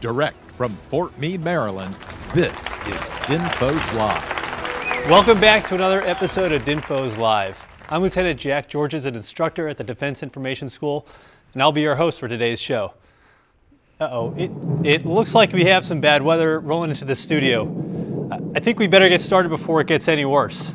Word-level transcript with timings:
Direct 0.00 0.36
from 0.52 0.76
Fort 0.90 1.18
Meade, 1.18 1.42
Maryland, 1.42 1.92
this 2.32 2.56
is 2.56 3.00
DINFOS 3.26 3.94
Live. 3.96 5.10
Welcome 5.10 5.40
back 5.40 5.66
to 5.68 5.74
another 5.74 6.02
episode 6.02 6.52
of 6.52 6.62
DINFOS 6.62 7.18
Live. 7.18 7.58
I'm 7.88 8.02
Lieutenant 8.02 8.38
Jack 8.38 8.68
Georges, 8.68 9.06
an 9.06 9.16
instructor 9.16 9.66
at 9.66 9.76
the 9.76 9.82
Defense 9.82 10.22
Information 10.22 10.68
School, 10.68 11.04
and 11.52 11.60
I'll 11.60 11.72
be 11.72 11.80
your 11.80 11.96
host 11.96 12.20
for 12.20 12.28
today's 12.28 12.60
show. 12.60 12.94
Uh-oh, 13.98 14.34
it, 14.36 14.52
it 14.84 15.04
looks 15.04 15.34
like 15.34 15.52
we 15.52 15.64
have 15.64 15.84
some 15.84 16.00
bad 16.00 16.22
weather 16.22 16.60
rolling 16.60 16.90
into 16.90 17.04
the 17.04 17.16
studio. 17.16 17.64
I 18.54 18.60
think 18.60 18.78
we 18.78 18.86
better 18.86 19.08
get 19.08 19.20
started 19.20 19.48
before 19.48 19.80
it 19.80 19.88
gets 19.88 20.06
any 20.06 20.24
worse. 20.24 20.72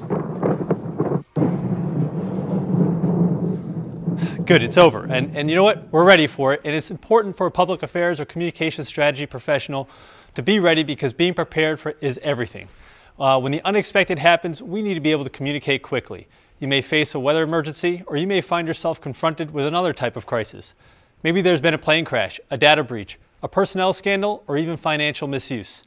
Good, 4.45 4.61
it's 4.61 4.77
over. 4.77 5.05
And, 5.05 5.37
and 5.37 5.49
you 5.49 5.55
know 5.55 5.63
what? 5.63 5.87
We're 5.91 6.03
ready 6.03 6.27
for 6.27 6.53
it. 6.53 6.61
And 6.65 6.75
it's 6.75 6.91
important 6.91 7.37
for 7.37 7.45
a 7.45 7.51
public 7.51 7.81
affairs 7.81 8.19
or 8.19 8.25
communication 8.25 8.83
strategy 8.83 9.25
professional 9.25 9.87
to 10.35 10.41
be 10.41 10.59
ready 10.59 10.83
because 10.83 11.13
being 11.13 11.33
prepared 11.33 11.79
for 11.79 11.95
is 12.01 12.19
everything. 12.23 12.67
Uh, 13.17 13.39
when 13.39 13.53
the 13.53 13.61
unexpected 13.63 14.19
happens, 14.19 14.61
we 14.61 14.81
need 14.81 14.95
to 14.95 14.99
be 14.99 15.11
able 15.11 15.23
to 15.23 15.29
communicate 15.29 15.81
quickly. 15.81 16.27
You 16.59 16.67
may 16.67 16.81
face 16.81 17.15
a 17.15 17.19
weather 17.19 17.43
emergency, 17.43 18.03
or 18.07 18.17
you 18.17 18.27
may 18.27 18.41
find 18.41 18.67
yourself 18.67 18.99
confronted 18.99 19.51
with 19.51 19.65
another 19.65 19.93
type 19.93 20.17
of 20.17 20.25
crisis. 20.25 20.75
Maybe 21.23 21.41
there's 21.41 21.61
been 21.61 21.73
a 21.73 21.77
plane 21.77 22.03
crash, 22.03 22.39
a 22.51 22.57
data 22.57 22.83
breach, 22.83 23.19
a 23.43 23.47
personnel 23.47 23.93
scandal, 23.93 24.43
or 24.47 24.57
even 24.57 24.75
financial 24.75 25.27
misuse. 25.27 25.83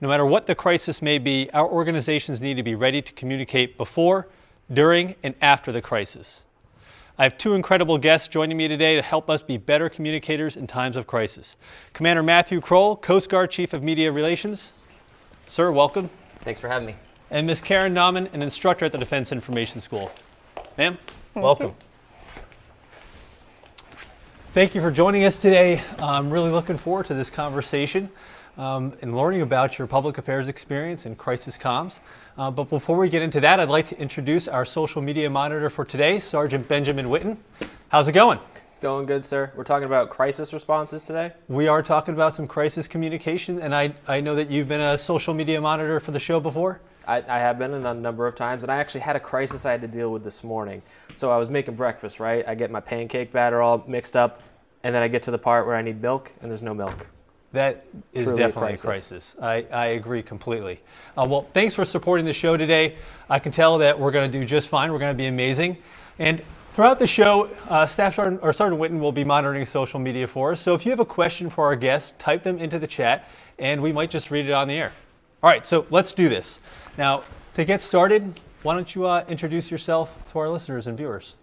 No 0.00 0.08
matter 0.08 0.26
what 0.26 0.46
the 0.46 0.56
crisis 0.56 1.02
may 1.02 1.18
be, 1.18 1.50
our 1.52 1.68
organizations 1.68 2.40
need 2.40 2.56
to 2.56 2.64
be 2.64 2.74
ready 2.74 3.00
to 3.00 3.12
communicate 3.12 3.76
before, 3.76 4.28
during, 4.72 5.14
and 5.22 5.36
after 5.40 5.70
the 5.70 5.82
crisis. 5.82 6.46
I 7.22 7.24
have 7.24 7.38
two 7.38 7.54
incredible 7.54 7.98
guests 7.98 8.26
joining 8.26 8.56
me 8.56 8.66
today 8.66 8.96
to 8.96 9.00
help 9.00 9.30
us 9.30 9.42
be 9.42 9.56
better 9.56 9.88
communicators 9.88 10.56
in 10.56 10.66
times 10.66 10.96
of 10.96 11.06
crisis. 11.06 11.54
Commander 11.92 12.20
Matthew 12.20 12.60
Kroll, 12.60 12.96
Coast 12.96 13.28
Guard 13.28 13.48
Chief 13.48 13.72
of 13.72 13.84
Media 13.84 14.10
Relations. 14.10 14.72
Sir, 15.46 15.70
welcome. 15.70 16.10
Thanks 16.40 16.60
for 16.60 16.66
having 16.66 16.86
me. 16.86 16.96
And 17.30 17.46
Ms. 17.46 17.60
Karen 17.60 17.94
Naumann, 17.94 18.28
an 18.34 18.42
instructor 18.42 18.86
at 18.86 18.90
the 18.90 18.98
Defense 18.98 19.30
Information 19.30 19.80
School. 19.80 20.10
Ma'am, 20.76 20.98
welcome. 21.36 21.68
You. 21.68 21.74
Thank 24.52 24.74
you 24.74 24.80
for 24.80 24.90
joining 24.90 25.22
us 25.22 25.38
today. 25.38 25.80
I'm 26.00 26.28
really 26.28 26.50
looking 26.50 26.76
forward 26.76 27.06
to 27.06 27.14
this 27.14 27.30
conversation 27.30 28.10
um, 28.56 28.92
and 29.02 29.16
learning 29.16 29.42
about 29.42 29.78
your 29.78 29.86
public 29.86 30.18
affairs 30.18 30.48
experience 30.48 31.06
in 31.06 31.14
crisis 31.16 31.56
comms. 31.56 31.98
Uh, 32.36 32.50
but 32.50 32.64
before 32.70 32.96
we 32.96 33.08
get 33.08 33.22
into 33.22 33.40
that, 33.40 33.60
I'd 33.60 33.68
like 33.68 33.86
to 33.88 33.98
introduce 33.98 34.48
our 34.48 34.64
social 34.64 35.02
media 35.02 35.28
monitor 35.28 35.68
for 35.70 35.84
today, 35.84 36.18
Sergeant 36.18 36.66
Benjamin 36.68 37.06
Witten. 37.06 37.36
How's 37.88 38.08
it 38.08 38.12
going? 38.12 38.38
It's 38.70 38.78
going 38.78 39.06
good, 39.06 39.24
sir. 39.24 39.52
We're 39.54 39.64
talking 39.64 39.86
about 39.86 40.10
crisis 40.10 40.52
responses 40.52 41.04
today. 41.04 41.32
We 41.48 41.68
are 41.68 41.82
talking 41.82 42.14
about 42.14 42.34
some 42.34 42.46
crisis 42.46 42.88
communication, 42.88 43.60
and 43.60 43.74
I, 43.74 43.94
I 44.08 44.20
know 44.20 44.34
that 44.34 44.50
you've 44.50 44.68
been 44.68 44.80
a 44.80 44.96
social 44.96 45.34
media 45.34 45.60
monitor 45.60 46.00
for 46.00 46.10
the 46.10 46.18
show 46.18 46.40
before. 46.40 46.80
I, 47.06 47.16
I 47.28 47.38
have 47.38 47.58
been 47.58 47.74
a 47.74 47.94
number 47.94 48.26
of 48.26 48.34
times, 48.34 48.62
and 48.62 48.72
I 48.72 48.76
actually 48.76 49.00
had 49.00 49.16
a 49.16 49.20
crisis 49.20 49.66
I 49.66 49.72
had 49.72 49.80
to 49.82 49.88
deal 49.88 50.12
with 50.12 50.24
this 50.24 50.44
morning. 50.44 50.82
So 51.16 51.30
I 51.30 51.36
was 51.36 51.48
making 51.48 51.74
breakfast, 51.74 52.20
right? 52.20 52.46
I 52.46 52.54
get 52.54 52.70
my 52.70 52.80
pancake 52.80 53.32
batter 53.32 53.60
all 53.60 53.84
mixed 53.86 54.16
up, 54.16 54.42
and 54.84 54.94
then 54.94 55.02
I 55.02 55.08
get 55.08 55.22
to 55.24 55.30
the 55.30 55.38
part 55.38 55.66
where 55.66 55.76
I 55.76 55.82
need 55.82 56.00
milk, 56.00 56.32
and 56.40 56.50
there's 56.50 56.62
no 56.62 56.74
milk. 56.74 57.06
That 57.52 57.84
is 58.14 58.24
Truly 58.24 58.38
definitely 58.38 58.72
a 58.74 58.78
crisis. 58.78 58.82
A 58.82 58.86
crisis. 58.86 59.36
I, 59.40 59.66
I 59.70 59.86
agree 59.88 60.22
completely. 60.22 60.80
Uh, 61.16 61.26
well, 61.28 61.46
thanks 61.52 61.74
for 61.74 61.84
supporting 61.84 62.24
the 62.24 62.32
show 62.32 62.56
today. 62.56 62.96
I 63.28 63.38
can 63.38 63.52
tell 63.52 63.76
that 63.78 63.98
we're 63.98 64.10
going 64.10 64.30
to 64.30 64.38
do 64.38 64.44
just 64.44 64.68
fine. 64.68 64.90
We're 64.90 64.98
going 64.98 65.14
to 65.14 65.18
be 65.18 65.26
amazing. 65.26 65.76
And 66.18 66.42
throughout 66.72 66.98
the 66.98 67.06
show, 67.06 67.50
uh, 67.68 67.84
Staff 67.84 68.14
Sergeant, 68.14 68.40
or 68.42 68.54
Sergeant 68.54 68.80
Witten 68.80 69.00
will 69.00 69.12
be 69.12 69.24
monitoring 69.24 69.66
social 69.66 70.00
media 70.00 70.26
for 70.26 70.52
us. 70.52 70.60
So 70.62 70.74
if 70.74 70.86
you 70.86 70.90
have 70.90 71.00
a 71.00 71.04
question 71.04 71.50
for 71.50 71.66
our 71.66 71.76
guests, 71.76 72.14
type 72.18 72.42
them 72.42 72.58
into 72.58 72.78
the 72.78 72.86
chat, 72.86 73.28
and 73.58 73.82
we 73.82 73.92
might 73.92 74.10
just 74.10 74.30
read 74.30 74.48
it 74.48 74.52
on 74.52 74.66
the 74.66 74.74
air. 74.74 74.92
All 75.42 75.50
right, 75.50 75.66
so 75.66 75.86
let's 75.90 76.14
do 76.14 76.30
this. 76.30 76.58
Now, 76.96 77.24
to 77.54 77.66
get 77.66 77.82
started, 77.82 78.40
why 78.62 78.74
don't 78.74 78.94
you 78.94 79.06
uh, 79.06 79.24
introduce 79.28 79.70
yourself 79.70 80.16
to 80.32 80.38
our 80.38 80.48
listeners 80.48 80.86
and 80.86 80.96
viewers? 80.96 81.36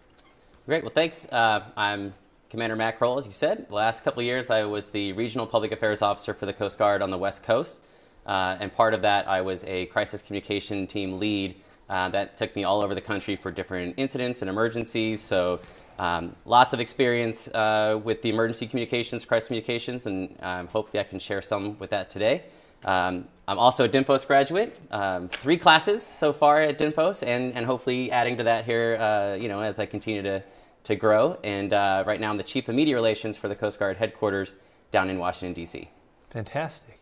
Great. 0.65 0.83
Well, 0.83 0.91
thanks. 0.91 1.27
Uh, 1.31 1.65
I'm 1.77 2.13
Commander 2.49 2.75
Matt 2.75 2.99
as 2.99 3.25
you 3.27 3.31
said. 3.31 3.67
The 3.67 3.75
last 3.75 4.03
couple 4.03 4.21
of 4.21 4.25
years, 4.25 4.49
I 4.49 4.63
was 4.63 4.87
the 4.87 5.13
Regional 5.13 5.45
Public 5.45 5.71
Affairs 5.71 6.01
Officer 6.01 6.33
for 6.33 6.47
the 6.47 6.53
Coast 6.53 6.79
Guard 6.79 7.03
on 7.03 7.11
the 7.11 7.17
West 7.17 7.43
Coast. 7.43 7.79
Uh, 8.25 8.57
and 8.59 8.73
part 8.73 8.95
of 8.95 9.03
that, 9.03 9.27
I 9.27 9.41
was 9.41 9.63
a 9.65 9.85
crisis 9.87 10.23
communication 10.23 10.87
team 10.87 11.19
lead 11.19 11.57
uh, 11.91 12.09
that 12.09 12.37
took 12.37 12.55
me 12.55 12.63
all 12.63 12.81
over 12.81 12.95
the 12.95 13.01
country 13.01 13.35
for 13.35 13.51
different 13.51 13.93
incidents 13.97 14.41
and 14.41 14.49
emergencies. 14.49 15.21
So 15.21 15.59
um, 15.99 16.35
lots 16.45 16.73
of 16.73 16.79
experience 16.79 17.49
uh, 17.49 17.99
with 18.03 18.23
the 18.23 18.29
emergency 18.29 18.65
communications, 18.65 19.25
crisis 19.25 19.47
communications, 19.47 20.07
and 20.07 20.35
um, 20.39 20.67
hopefully 20.67 21.01
I 21.01 21.03
can 21.03 21.19
share 21.19 21.43
some 21.43 21.77
with 21.77 21.91
that 21.91 22.09
today. 22.09 22.45
Um, 22.83 23.27
I'm 23.47 23.59
also 23.59 23.85
a 23.85 23.89
DINFOS 23.89 24.25
graduate, 24.25 24.79
um, 24.89 25.27
three 25.27 25.57
classes 25.57 26.01
so 26.01 26.33
far 26.33 26.61
at 26.61 26.79
DINFOS, 26.79 27.21
and, 27.27 27.53
and 27.53 27.63
hopefully 27.63 28.11
adding 28.11 28.37
to 28.37 28.43
that 28.43 28.65
here, 28.65 28.97
uh, 28.99 29.35
you 29.35 29.49
know, 29.49 29.59
as 29.59 29.77
I 29.77 29.85
continue 29.85 30.23
to 30.23 30.41
to 30.83 30.95
grow. 30.95 31.37
And 31.43 31.73
uh, 31.73 32.03
right 32.05 32.19
now, 32.19 32.29
I'm 32.29 32.37
the 32.37 32.43
Chief 32.43 32.67
of 32.69 32.75
Media 32.75 32.95
Relations 32.95 33.37
for 33.37 33.47
the 33.47 33.55
Coast 33.55 33.79
Guard 33.79 33.97
headquarters 33.97 34.53
down 34.91 35.09
in 35.09 35.19
Washington, 35.19 35.53
D.C. 35.53 35.89
Fantastic. 36.29 36.99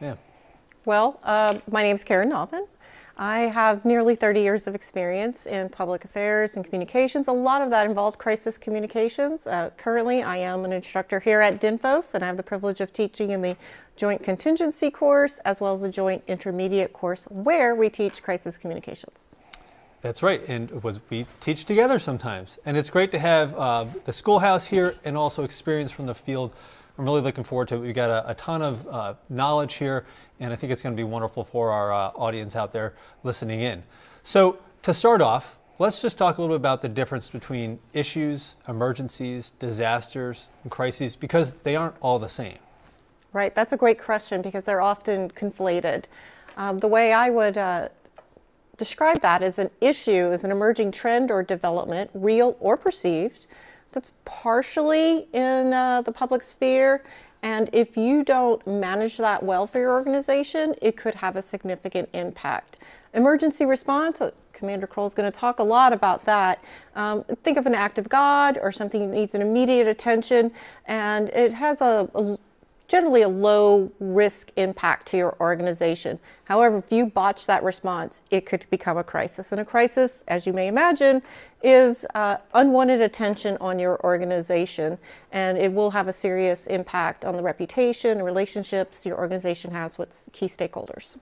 Yeah. 0.00 0.16
Well, 0.84 1.18
uh, 1.22 1.58
my 1.70 1.82
name 1.82 1.96
is 1.96 2.04
Karen 2.04 2.30
Naumann. 2.30 2.66
I 3.16 3.40
have 3.40 3.84
nearly 3.84 4.16
30 4.16 4.40
years 4.40 4.66
of 4.66 4.74
experience 4.74 5.46
in 5.46 5.68
public 5.68 6.04
affairs 6.04 6.56
and 6.56 6.64
communications. 6.64 7.28
A 7.28 7.32
lot 7.32 7.62
of 7.62 7.70
that 7.70 7.86
involved 7.86 8.18
crisis 8.18 8.58
communications. 8.58 9.46
Uh, 9.46 9.70
currently, 9.76 10.24
I 10.24 10.38
am 10.38 10.64
an 10.64 10.72
instructor 10.72 11.20
here 11.20 11.40
at 11.40 11.60
DINFOS, 11.60 12.14
and 12.14 12.24
I 12.24 12.26
have 12.26 12.36
the 12.36 12.42
privilege 12.42 12.80
of 12.80 12.92
teaching 12.92 13.30
in 13.30 13.40
the 13.40 13.56
Joint 13.94 14.20
Contingency 14.24 14.90
course 14.90 15.38
as 15.44 15.60
well 15.60 15.72
as 15.72 15.80
the 15.80 15.88
Joint 15.88 16.24
Intermediate 16.26 16.92
course, 16.92 17.26
where 17.30 17.76
we 17.76 17.88
teach 17.88 18.20
crisis 18.20 18.58
communications. 18.58 19.30
That's 20.04 20.22
right, 20.22 20.46
and 20.48 20.70
was 20.82 21.00
we 21.08 21.24
teach 21.40 21.64
together 21.64 21.98
sometimes, 21.98 22.58
and 22.66 22.76
it's 22.76 22.90
great 22.90 23.10
to 23.12 23.18
have 23.18 23.54
uh, 23.54 23.86
the 24.04 24.12
schoolhouse 24.12 24.66
here 24.66 24.96
and 25.06 25.16
also 25.16 25.44
experience 25.44 25.90
from 25.90 26.04
the 26.04 26.14
field. 26.14 26.52
I'm 26.98 27.06
really 27.06 27.22
looking 27.22 27.42
forward 27.42 27.68
to 27.68 27.76
it. 27.76 27.78
We've 27.78 27.94
got 27.94 28.10
a, 28.10 28.32
a 28.32 28.34
ton 28.34 28.60
of 28.60 28.86
uh, 28.86 29.14
knowledge 29.30 29.76
here, 29.76 30.04
and 30.40 30.52
I 30.52 30.56
think 30.56 30.74
it's 30.74 30.82
going 30.82 30.94
to 30.94 31.00
be 31.00 31.04
wonderful 31.04 31.42
for 31.42 31.70
our 31.70 31.90
uh, 31.90 32.10
audience 32.16 32.54
out 32.54 32.70
there 32.70 32.92
listening 33.22 33.60
in. 33.60 33.82
So 34.24 34.58
to 34.82 34.92
start 34.92 35.22
off, 35.22 35.56
let's 35.78 36.02
just 36.02 36.18
talk 36.18 36.36
a 36.36 36.42
little 36.42 36.54
bit 36.54 36.60
about 36.60 36.82
the 36.82 36.88
difference 36.90 37.30
between 37.30 37.78
issues, 37.94 38.56
emergencies, 38.68 39.52
disasters, 39.58 40.48
and 40.64 40.70
crises, 40.70 41.16
because 41.16 41.54
they 41.62 41.76
aren't 41.76 41.96
all 42.02 42.18
the 42.18 42.28
same. 42.28 42.58
Right, 43.32 43.54
that's 43.54 43.72
a 43.72 43.78
great 43.78 43.98
question 43.98 44.42
because 44.42 44.64
they're 44.64 44.82
often 44.82 45.30
conflated. 45.30 46.04
Um, 46.58 46.76
the 46.76 46.88
way 46.88 47.14
I 47.14 47.30
would 47.30 47.56
uh, 47.56 47.88
describe 48.76 49.20
that 49.20 49.42
as 49.42 49.58
an 49.58 49.70
issue, 49.80 50.30
as 50.32 50.44
an 50.44 50.50
emerging 50.50 50.92
trend 50.92 51.30
or 51.30 51.42
development, 51.42 52.10
real 52.14 52.56
or 52.60 52.76
perceived, 52.76 53.46
that's 53.92 54.10
partially 54.24 55.28
in 55.32 55.72
uh, 55.72 56.02
the 56.02 56.12
public 56.12 56.42
sphere. 56.42 57.04
And 57.42 57.68
if 57.72 57.96
you 57.96 58.24
don't 58.24 58.66
manage 58.66 59.18
that 59.18 59.42
well 59.42 59.66
for 59.66 59.78
your 59.78 59.92
organization, 59.92 60.74
it 60.80 60.96
could 60.96 61.14
have 61.14 61.36
a 61.36 61.42
significant 61.42 62.08
impact. 62.14 62.80
Emergency 63.12 63.66
response, 63.66 64.20
uh, 64.20 64.30
Commander 64.52 64.86
Kroll 64.86 65.06
is 65.06 65.14
going 65.14 65.30
to 65.30 65.38
talk 65.38 65.58
a 65.58 65.62
lot 65.62 65.92
about 65.92 66.24
that. 66.24 66.64
Um, 66.94 67.24
think 67.42 67.58
of 67.58 67.66
an 67.66 67.74
act 67.74 67.98
of 67.98 68.08
God 68.08 68.58
or 68.62 68.72
something 68.72 69.10
that 69.10 69.14
needs 69.14 69.34
an 69.34 69.42
immediate 69.42 69.86
attention, 69.86 70.52
and 70.86 71.28
it 71.30 71.52
has 71.52 71.80
a, 71.80 72.08
a 72.14 72.38
generally 72.86 73.22
a 73.22 73.28
low 73.28 73.90
risk 73.98 74.52
impact 74.56 75.06
to 75.06 75.16
your 75.16 75.36
organization. 75.40 76.18
However, 76.44 76.78
if 76.78 76.92
you 76.92 77.06
botch 77.06 77.46
that 77.46 77.62
response, 77.62 78.22
it 78.30 78.44
could 78.46 78.66
become 78.70 78.98
a 78.98 79.04
crisis. 79.04 79.52
And 79.52 79.60
a 79.60 79.64
crisis, 79.64 80.22
as 80.28 80.46
you 80.46 80.52
may 80.52 80.68
imagine, 80.68 81.22
is 81.62 82.06
uh, 82.14 82.36
unwanted 82.52 83.00
attention 83.00 83.56
on 83.60 83.78
your 83.78 84.00
organization, 84.04 84.98
and 85.32 85.56
it 85.56 85.72
will 85.72 85.90
have 85.90 86.08
a 86.08 86.12
serious 86.12 86.66
impact 86.66 87.24
on 87.24 87.36
the 87.36 87.42
reputation 87.42 88.12
and 88.12 88.24
relationships 88.24 89.06
your 89.06 89.18
organization 89.18 89.70
has 89.70 89.98
with 89.98 90.28
key 90.32 90.46
stakeholders. 90.46 91.16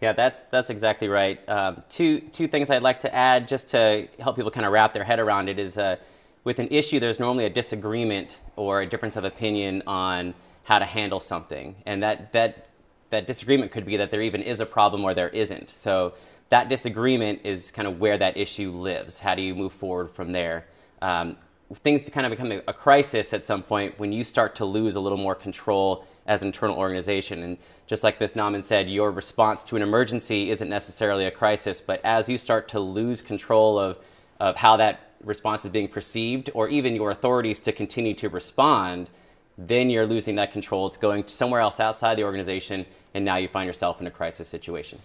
Yeah, 0.00 0.12
that's 0.12 0.42
that's 0.50 0.70
exactly 0.70 1.08
right. 1.08 1.46
Um, 1.46 1.82
two 1.90 2.20
two 2.20 2.48
things 2.48 2.70
I'd 2.70 2.82
like 2.82 3.00
to 3.00 3.14
add 3.14 3.46
just 3.46 3.68
to 3.68 4.08
help 4.18 4.36
people 4.36 4.50
kind 4.50 4.64
of 4.64 4.72
wrap 4.72 4.94
their 4.94 5.04
head 5.04 5.18
around 5.18 5.50
it 5.50 5.58
is 5.58 5.76
uh, 5.76 5.96
with 6.44 6.58
an 6.58 6.68
issue, 6.70 7.00
there's 7.00 7.20
normally 7.20 7.44
a 7.44 7.50
disagreement 7.50 8.40
or 8.56 8.80
a 8.80 8.86
difference 8.86 9.16
of 9.16 9.24
opinion 9.24 9.82
on 9.86 10.34
how 10.64 10.78
to 10.78 10.84
handle 10.84 11.20
something. 11.20 11.76
And 11.86 12.02
that, 12.02 12.32
that, 12.32 12.68
that 13.10 13.26
disagreement 13.26 13.72
could 13.72 13.86
be 13.86 13.96
that 13.96 14.10
there 14.10 14.22
even 14.22 14.42
is 14.42 14.60
a 14.60 14.66
problem 14.66 15.04
or 15.04 15.14
there 15.14 15.28
isn't. 15.30 15.70
So 15.70 16.14
that 16.50 16.68
disagreement 16.68 17.40
is 17.44 17.70
kind 17.70 17.88
of 17.88 18.00
where 18.00 18.18
that 18.18 18.36
issue 18.36 18.70
lives. 18.70 19.20
How 19.20 19.34
do 19.34 19.42
you 19.42 19.54
move 19.54 19.72
forward 19.72 20.10
from 20.10 20.32
there? 20.32 20.66
Um, 21.00 21.36
things 21.74 22.02
kind 22.02 22.26
of 22.26 22.30
become 22.30 22.50
a 22.66 22.72
crisis 22.72 23.32
at 23.32 23.44
some 23.44 23.62
point 23.62 23.98
when 23.98 24.12
you 24.12 24.24
start 24.24 24.56
to 24.56 24.64
lose 24.64 24.96
a 24.96 25.00
little 25.00 25.18
more 25.18 25.36
control 25.36 26.04
as 26.26 26.42
an 26.42 26.48
internal 26.48 26.76
organization. 26.76 27.42
And 27.44 27.58
just 27.86 28.02
like 28.02 28.20
Ms. 28.20 28.32
Naumann 28.34 28.62
said, 28.62 28.90
your 28.90 29.12
response 29.12 29.62
to 29.64 29.76
an 29.76 29.82
emergency 29.82 30.50
isn't 30.50 30.68
necessarily 30.68 31.26
a 31.26 31.30
crisis, 31.30 31.80
but 31.80 32.04
as 32.04 32.28
you 32.28 32.36
start 32.36 32.68
to 32.68 32.80
lose 32.80 33.22
control 33.22 33.78
of, 33.78 33.98
of 34.40 34.56
how 34.56 34.76
that 34.78 35.12
response 35.22 35.64
is 35.64 35.70
being 35.70 35.88
perceived, 35.88 36.50
or 36.54 36.68
even 36.68 36.94
your 36.94 37.10
authorities 37.10 37.60
to 37.60 37.72
continue 37.72 38.14
to 38.14 38.28
respond, 38.28 39.10
then 39.66 39.90
you're 39.90 40.06
losing 40.06 40.34
that 40.36 40.50
control. 40.50 40.86
It's 40.86 40.96
going 40.96 41.26
somewhere 41.26 41.60
else 41.60 41.80
outside 41.80 42.16
the 42.16 42.24
organization, 42.24 42.86
and 43.14 43.24
now 43.24 43.36
you 43.36 43.48
find 43.48 43.66
yourself 43.66 44.00
in 44.00 44.06
a 44.06 44.10
crisis 44.10 44.48
situation. 44.48 44.98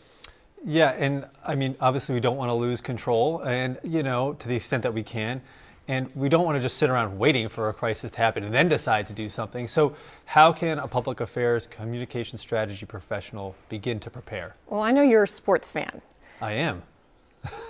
Yeah, 0.63 0.91
and 0.97 1.27
I 1.45 1.55
mean, 1.55 1.75
obviously, 1.79 2.15
we 2.15 2.21
don't 2.21 2.37
want 2.37 2.49
to 2.49 2.53
lose 2.53 2.81
control, 2.81 3.41
and 3.41 3.77
you 3.83 4.01
know, 4.01 4.33
to 4.33 4.47
the 4.47 4.55
extent 4.55 4.81
that 4.83 4.93
we 4.93 5.03
can, 5.03 5.41
and 5.87 6.09
we 6.15 6.29
don't 6.29 6.45
want 6.45 6.57
to 6.57 6.61
just 6.61 6.77
sit 6.77 6.89
around 6.89 7.17
waiting 7.19 7.47
for 7.49 7.69
a 7.69 7.73
crisis 7.73 8.09
to 8.11 8.17
happen 8.17 8.43
and 8.43 8.53
then 8.53 8.67
decide 8.67 9.05
to 9.07 9.13
do 9.13 9.29
something. 9.29 9.67
So, 9.67 9.95
how 10.25 10.51
can 10.51 10.79
a 10.79 10.87
public 10.87 11.19
affairs 11.19 11.67
communication 11.67 12.37
strategy 12.37 12.85
professional 12.85 13.55
begin 13.69 13.99
to 13.99 14.09
prepare? 14.09 14.53
Well, 14.67 14.81
I 14.81 14.91
know 14.91 15.03
you're 15.03 15.23
a 15.23 15.27
sports 15.27 15.69
fan. 15.69 16.01
I 16.41 16.53
am. 16.53 16.81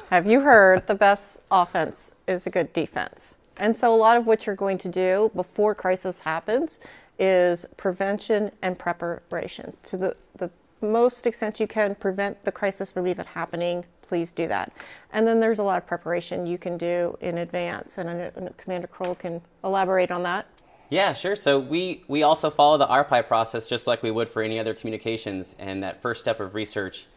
Have 0.09 0.25
you 0.25 0.39
heard 0.39 0.87
the 0.87 0.95
best 0.95 1.41
offense 1.51 2.15
is 2.27 2.47
a 2.47 2.49
good 2.49 2.71
defense? 2.71 3.37
And 3.57 3.75
so, 3.75 3.93
a 3.93 3.97
lot 3.97 4.17
of 4.17 4.27
what 4.27 4.45
you're 4.45 4.55
going 4.55 4.77
to 4.79 4.89
do 4.89 5.31
before 5.35 5.75
crisis 5.75 6.19
happens 6.19 6.79
is 7.19 7.65
prevention 7.77 8.51
and 8.61 8.77
preparation. 8.77 9.75
To 9.83 9.97
the, 9.97 10.17
the 10.37 10.49
most 10.81 11.25
extent 11.25 11.59
you 11.59 11.67
can 11.67 11.95
prevent 11.95 12.41
the 12.41 12.51
crisis 12.51 12.91
from 12.91 13.07
even 13.07 13.25
happening, 13.25 13.85
please 14.01 14.31
do 14.31 14.47
that. 14.47 14.71
And 15.13 15.25
then 15.25 15.39
there's 15.39 15.59
a 15.59 15.63
lot 15.63 15.77
of 15.77 15.87
preparation 15.87 16.45
you 16.45 16.57
can 16.57 16.77
do 16.77 17.17
in 17.21 17.39
advance, 17.39 17.97
and 17.97 18.09
I 18.09 18.13
know 18.13 18.53
Commander 18.57 18.87
Kroll 18.87 19.15
can 19.15 19.41
elaborate 19.63 20.11
on 20.11 20.23
that. 20.23 20.47
Yeah, 20.89 21.13
sure. 21.13 21.35
So 21.35 21.59
we, 21.59 22.03
we 22.07 22.23
also 22.23 22.49
follow 22.49 22.77
the 22.77 22.85
RPI 22.85 23.27
process 23.27 23.65
just 23.65 23.87
like 23.87 24.03
we 24.03 24.11
would 24.11 24.29
for 24.29 24.41
any 24.41 24.59
other 24.59 24.73
communications, 24.73 25.55
and 25.57 25.81
that 25.83 26.01
first 26.01 26.19
step 26.19 26.39
of 26.39 26.53
research 26.53 27.07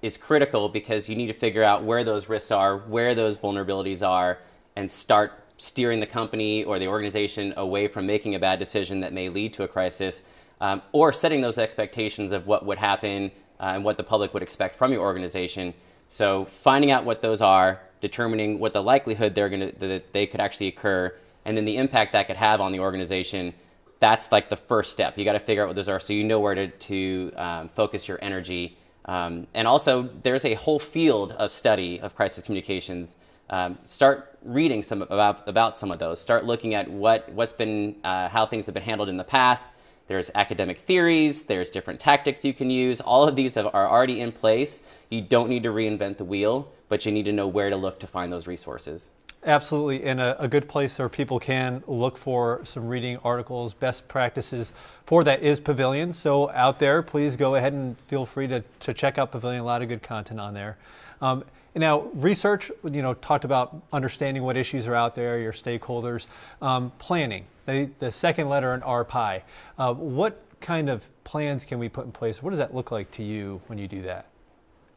is 0.00 0.16
critical 0.16 0.68
because 0.68 1.08
you 1.08 1.16
need 1.16 1.26
to 1.28 1.32
figure 1.32 1.62
out 1.62 1.82
where 1.82 2.04
those 2.04 2.28
risks 2.28 2.50
are, 2.50 2.76
where 2.78 3.14
those 3.14 3.36
vulnerabilities 3.36 4.06
are, 4.06 4.38
and 4.76 4.90
start 4.90 5.43
steering 5.56 6.00
the 6.00 6.06
company 6.06 6.64
or 6.64 6.78
the 6.78 6.88
organization 6.88 7.54
away 7.56 7.88
from 7.88 8.06
making 8.06 8.34
a 8.34 8.38
bad 8.38 8.58
decision 8.58 9.00
that 9.00 9.12
may 9.12 9.28
lead 9.28 9.52
to 9.52 9.62
a 9.62 9.68
crisis, 9.68 10.22
um, 10.60 10.82
or 10.92 11.12
setting 11.12 11.40
those 11.40 11.58
expectations 11.58 12.32
of 12.32 12.46
what 12.46 12.64
would 12.64 12.78
happen 12.78 13.30
uh, 13.60 13.72
and 13.74 13.84
what 13.84 13.96
the 13.96 14.02
public 14.02 14.34
would 14.34 14.42
expect 14.42 14.74
from 14.74 14.92
your 14.92 15.02
organization. 15.02 15.74
So 16.08 16.44
finding 16.46 16.90
out 16.90 17.04
what 17.04 17.22
those 17.22 17.40
are, 17.40 17.80
determining 18.00 18.58
what 18.58 18.72
the 18.72 18.82
likelihood 18.82 19.34
they're 19.34 19.48
gonna, 19.48 19.72
that 19.72 20.12
they 20.12 20.26
could 20.26 20.40
actually 20.40 20.68
occur, 20.68 21.14
and 21.44 21.56
then 21.56 21.64
the 21.64 21.76
impact 21.76 22.12
that 22.12 22.26
could 22.26 22.36
have 22.36 22.60
on 22.60 22.72
the 22.72 22.80
organization. 22.80 23.54
That's 24.00 24.32
like 24.32 24.48
the 24.48 24.56
first 24.56 24.90
step. 24.90 25.16
You 25.16 25.24
got 25.24 25.32
to 25.32 25.40
figure 25.40 25.62
out 25.62 25.68
what 25.68 25.76
those 25.76 25.88
are 25.88 26.00
so 26.00 26.12
you 26.12 26.24
know 26.24 26.40
where 26.40 26.54
to, 26.54 26.68
to 26.68 27.32
um, 27.36 27.68
focus 27.68 28.06
your 28.08 28.18
energy 28.20 28.76
um, 29.06 29.46
and 29.52 29.68
also, 29.68 30.02
there's 30.22 30.44
a 30.44 30.54
whole 30.54 30.78
field 30.78 31.32
of 31.32 31.52
study 31.52 32.00
of 32.00 32.14
crisis 32.14 32.42
communications. 32.42 33.16
Um, 33.50 33.78
start 33.84 34.38
reading 34.42 34.82
some 34.82 35.02
about, 35.02 35.46
about 35.48 35.76
some 35.76 35.90
of 35.90 35.98
those. 35.98 36.20
Start 36.20 36.44
looking 36.44 36.74
at 36.74 36.88
what, 36.90 37.28
what's 37.32 37.52
been, 37.52 37.96
uh, 38.04 38.28
how 38.28 38.46
things 38.46 38.66
have 38.66 38.74
been 38.74 38.82
handled 38.82 39.08
in 39.08 39.16
the 39.16 39.24
past. 39.24 39.70
There's 40.06 40.30
academic 40.34 40.76
theories, 40.76 41.44
there's 41.44 41.70
different 41.70 41.98
tactics 41.98 42.44
you 42.44 42.52
can 42.52 42.68
use. 42.68 43.00
All 43.00 43.26
of 43.26 43.36
these 43.36 43.54
have, 43.54 43.66
are 43.66 43.88
already 43.88 44.20
in 44.20 44.32
place. 44.32 44.80
You 45.08 45.22
don't 45.22 45.48
need 45.48 45.62
to 45.62 45.70
reinvent 45.70 46.18
the 46.18 46.24
wheel, 46.24 46.70
but 46.88 47.06
you 47.06 47.12
need 47.12 47.24
to 47.24 47.32
know 47.32 47.46
where 47.46 47.70
to 47.70 47.76
look 47.76 47.98
to 48.00 48.06
find 48.06 48.30
those 48.30 48.46
resources. 48.46 49.10
Absolutely, 49.46 50.04
and 50.04 50.20
a, 50.20 50.42
a, 50.42 50.48
good 50.48 50.66
place 50.66 50.98
where 50.98 51.08
people 51.10 51.38
can 51.38 51.82
look 51.86 52.16
for 52.16 52.62
some 52.64 52.88
reading 52.88 53.18
articles, 53.24 53.74
best 53.74 54.08
practices 54.08 54.72
for 55.04 55.22
that 55.22 55.42
is 55.42 55.60
Pavilion. 55.60 56.14
So 56.14 56.48
out 56.50 56.78
there, 56.78 57.02
please 57.02 57.36
go 57.36 57.54
ahead 57.54 57.74
and 57.74 57.98
feel 58.06 58.24
free 58.24 58.46
to, 58.46 58.64
to 58.80 58.94
check 58.94 59.18
out 59.18 59.32
Pavilion. 59.32 59.60
A 59.60 59.64
lot 59.64 59.82
of 59.82 59.88
good 59.88 60.02
content 60.02 60.40
on 60.40 60.54
there. 60.54 60.78
Um, 61.20 61.44
now, 61.74 62.02
research, 62.14 62.70
you 62.84 63.02
know, 63.02 63.14
talked 63.14 63.44
about 63.44 63.82
understanding 63.92 64.42
what 64.42 64.56
issues 64.56 64.86
are 64.86 64.94
out 64.94 65.14
there, 65.14 65.40
your 65.40 65.52
stakeholders, 65.52 66.26
um, 66.62 66.92
planning. 66.98 67.46
The, 67.66 67.90
the, 67.98 68.10
second 68.10 68.48
letter 68.48 68.74
in 68.74 68.82
RPI. 68.82 69.42
Uh, 69.78 69.94
what 69.94 70.40
kind 70.60 70.88
of 70.88 71.08
plans 71.24 71.64
can 71.64 71.78
we 71.78 71.88
put 71.88 72.04
in 72.04 72.12
place? 72.12 72.42
What 72.42 72.50
does 72.50 72.58
that 72.58 72.74
look 72.74 72.90
like 72.90 73.10
to 73.12 73.22
you 73.22 73.60
when 73.66 73.78
you 73.78 73.88
do 73.88 74.02
that? 74.02 74.26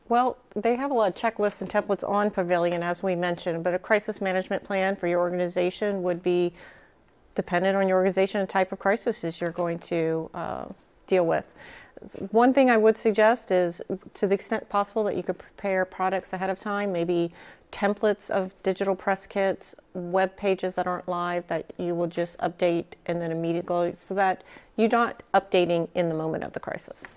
Well, 0.09 0.37
they 0.55 0.75
have 0.75 0.91
a 0.91 0.93
lot 0.93 1.09
of 1.09 1.15
checklists 1.15 1.61
and 1.61 1.69
templates 1.69 2.07
on 2.07 2.29
Pavilion, 2.29 2.83
as 2.83 3.01
we 3.01 3.15
mentioned, 3.15 3.63
but 3.63 3.73
a 3.73 3.79
crisis 3.79 4.21
management 4.21 4.63
plan 4.63 4.95
for 4.95 5.07
your 5.07 5.19
organization 5.19 6.03
would 6.03 6.21
be 6.21 6.53
dependent 7.35 7.75
on 7.75 7.87
your 7.87 7.97
organization 7.97 8.41
and 8.41 8.49
type 8.49 8.71
of 8.71 8.79
crisis 8.79 9.39
you're 9.39 9.51
going 9.51 9.79
to 9.79 10.29
uh, 10.33 10.65
deal 11.07 11.25
with. 11.25 11.53
One 12.29 12.53
thing 12.53 12.69
I 12.69 12.77
would 12.77 12.95
suggest 12.95 13.49
is, 13.49 13.81
to 14.13 14.27
the 14.27 14.35
extent 14.35 14.69
possible, 14.69 15.03
that 15.05 15.15
you 15.15 15.23
could 15.23 15.39
prepare 15.39 15.83
products 15.83 16.31
ahead 16.33 16.49
of 16.49 16.59
time, 16.59 16.91
maybe 16.91 17.33
templates 17.71 18.29
of 18.29 18.53
digital 18.61 18.95
press 18.95 19.25
kits, 19.25 19.75
web 19.93 20.35
pages 20.37 20.75
that 20.75 20.85
aren't 20.85 21.07
live 21.07 21.47
that 21.47 21.65
you 21.77 21.95
will 21.95 22.07
just 22.07 22.37
update 22.39 22.85
and 23.07 23.19
then 23.19 23.31
immediately, 23.31 23.93
so 23.95 24.13
that 24.13 24.43
you're 24.75 24.89
not 24.89 25.23
updating 25.33 25.89
in 25.95 26.07
the 26.07 26.15
moment 26.15 26.43
of 26.43 26.53
the 26.53 26.59
crisis. 26.59 27.11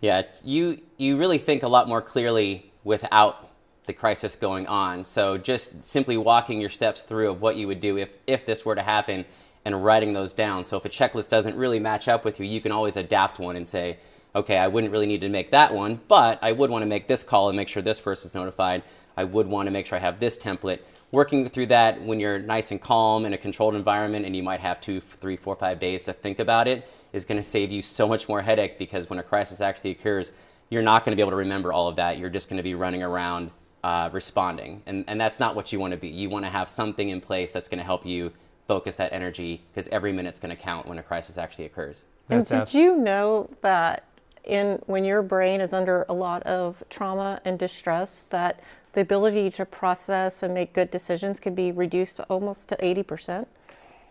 Yeah, 0.00 0.22
you 0.44 0.80
you 0.96 1.16
really 1.16 1.38
think 1.38 1.62
a 1.62 1.68
lot 1.68 1.88
more 1.88 2.00
clearly 2.00 2.72
without 2.84 3.50
the 3.86 3.92
crisis 3.92 4.36
going 4.36 4.66
on. 4.66 5.04
So 5.04 5.38
just 5.38 5.84
simply 5.84 6.16
walking 6.16 6.60
your 6.60 6.70
steps 6.70 7.02
through 7.02 7.30
of 7.30 7.40
what 7.40 7.56
you 7.56 7.66
would 7.66 7.80
do 7.80 7.98
if 7.98 8.16
if 8.26 8.46
this 8.46 8.64
were 8.64 8.74
to 8.74 8.82
happen 8.82 9.24
and 9.68 9.84
writing 9.84 10.14
those 10.14 10.32
down. 10.32 10.64
So 10.64 10.76
if 10.76 10.84
a 10.84 10.88
checklist 10.88 11.28
doesn't 11.28 11.56
really 11.56 11.78
match 11.78 12.08
up 12.08 12.24
with 12.24 12.40
you, 12.40 12.46
you 12.46 12.60
can 12.60 12.72
always 12.72 12.96
adapt 12.96 13.38
one 13.38 13.54
and 13.54 13.68
say, 13.68 13.98
okay, 14.34 14.56
I 14.56 14.66
wouldn't 14.66 14.92
really 14.92 15.06
need 15.06 15.20
to 15.20 15.28
make 15.28 15.50
that 15.50 15.74
one, 15.74 16.00
but 16.08 16.38
I 16.42 16.52
would 16.52 16.70
want 16.70 16.82
to 16.82 16.86
make 16.86 17.06
this 17.06 17.22
call 17.22 17.48
and 17.48 17.56
make 17.56 17.68
sure 17.68 17.82
this 17.82 18.00
person's 18.00 18.34
notified. 18.34 18.82
I 19.16 19.24
would 19.24 19.46
want 19.46 19.66
to 19.66 19.70
make 19.70 19.86
sure 19.86 19.96
I 19.96 20.00
have 20.00 20.20
this 20.20 20.38
template. 20.38 20.80
Working 21.10 21.48
through 21.48 21.66
that 21.66 22.00
when 22.02 22.18
you're 22.18 22.38
nice 22.38 22.70
and 22.70 22.80
calm 22.80 23.24
in 23.24 23.32
a 23.32 23.38
controlled 23.38 23.74
environment 23.74 24.26
and 24.26 24.34
you 24.34 24.42
might 24.42 24.60
have 24.60 24.80
two, 24.80 25.00
three, 25.00 25.36
four, 25.36 25.54
five 25.54 25.80
days 25.80 26.04
to 26.04 26.12
think 26.12 26.38
about 26.38 26.68
it 26.68 26.88
is 27.12 27.24
going 27.24 27.38
to 27.38 27.42
save 27.42 27.70
you 27.70 27.82
so 27.82 28.06
much 28.06 28.28
more 28.28 28.42
headache 28.42 28.78
because 28.78 29.08
when 29.08 29.18
a 29.18 29.22
crisis 29.22 29.60
actually 29.60 29.90
occurs, 29.90 30.32
you're 30.70 30.82
not 30.82 31.04
going 31.04 31.12
to 31.12 31.16
be 31.16 31.22
able 31.22 31.32
to 31.32 31.36
remember 31.36 31.72
all 31.72 31.88
of 31.88 31.96
that. 31.96 32.18
You're 32.18 32.30
just 32.30 32.48
going 32.48 32.58
to 32.58 32.62
be 32.62 32.74
running 32.74 33.02
around 33.02 33.50
uh, 33.82 34.10
responding. 34.12 34.82
And, 34.86 35.04
and 35.08 35.20
that's 35.20 35.40
not 35.40 35.54
what 35.54 35.72
you 35.72 35.80
want 35.80 35.92
to 35.92 35.96
be. 35.96 36.08
You 36.08 36.28
want 36.28 36.44
to 36.44 36.50
have 36.50 36.68
something 36.68 37.08
in 37.08 37.20
place 37.20 37.52
that's 37.52 37.68
going 37.68 37.78
to 37.78 37.84
help 37.84 38.04
you 38.04 38.32
focus 38.68 38.96
that 38.96 39.12
energy 39.12 39.62
because 39.72 39.88
every 39.88 40.12
minute's 40.12 40.38
going 40.38 40.54
to 40.54 40.62
count 40.62 40.86
when 40.86 40.98
a 40.98 41.02
crisis 41.02 41.38
actually 41.38 41.64
occurs. 41.64 42.06
And 42.28 42.46
did 42.46 42.72
you 42.72 42.96
know 42.96 43.48
that 43.62 44.04
in 44.44 44.80
when 44.86 45.04
your 45.04 45.22
brain 45.22 45.60
is 45.60 45.72
under 45.72 46.04
a 46.08 46.14
lot 46.14 46.42
of 46.44 46.82
trauma 46.90 47.40
and 47.44 47.58
distress 47.58 48.26
that 48.28 48.60
the 48.92 49.00
ability 49.00 49.50
to 49.50 49.64
process 49.64 50.42
and 50.42 50.52
make 50.54 50.74
good 50.74 50.90
decisions 50.90 51.40
can 51.40 51.54
be 51.54 51.72
reduced 51.72 52.20
almost 52.28 52.68
to 52.68 52.76
80%? 52.76 53.46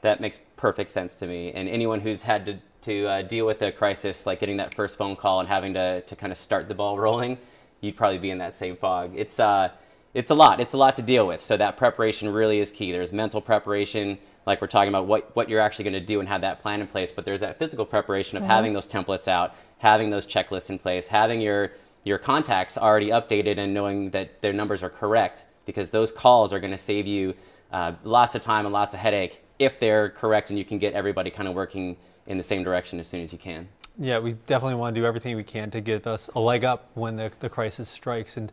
That 0.01 0.19
makes 0.19 0.39
perfect 0.57 0.89
sense 0.89 1.13
to 1.15 1.27
me. 1.27 1.51
And 1.51 1.69
anyone 1.69 2.01
who's 2.01 2.23
had 2.23 2.45
to 2.47 2.57
to 2.79 3.05
uh, 3.07 3.21
deal 3.23 3.45
with 3.45 3.61
a 3.63 3.71
crisis 3.71 4.25
like 4.25 4.39
getting 4.39 4.57
that 4.57 4.73
first 4.73 4.97
phone 4.97 5.15
call 5.15 5.39
and 5.39 5.49
having 5.49 5.73
to, 5.73 5.99
to 6.01 6.15
kind 6.15 6.31
of 6.31 6.37
start 6.37 6.69
the 6.69 6.75
ball 6.75 6.97
rolling, 6.97 7.37
you'd 7.81 7.97
probably 7.97 8.19
be 8.19 8.29
in 8.29 8.37
that 8.37 8.55
same 8.55 8.77
fog. 8.77 9.11
It's, 9.15 9.39
uh, 9.39 9.69
it's 10.13 10.31
a 10.31 10.35
lot. 10.35 10.59
It's 10.59 10.73
a 10.73 10.77
lot 10.77 10.95
to 10.97 11.01
deal 11.01 11.27
with. 11.27 11.41
So 11.41 11.57
that 11.57 11.77
preparation 11.77 12.31
really 12.31 12.59
is 12.59 12.71
key. 12.71 12.91
There's 12.91 13.11
mental 13.11 13.41
preparation, 13.41 14.17
like 14.45 14.61
we're 14.61 14.67
talking 14.67 14.89
about 14.89 15.05
what, 15.05 15.35
what 15.35 15.49
you're 15.49 15.59
actually 15.59 15.83
going 15.83 15.93
to 15.93 15.99
do 15.99 16.19
and 16.19 16.27
have 16.29 16.41
that 16.41 16.61
plan 16.61 16.81
in 16.81 16.87
place. 16.87 17.11
But 17.11 17.25
there's 17.25 17.41
that 17.41 17.59
physical 17.59 17.85
preparation 17.85 18.37
of 18.37 18.43
mm-hmm. 18.43 18.51
having 18.51 18.73
those 18.73 18.87
templates 18.87 19.27
out, 19.27 19.53
having 19.79 20.09
those 20.09 20.25
checklists 20.25 20.69
in 20.69 20.79
place, 20.79 21.09
having 21.09 21.41
your, 21.41 21.71
your 22.03 22.17
contacts 22.17 22.77
already 22.77 23.07
updated 23.07 23.57
and 23.57 23.73
knowing 23.73 24.11
that 24.11 24.41
their 24.41 24.53
numbers 24.53 24.81
are 24.81 24.89
correct 24.89 25.45
because 25.65 25.91
those 25.91 26.11
calls 26.11 26.53
are 26.53 26.59
going 26.59 26.71
to 26.71 26.77
save 26.77 27.05
you 27.05 27.35
uh, 27.71 27.93
lots 28.03 28.33
of 28.33 28.41
time 28.41 28.65
and 28.65 28.73
lots 28.73 28.93
of 28.93 28.99
headache 28.99 29.43
if 29.59 29.79
they're 29.79 30.09
correct 30.09 30.49
and 30.49 30.57
you 30.57 30.65
can 30.65 30.77
get 30.77 30.93
everybody 30.93 31.29
kind 31.29 31.47
of 31.47 31.53
working 31.53 31.97
in 32.25 32.37
the 32.37 32.43
same 32.43 32.63
direction 32.63 32.99
as 32.99 33.07
soon 33.07 33.21
as 33.21 33.31
you 33.31 33.39
can. 33.39 33.67
Yeah, 33.99 34.19
we 34.19 34.33
definitely 34.45 34.75
want 34.75 34.95
to 34.95 35.01
do 35.01 35.05
everything 35.05 35.35
we 35.35 35.43
can 35.43 35.71
to 35.71 35.81
give 35.81 36.05
us 36.05 36.29
a 36.35 36.39
leg 36.39 36.63
up 36.63 36.91
when 36.93 37.15
the, 37.15 37.31
the 37.39 37.49
crisis 37.49 37.89
strikes. 37.89 38.37
And, 38.37 38.51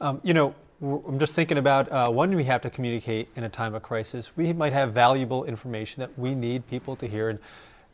um, 0.00 0.20
you 0.24 0.34
know, 0.34 0.54
I'm 0.82 1.18
just 1.18 1.34
thinking 1.34 1.58
about 1.58 1.92
uh, 1.92 2.08
when 2.10 2.34
we 2.34 2.44
have 2.44 2.62
to 2.62 2.70
communicate 2.70 3.28
in 3.36 3.44
a 3.44 3.50
time 3.50 3.74
of 3.74 3.82
crisis, 3.82 4.34
we 4.34 4.54
might 4.54 4.72
have 4.72 4.94
valuable 4.94 5.44
information 5.44 6.00
that 6.00 6.18
we 6.18 6.34
need 6.34 6.66
people 6.68 6.96
to 6.96 7.06
hear. 7.06 7.28
And, 7.28 7.38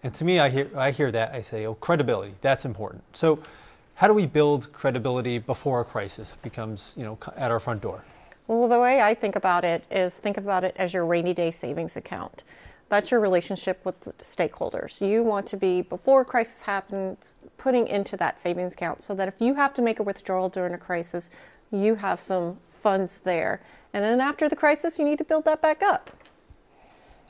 and 0.04 0.14
to 0.14 0.24
me, 0.24 0.38
I 0.38 0.48
hear, 0.48 0.70
I 0.76 0.92
hear 0.92 1.10
that, 1.10 1.34
I 1.34 1.40
say, 1.40 1.66
oh, 1.66 1.74
credibility, 1.74 2.34
that's 2.42 2.64
important. 2.64 3.02
So, 3.12 3.40
how 3.96 4.06
do 4.06 4.14
we 4.14 4.26
build 4.26 4.72
credibility 4.72 5.38
before 5.38 5.80
a 5.80 5.84
crisis 5.84 6.32
becomes, 6.42 6.92
you 6.96 7.02
know, 7.02 7.18
at 7.36 7.50
our 7.50 7.58
front 7.58 7.80
door? 7.80 8.04
Well, 8.46 8.68
the 8.68 8.78
way 8.78 9.00
I 9.00 9.14
think 9.14 9.34
about 9.34 9.64
it 9.64 9.82
is 9.90 10.20
think 10.20 10.36
about 10.36 10.62
it 10.62 10.76
as 10.78 10.92
your 10.92 11.06
rainy 11.06 11.34
day 11.34 11.50
savings 11.50 11.96
account. 11.96 12.44
That's 12.88 13.10
your 13.10 13.18
relationship 13.18 13.84
with 13.84 13.98
the 14.00 14.12
stakeholders. 14.12 15.00
You 15.00 15.24
want 15.24 15.46
to 15.48 15.56
be, 15.56 15.82
before 15.82 16.24
crisis 16.24 16.62
happens, 16.62 17.34
putting 17.56 17.88
into 17.88 18.16
that 18.18 18.38
savings 18.38 18.74
account 18.74 19.02
so 19.02 19.12
that 19.14 19.26
if 19.26 19.34
you 19.40 19.54
have 19.54 19.74
to 19.74 19.82
make 19.82 19.98
a 19.98 20.04
withdrawal 20.04 20.48
during 20.48 20.74
a 20.74 20.78
crisis, 20.78 21.30
you 21.72 21.96
have 21.96 22.20
some 22.20 22.56
funds 22.86 23.18
there. 23.18 23.60
And 23.94 24.04
then 24.04 24.20
after 24.20 24.48
the 24.48 24.54
crisis, 24.54 24.96
you 24.96 25.04
need 25.04 25.18
to 25.18 25.24
build 25.24 25.44
that 25.46 25.60
back 25.60 25.82
up. 25.82 26.08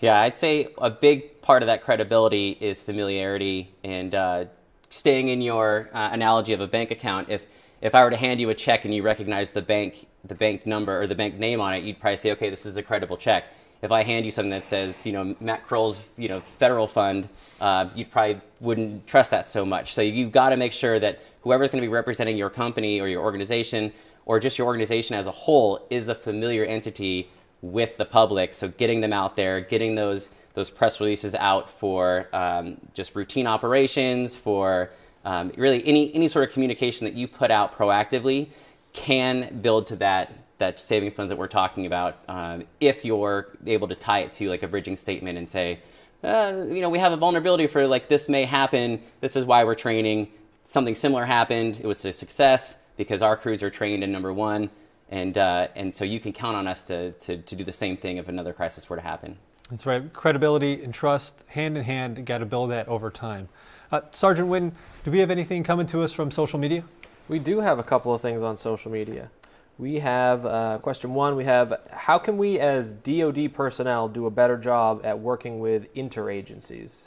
Yeah, 0.01 0.21
I'd 0.21 0.37
say 0.37 0.69
a 0.77 0.91
big 0.91 1.41
part 1.41 1.63
of 1.63 1.67
that 1.69 1.81
credibility 1.81 2.59
is 2.61 2.83
familiarity 2.83 3.73
and 3.83 4.15
uh, 4.15 4.45
staying 4.91 5.29
in 5.29 5.41
your 5.41 5.89
uh, 5.95 6.11
analogy 6.13 6.53
of 6.53 6.61
a 6.61 6.67
bank 6.67 6.91
account. 6.91 7.31
If 7.31 7.47
if 7.81 7.95
I 7.95 8.05
were 8.05 8.11
to 8.11 8.17
hand 8.19 8.39
you 8.39 8.51
a 8.51 8.55
check 8.55 8.85
and 8.85 8.93
you 8.93 9.03
recognize 9.03 9.53
the 9.53 9.63
bank 9.63 10.07
the 10.25 10.35
bank 10.35 10.67
number 10.67 11.01
or 11.01 11.07
the 11.07 11.15
bank 11.15 11.39
name 11.39 11.63
on 11.63 11.73
it, 11.73 11.85
you'd 11.85 12.01
probably 12.01 12.19
say, 12.19 12.33
okay, 12.33 12.51
this 12.51 12.67
is 12.67 12.77
a 12.77 12.83
credible 12.83 13.17
check 13.17 13.45
if 13.83 13.93
I 13.93 14.03
hand 14.03 14.25
you 14.25 14.31
something 14.31 14.51
that 14.51 14.67
says, 14.67 15.05
you 15.05 15.13
know, 15.13 15.37
Matt 15.41 15.67
Kroll's, 15.67 16.05
you 16.17 16.29
know, 16.29 16.41
federal 16.41 16.87
fund, 16.87 17.29
uh, 17.61 17.89
you 17.95 18.07
probably 18.07 18.41
wouldn't 18.61 19.07
trust 19.07 19.31
that 19.33 19.47
so 19.47 19.67
much. 19.67 19.95
So 19.95 20.01
you've 20.03 20.33
got 20.33 20.51
to 20.51 20.57
make 20.57 20.73
sure 20.73 20.99
that 20.99 21.21
whoever's 21.43 21.71
going 21.71 21.83
to 21.83 21.87
be 21.87 21.93
representing 21.93 22.37
your 22.39 22.51
company 22.51 23.01
or 23.01 23.07
your 23.07 23.23
organization 23.23 23.93
or 24.27 24.39
just 24.41 24.59
your 24.59 24.67
organization 24.67 25.17
as 25.17 25.27
a 25.27 25.33
whole 25.33 25.87
is 25.89 26.09
a 26.09 26.15
familiar 26.15 26.65
entity 26.65 27.31
with 27.63 27.97
the 27.97 28.05
public. 28.05 28.53
So 28.53 28.69
getting 28.69 29.01
them 29.01 29.13
out 29.13 29.37
there, 29.37 29.61
getting 29.61 29.95
those 29.95 30.29
those 30.53 30.71
press 30.71 31.01
releases 31.01 31.35
out 31.35 31.69
for 31.69 32.29
um, 32.33 32.79
just 32.95 33.15
routine 33.15 33.47
operations, 33.47 34.37
for 34.37 34.91
um, 35.25 35.53
really 35.57 35.87
any 35.87 36.15
any 36.15 36.29
sort 36.29 36.49
of 36.49 36.53
communication 36.53 37.05
that 37.05 37.15
you 37.15 37.29
put 37.29 37.51
out 37.51 37.75
proactively 37.75 38.49
can 38.93 39.59
build 39.61 39.87
to 39.89 39.97
that 39.97 40.33
that 40.59 40.81
saving 40.81 41.11
funds 41.11 41.29
that 41.29 41.37
we're 41.37 41.47
talking 41.47 41.85
about 41.85 42.19
um, 42.29 42.65
if 42.81 43.05
you're 43.05 43.49
able 43.67 43.87
to 43.87 43.95
tie 43.95 44.21
it 44.21 44.33
to 44.33 44.49
like 44.49 44.63
a 44.63 44.69
bridging 44.69 44.97
statement 44.97 45.37
and 45.37 45.47
say 45.47 45.79
uh, 46.25 46.65
you 46.69 46.81
know 46.81 46.89
we 46.89 46.99
have 46.99 47.13
a 47.13 47.17
vulnerability 47.17 47.67
for 47.67 47.87
like 47.87 48.09
this 48.09 48.29
may 48.29 48.45
happen. 48.45 49.01
This 49.21 49.37
is 49.37 49.45
why 49.45 49.65
we're 49.65 49.75
training. 49.75 50.29
Something 50.65 50.95
similar 50.95 51.27
happened. 51.27 51.79
It 51.81 51.87
was 51.87 52.05
a 52.05 52.13
success 52.13 52.77
because 52.97 53.23
our 53.23 53.37
crews 53.37 53.63
are 53.63 53.71
trained 53.71 54.03
in 54.03 54.13
number 54.13 54.33
one 54.33 54.71
and 55.09 55.39
uh, 55.39 55.69
and 55.77 55.95
so 55.95 56.05
you 56.05 56.19
can 56.19 56.33
count 56.33 56.57
on 56.57 56.67
us 56.67 56.83
to, 56.85 57.13
to, 57.13 57.37
to 57.39 57.55
do 57.55 57.65
the 57.65 57.73
same 57.73 57.97
thing 57.97 58.17
if 58.17 58.29
another 58.29 58.53
crisis 58.53 58.89
were 58.91 58.97
to 58.97 59.03
happen 59.03 59.37
that's 59.71 59.87
right 59.87 60.13
credibility 60.13 60.83
and 60.83 60.93
trust 60.93 61.45
hand 61.49 61.77
in 61.77 61.85
hand 61.85 62.25
got 62.27 62.39
to 62.39 62.47
build 62.47 62.71
that 62.71 62.89
over 62.89 63.11
time 63.11 63.49
uh, 63.93 64.01
sergeant 64.13 64.49
Witten 64.49 64.73
do 65.05 65.11
we 65.11 65.19
have 65.21 65.31
anything 65.31 65.63
coming 65.63 65.87
to 65.87 66.03
us 66.03 66.13
from 66.13 66.31
social 66.31 66.59
media 66.59 66.85
we 67.29 67.39
do 67.41 67.61
have 67.61 67.79
a 67.79 67.83
couple 67.83 68.15
of 68.15 68.21
things 68.21 68.43
on 68.43 68.57
social 68.57 68.91
media. 68.91 69.31
We 69.79 69.99
have 69.99 70.47
uh, 70.47 70.79
question 70.79 71.13
one. 71.13 71.37
We 71.37 71.45
have 71.45 71.75
how 71.91 72.19
can 72.19 72.39
we 72.39 72.59
as 72.59 72.93
DoD 72.93 73.53
personnel 73.53 74.09
do 74.09 74.27
a 74.27 74.31
better 74.31 74.57
job 74.57 75.01
at 75.05 75.19
working 75.19 75.59
with 75.59 75.93
interagencies? 75.95 77.07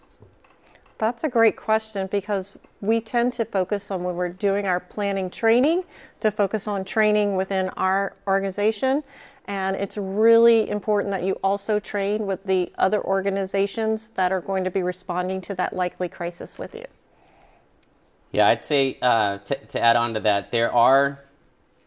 That's 0.99 1.23
a 1.23 1.29
great 1.29 1.55
question 1.55 2.07
because 2.11 2.57
we 2.81 2.99
tend 2.99 3.31
to 3.33 3.45
focus 3.45 3.89
on 3.89 4.03
when 4.03 4.15
we're 4.15 4.27
doing 4.27 4.67
our 4.67 4.81
planning 4.81 5.29
training 5.29 5.85
to 6.19 6.29
focus 6.29 6.67
on 6.67 6.83
training 6.83 7.37
within 7.37 7.69
our 7.77 8.17
organization. 8.27 9.01
And 9.45 9.77
it's 9.77 9.97
really 9.97 10.69
important 10.69 11.11
that 11.11 11.23
you 11.23 11.39
also 11.41 11.79
train 11.79 12.27
with 12.27 12.43
the 12.43 12.69
other 12.77 13.01
organizations 13.05 14.09
that 14.09 14.33
are 14.33 14.41
going 14.41 14.65
to 14.65 14.69
be 14.69 14.83
responding 14.83 15.39
to 15.41 15.55
that 15.55 15.71
likely 15.71 16.09
crisis 16.09 16.57
with 16.57 16.75
you. 16.75 16.85
Yeah, 18.31 18.49
I'd 18.49 18.61
say 18.61 18.97
uh, 19.01 19.37
to, 19.37 19.55
to 19.55 19.81
add 19.81 19.95
on 19.95 20.13
to 20.15 20.19
that, 20.19 20.51
there 20.51 20.71
are 20.71 21.21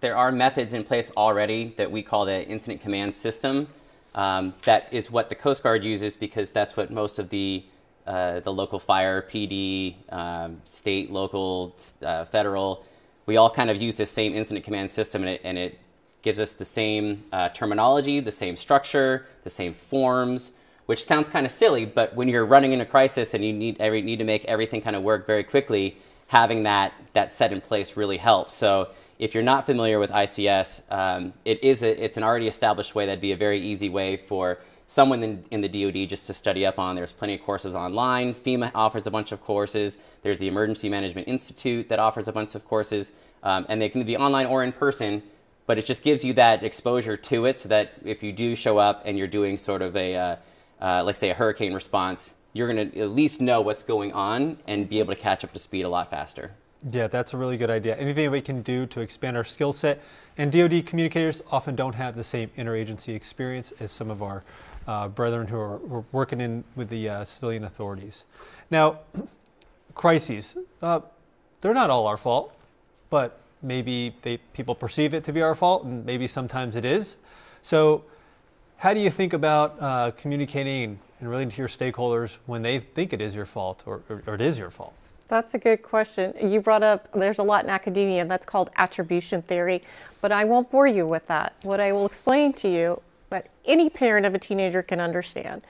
there 0.00 0.16
are 0.16 0.32
methods 0.32 0.72
in 0.72 0.82
place 0.82 1.12
already 1.16 1.74
that 1.76 1.88
we 1.88 2.02
call 2.02 2.24
the 2.24 2.44
incident 2.48 2.80
command 2.80 3.14
system. 3.14 3.68
Um, 4.14 4.54
that 4.64 4.88
is 4.90 5.10
what 5.10 5.28
the 5.28 5.36
Coast 5.36 5.62
Guard 5.62 5.84
uses 5.84 6.16
because 6.16 6.50
that's 6.50 6.76
what 6.76 6.90
most 6.90 7.20
of 7.20 7.28
the 7.28 7.62
uh, 8.06 8.40
the 8.40 8.52
local 8.52 8.78
fire, 8.78 9.22
PD, 9.22 9.94
um, 10.10 10.60
state, 10.64 11.10
local, 11.10 11.76
uh, 12.02 12.24
federal, 12.24 12.84
we 13.26 13.36
all 13.36 13.50
kind 13.50 13.70
of 13.70 13.80
use 13.80 13.94
this 13.94 14.10
same 14.10 14.34
incident 14.34 14.64
command 14.64 14.90
system, 14.90 15.22
and 15.22 15.30
it, 15.30 15.40
and 15.44 15.58
it 15.58 15.78
gives 16.22 16.40
us 16.40 16.52
the 16.52 16.64
same 16.64 17.24
uh, 17.32 17.48
terminology, 17.50 18.20
the 18.20 18.32
same 18.32 18.56
structure, 18.56 19.26
the 19.44 19.50
same 19.50 19.72
forms, 19.72 20.52
which 20.86 21.04
sounds 21.04 21.28
kind 21.28 21.46
of 21.46 21.52
silly, 21.52 21.84
but 21.84 22.14
when 22.14 22.28
you're 22.28 22.44
running 22.44 22.72
in 22.72 22.80
a 22.80 22.86
crisis 22.86 23.34
and 23.34 23.44
you 23.44 23.52
need 23.52 23.76
every, 23.80 24.02
need 24.02 24.18
to 24.18 24.24
make 24.24 24.44
everything 24.46 24.80
kind 24.80 24.96
of 24.96 25.02
work 25.02 25.26
very 25.26 25.44
quickly, 25.44 25.96
having 26.28 26.62
that, 26.64 26.92
that 27.12 27.32
set 27.32 27.52
in 27.52 27.60
place 27.60 27.96
really 27.96 28.16
helps. 28.16 28.54
So 28.54 28.88
if 29.18 29.34
you're 29.34 29.42
not 29.42 29.66
familiar 29.66 29.98
with 29.98 30.10
ICS, 30.10 30.82
um, 30.90 31.32
it 31.44 31.62
is 31.62 31.82
a, 31.82 32.04
it's 32.04 32.16
an 32.16 32.22
already 32.22 32.48
established 32.48 32.94
way 32.94 33.06
that'd 33.06 33.20
be 33.20 33.32
a 33.32 33.36
very 33.36 33.60
easy 33.60 33.88
way 33.88 34.16
for 34.16 34.58
someone 34.92 35.22
in, 35.22 35.42
in, 35.50 35.62
the 35.62 35.68
DoD 35.68 36.06
just 36.06 36.26
to 36.26 36.34
study 36.34 36.66
up 36.66 36.78
on. 36.78 36.94
There's 36.94 37.12
plenty 37.12 37.34
of 37.34 37.42
courses 37.42 37.74
online. 37.74 38.34
FEMA 38.34 38.70
offers 38.74 39.06
a 39.06 39.10
bunch 39.10 39.32
of 39.32 39.40
courses. 39.40 39.96
There's 40.22 40.38
the 40.38 40.48
Emergency 40.48 40.90
Management 40.90 41.28
Institute 41.28 41.88
that 41.88 41.98
offers 41.98 42.28
a 42.28 42.32
bunch 42.32 42.54
of 42.54 42.64
courses, 42.66 43.10
um, 43.42 43.64
and 43.70 43.80
they 43.80 43.88
can 43.88 44.04
be 44.04 44.18
online 44.18 44.46
or 44.46 44.62
in 44.62 44.70
person. 44.70 45.22
But 45.64 45.78
it 45.78 45.86
just 45.86 46.02
gives 46.02 46.24
you 46.24 46.34
that 46.34 46.62
exposure 46.62 47.16
to 47.16 47.46
it, 47.46 47.58
so 47.58 47.70
that 47.70 47.92
if 48.04 48.22
you 48.22 48.32
do 48.32 48.54
show 48.54 48.76
up 48.76 49.02
and 49.06 49.16
you're 49.16 49.28
doing 49.28 49.56
sort 49.56 49.80
of 49.80 49.96
a, 49.96 50.14
uh, 50.14 50.36
uh, 50.80 51.04
like 51.04 51.16
say, 51.16 51.30
a 51.30 51.34
hurricane 51.34 51.72
response, 51.72 52.34
you're 52.52 52.70
going 52.70 52.90
to 52.90 53.00
at 53.00 53.10
least 53.10 53.40
know 53.40 53.62
what's 53.62 53.82
going 53.82 54.12
on 54.12 54.58
and 54.66 54.90
be 54.90 54.98
able 54.98 55.14
to 55.14 55.20
catch 55.20 55.42
up 55.42 55.54
to 55.54 55.58
speed 55.58 55.82
a 55.82 55.88
lot 55.88 56.10
faster. 56.10 56.50
Yeah, 56.90 57.06
that's 57.06 57.32
a 57.32 57.36
really 57.36 57.56
good 57.56 57.70
idea. 57.70 57.96
Anything 57.96 58.30
we 58.30 58.42
can 58.42 58.60
do 58.60 58.86
to 58.86 59.00
expand 59.00 59.36
our 59.36 59.44
skill 59.44 59.72
set. 59.72 60.02
And 60.36 60.50
DoD 60.50 60.84
communicators 60.84 61.40
often 61.50 61.76
don't 61.76 61.94
have 61.94 62.16
the 62.16 62.24
same 62.24 62.50
interagency 62.58 63.14
experience 63.14 63.72
as 63.78 63.92
some 63.92 64.10
of 64.10 64.22
our 64.22 64.42
uh, 64.86 65.08
brethren 65.08 65.46
who 65.46 65.56
are, 65.56 65.78
who 65.78 65.94
are, 65.96 66.04
working 66.12 66.40
in 66.40 66.64
with 66.76 66.88
the 66.88 67.08
uh, 67.08 67.24
civilian 67.24 67.64
authorities. 67.64 68.24
Now, 68.70 69.00
crises, 69.94 70.56
uh, 70.80 71.00
they're 71.60 71.74
not 71.74 71.90
all 71.90 72.06
our 72.06 72.16
fault, 72.16 72.54
but 73.10 73.40
maybe 73.62 74.14
they, 74.22 74.38
people 74.52 74.74
perceive 74.74 75.14
it 75.14 75.24
to 75.24 75.32
be 75.32 75.40
our 75.42 75.54
fault, 75.54 75.84
and 75.84 76.04
maybe 76.04 76.26
sometimes 76.26 76.76
it 76.76 76.84
is. 76.84 77.16
So, 77.62 78.04
how 78.78 78.92
do 78.92 79.00
you 79.00 79.10
think 79.10 79.32
about 79.32 79.80
uh, 79.80 80.10
communicating 80.16 80.98
and 81.20 81.30
relating 81.30 81.50
to 81.50 81.58
your 81.58 81.68
stakeholders 81.68 82.36
when 82.46 82.62
they 82.62 82.80
think 82.80 83.12
it 83.12 83.20
is 83.20 83.32
your 83.32 83.46
fault 83.46 83.84
or, 83.86 84.02
or, 84.08 84.24
or 84.26 84.34
it 84.34 84.40
is 84.40 84.58
your 84.58 84.70
fault? 84.70 84.92
That's 85.28 85.54
a 85.54 85.58
good 85.58 85.82
question. 85.82 86.34
You 86.42 86.60
brought 86.60 86.82
up 86.82 87.08
there's 87.14 87.38
a 87.38 87.42
lot 87.42 87.64
in 87.64 87.70
academia, 87.70 88.20
and 88.20 88.30
that's 88.30 88.44
called 88.44 88.70
attribution 88.76 89.40
theory, 89.42 89.82
but 90.20 90.32
I 90.32 90.44
won't 90.44 90.70
bore 90.70 90.88
you 90.88 91.06
with 91.06 91.26
that. 91.28 91.54
What 91.62 91.80
I 91.80 91.92
will 91.92 92.06
explain 92.06 92.52
to 92.54 92.68
you, 92.68 93.00
that 93.32 93.48
any 93.64 93.90
parent 93.90 94.24
of 94.24 94.34
a 94.34 94.38
teenager 94.38 94.82
can 94.82 95.00
understand. 95.00 95.62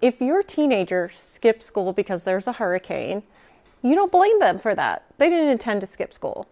If 0.00 0.20
your 0.20 0.42
teenager 0.42 1.10
skips 1.12 1.66
school 1.66 1.92
because 1.92 2.22
there's 2.22 2.46
a 2.46 2.52
hurricane, 2.52 3.22
you 3.82 3.94
don't 3.94 4.10
blame 4.10 4.38
them 4.38 4.58
for 4.58 4.74
that. 4.74 5.04
They 5.18 5.28
didn't 5.28 5.50
intend 5.50 5.82
to 5.82 5.86
skip 5.86 6.12
school. 6.12 6.48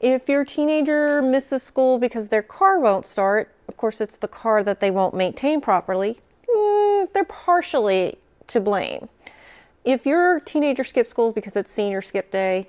If 0.00 0.28
your 0.28 0.44
teenager 0.46 1.20
misses 1.20 1.62
school 1.62 1.98
because 1.98 2.28
their 2.28 2.42
car 2.42 2.80
won't 2.80 3.04
start, 3.04 3.52
of 3.68 3.76
course, 3.76 4.00
it's 4.00 4.16
the 4.16 4.28
car 4.28 4.64
that 4.64 4.80
they 4.80 4.90
won't 4.90 5.14
maintain 5.14 5.60
properly, 5.60 6.18
mm, 6.48 7.12
they're 7.12 7.24
partially 7.24 8.16
to 8.46 8.60
blame. 8.60 9.08
If 9.84 10.06
your 10.06 10.40
teenager 10.40 10.84
skips 10.84 11.10
school 11.10 11.32
because 11.32 11.56
it's 11.56 11.70
senior 11.70 12.00
skip 12.00 12.30
day, 12.30 12.66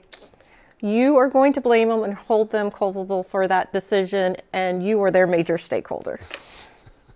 you 0.82 1.16
are 1.18 1.30
going 1.30 1.54
to 1.54 1.62
blame 1.62 1.90
them 1.90 2.04
and 2.04 2.14
hold 2.14 2.52
them 2.52 2.72
culpable 2.72 3.24
for 3.24 3.48
that 3.48 3.72
decision, 3.72 4.36
and 4.52 4.86
you 4.86 5.02
are 5.04 5.12
their 5.12 5.28
major 5.28 5.58
stakeholder. 5.58 6.20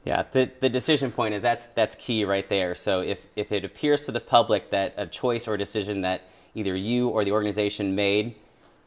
Yeah, 0.06 0.24
the, 0.32 0.52
the 0.60 0.70
decision 0.70 1.12
point 1.12 1.34
is 1.34 1.42
that's 1.42 1.66
that's 1.68 1.96
key 1.96 2.26
right 2.26 2.48
there. 2.48 2.76
So 2.76 3.02
if, 3.02 3.26
if 3.36 3.52
it 3.52 3.66
appears 3.66 4.06
to 4.06 4.12
the 4.12 4.20
public 4.20 4.70
that 4.70 4.94
a 4.98 5.08
choice 5.08 5.48
or 5.48 5.56
a 5.56 5.58
decision 5.58 6.02
that 6.02 6.30
either 6.54 6.76
you 6.76 7.10
or 7.10 7.26
the 7.26 7.32
organization 7.32 7.96
made 7.96 8.36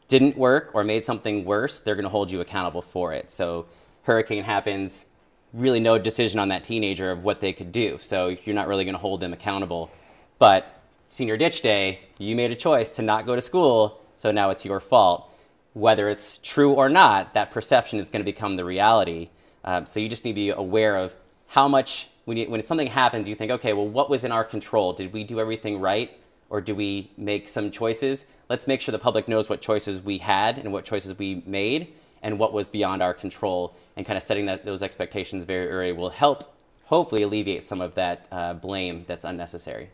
didn't 0.07 0.37
work 0.37 0.71
or 0.73 0.83
made 0.85 1.03
something 1.03 1.43
worse, 1.43 1.81
they're 1.81 1.95
going 1.95 2.03
to 2.03 2.09
hold 2.09 2.31
you 2.31 2.39
accountable 2.39 2.81
for 2.81 3.13
it. 3.13 3.29
So 3.29 3.65
hurricane 4.03 4.43
happens, 4.43 5.05
really 5.53 5.81
no 5.81 5.97
decision 5.97 6.39
on 6.39 6.47
that 6.47 6.63
teenager 6.63 7.11
of 7.11 7.23
what 7.23 7.41
they 7.41 7.51
could 7.51 7.73
do. 7.73 7.97
So 7.99 8.35
you're 8.45 8.55
not 8.55 8.69
really 8.69 8.85
going 8.85 8.95
to 8.95 8.99
hold 9.01 9.19
them 9.19 9.33
accountable. 9.33 9.91
But 10.39 10.81
senior 11.09 11.35
ditch 11.35 11.61
day, 11.61 11.99
you 12.17 12.33
made 12.35 12.51
a 12.51 12.55
choice 12.55 12.91
to 12.91 13.01
not 13.01 13.25
go 13.25 13.35
to 13.35 13.41
school, 13.41 14.01
so 14.15 14.31
now 14.31 14.51
it's 14.51 14.63
your 14.63 14.79
fault. 14.79 15.31
Whether 15.73 16.09
it's 16.09 16.39
true 16.41 16.73
or 16.73 16.89
not, 16.89 17.33
that 17.33 17.51
perception 17.51 17.99
is 17.99 18.09
going 18.09 18.21
to 18.21 18.31
become 18.31 18.55
the 18.55 18.65
reality. 18.65 19.29
Um, 19.69 19.85
so 19.85 19.99
you 19.99 20.09
just 20.09 20.25
need 20.25 20.31
to 20.31 20.35
be 20.35 20.49
aware 20.49 20.95
of 20.95 21.13
how 21.45 21.67
much, 21.67 22.09
when, 22.25 22.37
you, 22.37 22.49
when 22.49 22.59
something 22.63 22.87
happens, 22.87 23.27
you 23.27 23.35
think, 23.35 23.51
okay, 23.51 23.73
well, 23.73 23.87
what 23.87 24.09
was 24.09 24.23
in 24.23 24.31
our 24.31 24.43
control? 24.43 24.93
Did 24.93 25.13
we 25.13 25.23
do 25.23 25.39
everything 25.39 25.79
right? 25.79 26.09
Or 26.49 26.59
do 26.59 26.73
we 26.73 27.11
make 27.17 27.47
some 27.47 27.69
choices? 27.69 28.25
Let's 28.49 28.65
make 28.65 28.81
sure 28.81 28.91
the 28.91 28.97
public 28.97 29.27
knows 29.27 29.47
what 29.47 29.61
choices 29.61 30.01
we 30.01 30.17
had 30.17 30.57
and 30.57 30.73
what 30.73 30.85
choices 30.85 31.15
we 31.19 31.43
made 31.45 31.93
and 32.23 32.39
what 32.39 32.51
was 32.51 32.67
beyond 32.67 33.03
our 33.03 33.13
control. 33.13 33.75
And 33.95 34.07
kind 34.07 34.17
of 34.17 34.23
setting 34.23 34.47
that, 34.47 34.65
those 34.65 34.81
expectations 34.81 35.45
very 35.45 35.69
early 35.69 35.91
will 35.91 36.09
help, 36.09 36.51
hopefully, 36.85 37.21
alleviate 37.21 37.63
some 37.63 37.79
of 37.79 37.93
that 37.93 38.25
uh, 38.31 38.55
blame 38.55 39.03
that's 39.03 39.23
unnecessary. 39.23 39.91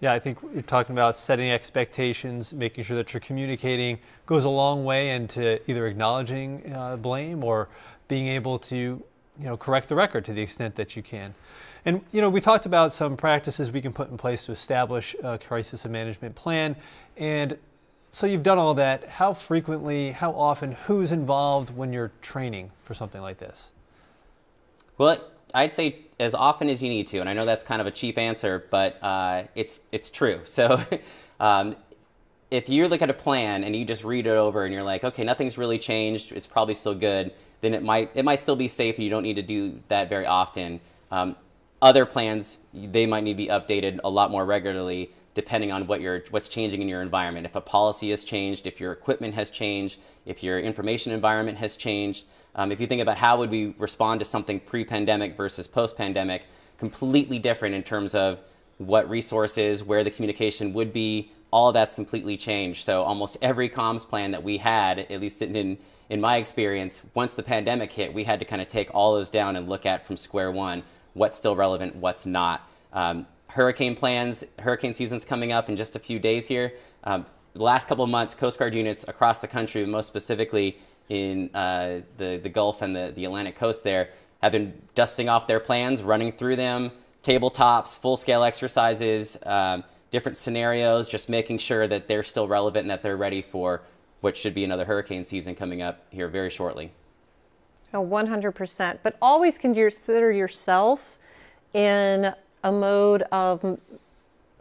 Yeah, 0.00 0.14
I 0.14 0.18
think 0.18 0.38
you're 0.54 0.62
talking 0.62 0.94
about 0.94 1.18
setting 1.18 1.50
expectations, 1.50 2.54
making 2.54 2.84
sure 2.84 2.96
that 2.96 3.12
you're 3.12 3.20
communicating 3.20 3.98
goes 4.24 4.44
a 4.44 4.48
long 4.48 4.86
way 4.86 5.10
into 5.10 5.60
either 5.70 5.86
acknowledging 5.86 6.72
uh, 6.74 6.96
blame 6.96 7.44
or 7.44 7.68
being 8.08 8.26
able 8.26 8.58
to, 8.58 9.02
you 9.40 9.46
know, 9.46 9.56
correct 9.56 9.88
the 9.88 9.94
record 9.94 10.24
to 10.26 10.32
the 10.32 10.42
extent 10.42 10.74
that 10.76 10.94
you 10.94 11.02
can. 11.02 11.34
And 11.84 12.02
you 12.12 12.20
know, 12.20 12.28
we 12.28 12.40
talked 12.40 12.66
about 12.66 12.92
some 12.92 13.16
practices 13.16 13.70
we 13.72 13.80
can 13.80 13.92
put 13.92 14.10
in 14.10 14.16
place 14.16 14.44
to 14.46 14.52
establish 14.52 15.16
a 15.22 15.38
crisis 15.38 15.84
management 15.86 16.34
plan. 16.34 16.76
And 17.16 17.56
so 18.10 18.26
you've 18.26 18.42
done 18.42 18.58
all 18.58 18.74
that. 18.74 19.08
How 19.08 19.32
frequently, 19.32 20.10
how 20.10 20.32
often, 20.32 20.72
who's 20.72 21.12
involved 21.12 21.74
when 21.74 21.92
you're 21.92 22.12
training 22.20 22.70
for 22.84 22.92
something 22.92 23.22
like 23.22 23.38
this? 23.38 23.70
Well, 24.98 25.24
I'd 25.54 25.72
say 25.72 26.00
as 26.18 26.34
often 26.34 26.68
as 26.68 26.82
you 26.82 26.88
need 26.88 27.06
to, 27.08 27.20
and 27.20 27.28
I 27.28 27.32
know 27.32 27.46
that's 27.46 27.62
kind 27.62 27.80
of 27.80 27.86
a 27.86 27.90
cheap 27.90 28.18
answer, 28.18 28.66
but 28.70 29.02
uh, 29.02 29.44
it's 29.54 29.80
it's 29.92 30.10
true. 30.10 30.40
So, 30.44 30.80
um, 31.38 31.76
if 32.50 32.68
you 32.68 32.88
look 32.88 33.00
at 33.00 33.08
a 33.08 33.14
plan 33.14 33.62
and 33.62 33.76
you 33.76 33.84
just 33.84 34.02
read 34.04 34.26
it 34.26 34.30
over 34.30 34.64
and 34.64 34.74
you're 34.74 34.82
like, 34.82 35.04
okay, 35.04 35.22
nothing's 35.22 35.56
really 35.56 35.78
changed, 35.78 36.32
it's 36.32 36.48
probably 36.48 36.74
still 36.74 36.96
good, 36.96 37.32
then 37.60 37.74
it 37.74 37.82
might 37.82 38.10
it 38.14 38.24
might 38.24 38.40
still 38.40 38.56
be 38.56 38.68
safe. 38.68 38.96
And 38.96 39.04
you 39.04 39.10
don't 39.10 39.22
need 39.22 39.36
to 39.36 39.42
do 39.42 39.80
that 39.88 40.08
very 40.08 40.26
often. 40.26 40.80
Um, 41.10 41.36
other 41.82 42.04
plans, 42.04 42.58
they 42.74 43.06
might 43.06 43.24
need 43.24 43.32
to 43.32 43.36
be 43.36 43.46
updated 43.48 44.00
a 44.04 44.10
lot 44.10 44.30
more 44.30 44.44
regularly 44.44 45.12
depending 45.32 45.70
on 45.70 45.86
what 45.86 46.00
your, 46.00 46.24
what's 46.30 46.48
changing 46.48 46.82
in 46.82 46.88
your 46.88 47.02
environment. 47.02 47.46
If 47.46 47.54
a 47.54 47.60
policy 47.60 48.10
has 48.10 48.24
changed, 48.24 48.66
if 48.66 48.80
your 48.80 48.92
equipment 48.92 49.34
has 49.34 49.48
changed, 49.48 50.00
if 50.26 50.42
your 50.42 50.58
information 50.58 51.12
environment 51.12 51.58
has 51.58 51.76
changed. 51.76 52.24
Um, 52.56 52.72
if 52.72 52.80
you 52.80 52.86
think 52.86 53.00
about 53.00 53.16
how 53.16 53.38
would 53.38 53.50
we 53.50 53.74
respond 53.78 54.18
to 54.20 54.24
something 54.24 54.58
pre-pandemic 54.58 55.36
versus 55.36 55.68
post-pandemic, 55.68 56.46
completely 56.78 57.38
different 57.38 57.74
in 57.76 57.82
terms 57.84 58.14
of 58.14 58.42
what 58.78 59.08
resources, 59.08 59.84
where 59.84 60.02
the 60.02 60.10
communication 60.10 60.72
would 60.72 60.92
be, 60.92 61.30
all 61.50 61.72
that's 61.72 61.94
completely 61.94 62.36
changed. 62.36 62.84
So 62.84 63.02
almost 63.02 63.36
every 63.42 63.68
comms 63.68 64.08
plan 64.08 64.30
that 64.30 64.42
we 64.42 64.58
had, 64.58 65.00
at 65.00 65.20
least 65.20 65.42
in, 65.42 65.78
in 66.08 66.20
my 66.20 66.36
experience, 66.36 67.02
once 67.14 67.34
the 67.34 67.42
pandemic 67.42 67.92
hit, 67.92 68.14
we 68.14 68.24
had 68.24 68.38
to 68.40 68.46
kind 68.46 68.62
of 68.62 68.68
take 68.68 68.94
all 68.94 69.14
those 69.14 69.30
down 69.30 69.56
and 69.56 69.68
look 69.68 69.86
at 69.86 70.06
from 70.06 70.16
square 70.16 70.50
one, 70.50 70.82
what's 71.14 71.36
still 71.36 71.56
relevant, 71.56 71.96
what's 71.96 72.24
not. 72.26 72.68
Um, 72.92 73.26
hurricane 73.48 73.96
plans, 73.96 74.44
hurricane 74.60 74.94
season's 74.94 75.24
coming 75.24 75.52
up 75.52 75.68
in 75.68 75.76
just 75.76 75.96
a 75.96 75.98
few 75.98 76.18
days 76.18 76.46
here. 76.46 76.72
Um, 77.04 77.26
the 77.52 77.62
last 77.62 77.88
couple 77.88 78.04
of 78.04 78.10
months, 78.10 78.34
Coast 78.34 78.58
Guard 78.58 78.74
units 78.74 79.04
across 79.08 79.38
the 79.38 79.48
country, 79.48 79.84
most 79.84 80.06
specifically 80.06 80.78
in 81.08 81.50
uh, 81.54 82.00
the, 82.16 82.38
the 82.40 82.48
Gulf 82.48 82.82
and 82.82 82.94
the, 82.94 83.12
the 83.14 83.24
Atlantic 83.24 83.56
coast 83.56 83.82
there, 83.82 84.10
have 84.40 84.52
been 84.52 84.80
dusting 84.94 85.28
off 85.28 85.48
their 85.48 85.58
plans, 85.58 86.02
running 86.02 86.30
through 86.30 86.56
them, 86.56 86.92
tabletops, 87.22 87.96
full-scale 87.96 88.44
exercises, 88.44 89.36
um, 89.44 89.84
different 90.10 90.36
scenarios, 90.36 91.08
just 91.08 91.28
making 91.28 91.58
sure 91.58 91.86
that 91.86 92.08
they're 92.08 92.22
still 92.22 92.48
relevant 92.48 92.84
and 92.84 92.90
that 92.90 93.02
they're 93.02 93.16
ready 93.16 93.42
for 93.42 93.82
what 94.20 94.36
should 94.36 94.54
be 94.54 94.64
another 94.64 94.84
hurricane 94.84 95.24
season 95.24 95.54
coming 95.54 95.80
up 95.80 96.04
here 96.10 96.28
very 96.28 96.50
shortly. 96.50 96.92
Oh, 97.94 98.04
100%. 98.04 98.98
But 99.02 99.16
always 99.20 99.58
consider 99.58 100.30
yourself 100.32 101.18
in 101.74 102.32
a 102.64 102.72
mode 102.72 103.22
of 103.32 103.78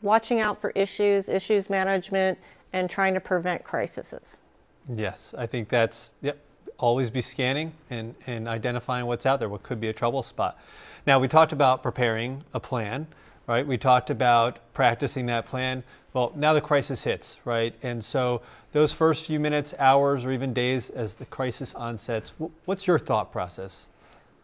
watching 0.01 0.39
out 0.39 0.59
for 0.61 0.71
issues, 0.71 1.29
issues 1.29 1.69
management, 1.69 2.37
and 2.73 2.89
trying 2.89 3.13
to 3.13 3.19
prevent 3.19 3.63
crises. 3.63 4.41
Yes, 4.87 5.33
I 5.37 5.45
think 5.45 5.69
that's, 5.69 6.13
yep, 6.21 6.39
always 6.77 7.09
be 7.09 7.21
scanning 7.21 7.73
and, 7.89 8.15
and 8.25 8.47
identifying 8.47 9.05
what's 9.05 9.25
out 9.25 9.39
there, 9.39 9.49
what 9.49 9.63
could 9.63 9.81
be 9.81 9.89
a 9.89 9.93
trouble 9.93 10.23
spot. 10.23 10.57
Now, 11.05 11.19
we 11.19 11.27
talked 11.27 11.51
about 11.51 11.83
preparing 11.83 12.43
a 12.53 12.59
plan, 12.59 13.07
right? 13.49 13.65
We 13.65 13.79
talked 13.79 14.11
about 14.11 14.59
practicing 14.75 15.25
that 15.25 15.47
plan. 15.47 15.83
Well, 16.13 16.31
now 16.35 16.53
the 16.53 16.61
crisis 16.61 17.03
hits, 17.03 17.37
right? 17.45 17.73
And 17.81 18.03
so 18.03 18.41
those 18.73 18.93
first 18.93 19.25
few 19.25 19.39
minutes, 19.39 19.73
hours, 19.79 20.23
or 20.23 20.31
even 20.31 20.53
days 20.53 20.91
as 20.91 21.15
the 21.15 21.25
crisis 21.25 21.73
onsets, 21.73 22.33
what's 22.65 22.85
your 22.85 22.99
thought 22.99 23.31
process? 23.31 23.87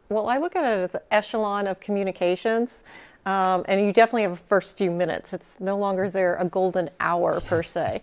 Well, 0.10 0.28
I 0.28 0.40
look 0.40 0.56
at 0.56 0.64
it 0.64 0.82
as 0.82 0.96
an 0.96 1.02
echelon 1.12 1.68
of 1.68 1.80
communications. 1.80 2.84
Um, 3.28 3.64
and 3.68 3.80
you 3.84 3.94
definitely 3.94 4.24
have 4.24 4.34
a 4.34 4.36
first 4.36 4.76
few 4.78 4.90
minutes. 4.90 5.34
It's 5.34 5.60
no 5.60 5.78
longer 5.78 6.04
is 6.04 6.14
there 6.14 6.36
a 6.38 6.46
golden 6.46 6.90
hour 7.00 7.42
per 7.42 7.62
se. 7.64 8.02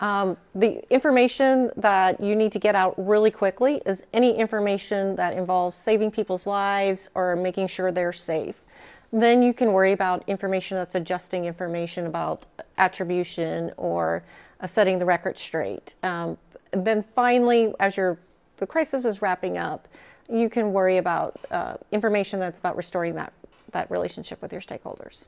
Um, 0.00 0.36
the 0.54 0.82
information 0.92 1.70
that 1.76 2.20
you 2.20 2.34
need 2.34 2.52
to 2.52 2.58
get 2.58 2.74
out 2.74 2.94
really 2.96 3.30
quickly 3.30 3.82
is 3.86 4.04
any 4.12 4.36
information 4.36 5.14
that 5.16 5.34
involves 5.34 5.76
saving 5.76 6.10
people's 6.10 6.46
lives 6.46 7.08
or 7.14 7.36
making 7.36 7.66
sure 7.66 7.92
they're 7.92 8.12
safe. 8.12 8.64
Then 9.12 9.42
you 9.42 9.52
can 9.52 9.72
worry 9.72 9.92
about 9.92 10.28
information 10.28 10.76
that's 10.76 10.94
adjusting 10.94 11.44
information 11.44 12.06
about 12.06 12.46
attribution 12.78 13.72
or 13.76 14.22
uh, 14.60 14.66
setting 14.66 14.98
the 14.98 15.04
record 15.04 15.38
straight. 15.38 15.94
Um, 16.02 16.38
then 16.72 17.04
finally, 17.14 17.74
as 17.80 17.96
your 17.96 18.18
the 18.58 18.66
crisis 18.66 19.04
is 19.04 19.22
wrapping 19.22 19.58
up, 19.58 19.88
you 20.28 20.48
can 20.48 20.72
worry 20.72 20.98
about 20.98 21.40
uh, 21.50 21.74
information 21.90 22.38
that's 22.38 22.58
about 22.58 22.76
restoring 22.76 23.14
that 23.16 23.32
that 23.72 23.90
relationship 23.90 24.40
with 24.42 24.52
your 24.52 24.60
stakeholders. 24.60 25.26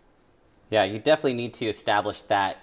Yeah, 0.71 0.85
you 0.85 0.99
definitely 0.99 1.35
need 1.35 1.55
to 1.55 1.67
establish 1.67 2.23
that 2.23 2.59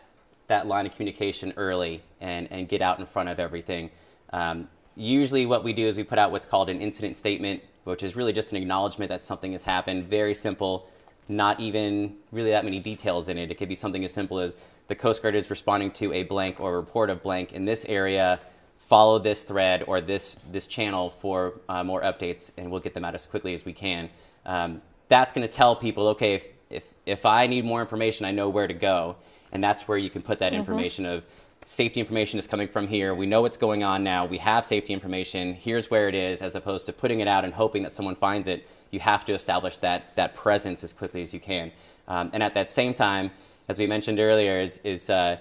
that 0.48 0.68
line 0.68 0.86
of 0.86 0.94
communication 0.94 1.54
early 1.58 2.02
and, 2.22 2.48
and 2.52 2.68
get 2.68 2.82
out 2.82 3.00
in 3.00 3.06
front 3.06 3.30
of 3.30 3.40
everything. 3.40 3.92
Um, 4.34 4.68
usually 4.96 5.46
what 5.46 5.64
we 5.64 5.74
do 5.74 5.86
is 5.86 5.96
we 5.96 6.04
put 6.04 6.18
out 6.18 6.32
what's 6.32 6.46
called 6.46 6.70
an 6.70 6.82
incident 6.82 7.18
statement, 7.18 7.62
which 7.84 8.04
is 8.04 8.16
really 8.16 8.34
just 8.34 8.52
an 8.52 8.58
acknowledgement 8.58 9.10
that 9.10 9.24
something 9.24 9.52
has 9.52 9.64
happened. 9.64 10.08
Very 10.08 10.34
simple, 10.34 10.90
not 11.30 11.60
even 11.60 12.16
really 12.32 12.50
that 12.50 12.66
many 12.66 12.80
details 12.80 13.30
in 13.30 13.38
it. 13.38 13.52
It 13.52 13.56
could 13.56 13.70
be 13.70 13.76
something 13.76 14.04
as 14.04 14.12
simple 14.12 14.40
as 14.40 14.58
the 14.88 14.96
Coast 14.96 15.22
Guard 15.22 15.36
is 15.36 15.50
responding 15.50 15.92
to 15.92 16.12
a 16.12 16.24
blank 16.24 16.60
or 16.60 16.74
a 16.74 16.76
report 16.76 17.10
of 17.10 17.22
blank 17.22 17.54
in 17.54 17.66
this 17.66 17.86
area. 17.86 18.40
Follow 18.80 19.20
this 19.20 19.44
thread 19.44 19.84
or 19.88 20.02
this, 20.02 20.38
this 20.52 20.66
channel 20.66 21.12
for 21.12 21.62
uh, 21.70 21.84
more 21.84 22.02
updates, 22.02 22.52
and 22.58 22.72
we'll 22.72 22.80
get 22.80 22.96
them 22.96 23.06
out 23.06 23.14
as 23.14 23.28
quickly 23.28 23.54
as 23.54 23.64
we 23.64 23.74
can. 23.74 24.10
Um, 24.48 24.82
that's 25.08 25.32
going 25.32 25.48
to 25.48 25.54
tell 25.54 25.76
people, 25.76 26.08
okay, 26.08 26.34
if, 26.34 26.48
if, 26.72 26.94
if 27.06 27.26
I 27.26 27.46
need 27.46 27.66
more 27.66 27.82
information, 27.82 28.26
I 28.26 28.32
know 28.32 28.50
where 28.50 28.68
to 28.68 28.74
go. 28.74 29.16
And 29.52 29.64
that's 29.64 29.88
where 29.88 29.98
you 29.98 30.10
can 30.10 30.24
put 30.24 30.40
that 30.40 30.52
mm-hmm. 30.54 30.60
information 30.60 31.06
of 31.06 31.26
safety 31.66 32.00
information 32.00 32.40
is 32.40 32.48
coming 32.48 32.68
from 32.68 32.88
here. 32.88 33.14
We 33.14 33.26
know 33.26 33.42
what's 33.42 33.58
going 33.58 33.84
on 33.84 34.04
now. 34.04 34.26
We 34.26 34.38
have 34.40 34.66
safety 34.66 34.94
information. 34.94 35.54
Here's 35.54 35.90
where 35.92 36.08
it 36.08 36.16
is, 36.16 36.42
as 36.42 36.56
opposed 36.56 36.86
to 36.88 36.94
putting 36.94 37.20
it 37.20 37.28
out 37.28 37.46
and 37.46 37.54
hoping 37.54 37.84
that 37.84 37.92
someone 37.92 38.16
finds 38.16 38.48
it. 38.48 38.68
You 38.92 39.00
have 39.00 39.24
to 39.26 39.34
establish 39.34 39.78
that, 39.78 40.16
that 40.16 40.34
presence 40.34 40.84
as 40.84 40.94
quickly 40.94 41.22
as 41.22 41.34
you 41.34 41.40
can. 41.40 41.72
Um, 42.08 42.32
and 42.34 42.42
at 42.42 42.56
that 42.56 42.72
same 42.72 42.94
time, 42.94 43.32
as 43.68 43.78
we 43.78 43.86
mentioned 43.86 44.20
earlier, 44.20 44.60
is, 44.60 44.80
is 44.84 45.10
uh, 45.10 45.38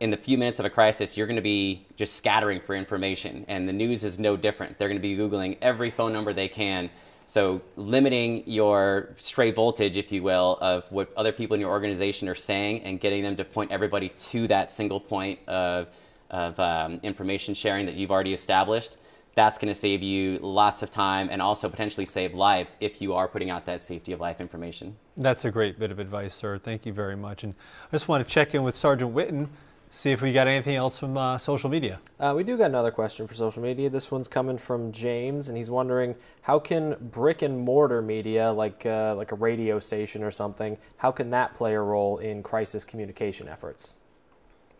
in 0.00 0.10
the 0.10 0.16
few 0.16 0.38
minutes 0.38 0.58
of 0.58 0.64
a 0.64 0.70
crisis, 0.70 1.16
you're 1.16 1.26
going 1.26 1.36
to 1.36 1.42
be 1.42 1.84
just 1.96 2.16
scattering 2.16 2.60
for 2.60 2.74
information. 2.74 3.44
And 3.46 3.68
the 3.68 3.72
news 3.72 4.04
is 4.04 4.18
no 4.18 4.36
different. 4.36 4.78
They're 4.78 4.88
going 4.88 5.00
to 5.00 5.02
be 5.02 5.16
Googling 5.16 5.58
every 5.60 5.90
phone 5.90 6.12
number 6.12 6.32
they 6.32 6.48
can 6.48 6.90
so 7.26 7.62
limiting 7.76 8.42
your 8.46 9.14
stray 9.16 9.50
voltage, 9.50 9.96
if 9.96 10.12
you 10.12 10.22
will, 10.22 10.58
of 10.60 10.84
what 10.90 11.12
other 11.16 11.32
people 11.32 11.54
in 11.54 11.60
your 11.60 11.70
organization 11.70 12.28
are 12.28 12.34
saying 12.34 12.82
and 12.82 13.00
getting 13.00 13.22
them 13.22 13.36
to 13.36 13.44
point 13.44 13.70
everybody 13.70 14.08
to 14.08 14.46
that 14.48 14.70
single 14.70 15.00
point 15.00 15.38
of, 15.48 15.88
of 16.30 16.58
um, 16.60 17.00
information 17.02 17.54
sharing 17.54 17.86
that 17.86 17.94
you've 17.94 18.10
already 18.10 18.32
established, 18.32 18.96
that's 19.34 19.56
going 19.56 19.68
to 19.68 19.74
save 19.74 20.02
you 20.02 20.38
lots 20.42 20.82
of 20.82 20.90
time 20.90 21.28
and 21.30 21.40
also 21.40 21.68
potentially 21.68 22.04
save 22.04 22.34
lives 22.34 22.76
if 22.80 23.00
you 23.00 23.14
are 23.14 23.26
putting 23.26 23.48
out 23.48 23.64
that 23.64 23.80
safety 23.80 24.12
of 24.12 24.20
life 24.20 24.40
information. 24.40 24.96
That's 25.16 25.44
a 25.44 25.50
great 25.50 25.78
bit 25.78 25.90
of 25.90 25.98
advice, 25.98 26.34
sir. 26.34 26.58
Thank 26.58 26.84
you 26.84 26.92
very 26.92 27.16
much. 27.16 27.44
And 27.44 27.54
I 27.88 27.96
just 27.96 28.08
want 28.08 28.26
to 28.26 28.30
check 28.30 28.54
in 28.54 28.62
with 28.62 28.76
Sergeant 28.76 29.14
Witten 29.14 29.48
see 29.92 30.10
if 30.10 30.22
we 30.22 30.32
got 30.32 30.48
anything 30.48 30.74
else 30.74 30.98
from 30.98 31.16
uh, 31.16 31.36
social 31.36 31.68
media. 31.68 32.00
Uh, 32.18 32.32
we 32.34 32.42
do 32.42 32.56
got 32.56 32.66
another 32.66 32.90
question 32.90 33.26
for 33.26 33.34
social 33.34 33.62
media. 33.62 33.90
This 33.90 34.10
one's 34.10 34.26
coming 34.26 34.56
from 34.56 34.90
James, 34.90 35.48
and 35.48 35.56
he's 35.56 35.70
wondering 35.70 36.16
how 36.40 36.58
can 36.58 36.96
brick 37.12 37.42
and 37.42 37.58
mortar 37.58 38.00
media, 38.00 38.50
like 38.50 38.86
uh, 38.86 39.14
like 39.14 39.30
a 39.32 39.36
radio 39.36 39.78
station 39.78 40.24
or 40.24 40.30
something, 40.30 40.78
how 40.96 41.12
can 41.12 41.30
that 41.30 41.54
play 41.54 41.74
a 41.74 41.80
role 41.80 42.18
in 42.18 42.42
crisis 42.42 42.84
communication 42.84 43.48
efforts? 43.48 43.96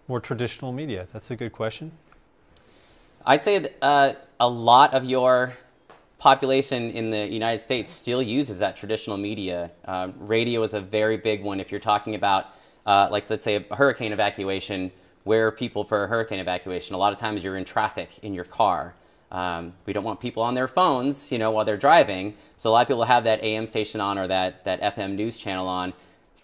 More 0.08 0.18
traditional 0.18 0.72
media. 0.72 1.06
That's 1.12 1.30
a 1.30 1.36
good 1.36 1.52
question. 1.52 1.92
I'd 3.24 3.44
say 3.44 3.66
uh, 3.82 4.14
a 4.40 4.48
lot 4.48 4.94
of 4.94 5.04
your 5.04 5.52
population 6.18 6.90
in 6.90 7.10
the 7.10 7.26
United 7.28 7.60
States 7.60 7.92
still 7.92 8.22
uses 8.22 8.60
that 8.60 8.76
traditional 8.76 9.16
media. 9.16 9.70
Um, 9.84 10.14
radio 10.18 10.62
is 10.62 10.72
a 10.72 10.80
very 10.80 11.16
big 11.16 11.42
one 11.42 11.60
if 11.60 11.70
you're 11.70 11.80
talking 11.80 12.14
about. 12.14 12.46
Uh, 12.84 13.08
like 13.12 13.28
let's 13.30 13.44
say 13.44 13.56
a 13.56 13.74
hurricane 13.76 14.12
evacuation, 14.12 14.90
where 15.24 15.50
people 15.50 15.84
for 15.84 16.04
a 16.04 16.06
hurricane 16.06 16.38
evacuation. 16.38 16.94
A 16.94 16.98
lot 16.98 17.12
of 17.12 17.18
times 17.18 17.44
you're 17.44 17.56
in 17.56 17.64
traffic 17.64 18.18
in 18.22 18.34
your 18.34 18.44
car. 18.44 18.94
Um, 19.30 19.72
we 19.86 19.92
don't 19.92 20.04
want 20.04 20.20
people 20.20 20.42
on 20.42 20.54
their 20.54 20.68
phones, 20.68 21.32
you 21.32 21.38
know, 21.38 21.50
while 21.50 21.64
they're 21.64 21.76
driving. 21.76 22.34
So 22.56 22.70
a 22.70 22.72
lot 22.72 22.82
of 22.82 22.88
people 22.88 23.04
have 23.04 23.24
that 23.24 23.42
AM 23.42 23.64
station 23.66 24.00
on 24.00 24.18
or 24.18 24.26
that, 24.26 24.64
that 24.64 24.80
FM 24.82 25.14
news 25.14 25.36
channel 25.38 25.68
on. 25.68 25.94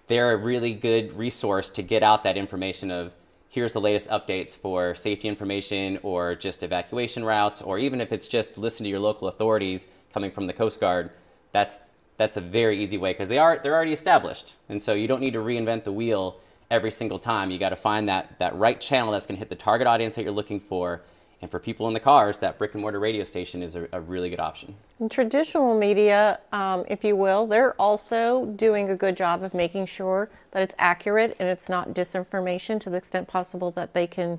They're 0.06 0.32
a 0.32 0.36
really 0.36 0.72
good 0.72 1.12
resource 1.12 1.68
to 1.70 1.82
get 1.82 2.02
out 2.02 2.22
that 2.22 2.38
information 2.38 2.90
of 2.90 3.12
here's 3.50 3.72
the 3.72 3.80
latest 3.80 4.08
updates 4.08 4.56
for 4.56 4.94
safety 4.94 5.28
information 5.28 5.98
or 6.02 6.34
just 6.34 6.62
evacuation 6.62 7.24
routes, 7.24 7.60
or 7.60 7.78
even 7.78 8.00
if 8.00 8.12
it's 8.12 8.28
just 8.28 8.56
listen 8.56 8.84
to 8.84 8.90
your 8.90 9.00
local 9.00 9.28
authorities 9.28 9.86
coming 10.12 10.30
from 10.30 10.46
the 10.46 10.52
Coast 10.52 10.80
Guard, 10.80 11.10
that's, 11.52 11.80
that's 12.16 12.36
a 12.36 12.40
very 12.40 12.82
easy 12.82 12.98
way 12.98 13.12
because 13.12 13.28
they 13.28 13.38
are, 13.38 13.58
they're 13.62 13.74
already 13.74 13.92
established. 13.92 14.56
And 14.68 14.82
so 14.82 14.94
you 14.94 15.08
don't 15.08 15.20
need 15.20 15.32
to 15.34 15.40
reinvent 15.40 15.84
the 15.84 15.92
wheel 15.92 16.40
every 16.70 16.90
single 16.90 17.18
time. 17.18 17.50
You 17.50 17.58
got 17.58 17.70
to 17.70 17.76
find 17.76 18.08
that, 18.08 18.38
that 18.38 18.54
right 18.56 18.80
channel 18.80 19.12
that's 19.12 19.26
going 19.26 19.36
to 19.36 19.38
hit 19.38 19.48
the 19.48 19.56
target 19.56 19.86
audience 19.86 20.16
that 20.16 20.22
you're 20.22 20.32
looking 20.32 20.60
for. 20.60 21.02
And 21.40 21.48
for 21.50 21.60
people 21.60 21.86
in 21.86 21.94
the 21.94 22.00
cars, 22.00 22.40
that 22.40 22.58
brick 22.58 22.74
and 22.74 22.82
mortar 22.82 22.98
radio 22.98 23.22
station 23.22 23.62
is 23.62 23.76
a, 23.76 23.88
a 23.92 24.00
really 24.00 24.28
good 24.28 24.40
option. 24.40 24.74
In 24.98 25.08
traditional 25.08 25.78
media, 25.78 26.40
um, 26.52 26.84
if 26.88 27.04
you 27.04 27.14
will, 27.14 27.46
they're 27.46 27.74
also 27.74 28.46
doing 28.56 28.90
a 28.90 28.96
good 28.96 29.16
job 29.16 29.44
of 29.44 29.54
making 29.54 29.86
sure 29.86 30.28
that 30.50 30.62
it's 30.62 30.74
accurate 30.78 31.36
and 31.38 31.48
it's 31.48 31.68
not 31.68 31.90
disinformation 31.90 32.80
to 32.80 32.90
the 32.90 32.96
extent 32.96 33.28
possible 33.28 33.70
that 33.72 33.94
they 33.94 34.06
can 34.06 34.38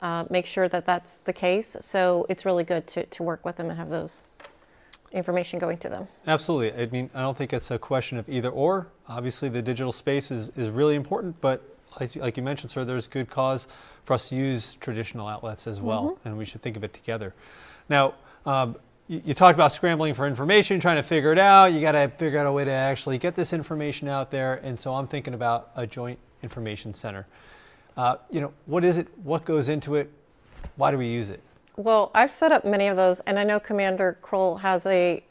uh, 0.00 0.24
make 0.28 0.44
sure 0.44 0.68
that 0.68 0.84
that's 0.86 1.18
the 1.18 1.32
case. 1.32 1.76
So 1.80 2.26
it's 2.28 2.44
really 2.44 2.64
good 2.64 2.86
to, 2.88 3.06
to 3.06 3.22
work 3.22 3.44
with 3.44 3.56
them 3.56 3.70
and 3.70 3.78
have 3.78 3.90
those 3.90 4.26
information 5.12 5.58
going 5.58 5.78
to 5.78 5.88
them. 5.88 6.08
Absolutely. 6.26 6.82
I 6.82 6.86
mean, 6.86 7.10
I 7.14 7.20
don't 7.20 7.36
think 7.36 7.52
it's 7.52 7.70
a 7.70 7.78
question 7.78 8.18
of 8.18 8.28
either 8.28 8.50
or. 8.50 8.86
Obviously, 9.08 9.48
the 9.48 9.62
digital 9.62 9.92
space 9.92 10.30
is, 10.30 10.50
is 10.56 10.68
really 10.68 10.94
important, 10.94 11.40
but 11.40 11.62
like 11.98 12.36
you 12.36 12.42
mentioned, 12.42 12.70
sir, 12.70 12.84
there's 12.84 13.06
good 13.06 13.28
cause 13.28 13.66
for 14.04 14.14
us 14.14 14.28
to 14.28 14.36
use 14.36 14.74
traditional 14.74 15.26
outlets 15.26 15.66
as 15.66 15.80
well, 15.80 16.10
mm-hmm. 16.10 16.28
and 16.28 16.38
we 16.38 16.44
should 16.44 16.62
think 16.62 16.76
of 16.76 16.84
it 16.84 16.92
together. 16.92 17.34
Now, 17.88 18.14
um, 18.46 18.76
you, 19.08 19.20
you 19.24 19.34
talked 19.34 19.56
about 19.56 19.72
scrambling 19.72 20.14
for 20.14 20.26
information, 20.26 20.78
trying 20.78 20.96
to 20.96 21.02
figure 21.02 21.32
it 21.32 21.38
out. 21.38 21.72
You 21.72 21.80
got 21.80 21.92
to 21.92 22.08
figure 22.08 22.38
out 22.38 22.46
a 22.46 22.52
way 22.52 22.64
to 22.64 22.70
actually 22.70 23.18
get 23.18 23.34
this 23.34 23.52
information 23.52 24.08
out 24.08 24.30
there. 24.30 24.60
And 24.62 24.78
so 24.78 24.94
I'm 24.94 25.08
thinking 25.08 25.34
about 25.34 25.70
a 25.74 25.86
joint 25.86 26.18
information 26.42 26.94
center. 26.94 27.26
Uh, 27.96 28.16
you 28.30 28.40
know, 28.40 28.52
what 28.66 28.84
is 28.84 28.96
it? 28.96 29.08
What 29.24 29.44
goes 29.44 29.68
into 29.68 29.96
it? 29.96 30.10
Why 30.76 30.92
do 30.92 30.98
we 30.98 31.08
use 31.08 31.28
it? 31.28 31.42
Well, 31.80 32.10
I've 32.14 32.30
set 32.30 32.52
up 32.52 32.66
many 32.66 32.88
of 32.88 32.98
those, 32.98 33.20
and 33.20 33.38
I 33.38 33.44
know 33.44 33.58
Commander 33.58 34.18
Kroll 34.20 34.58
has 34.58 34.84
a 34.84 35.24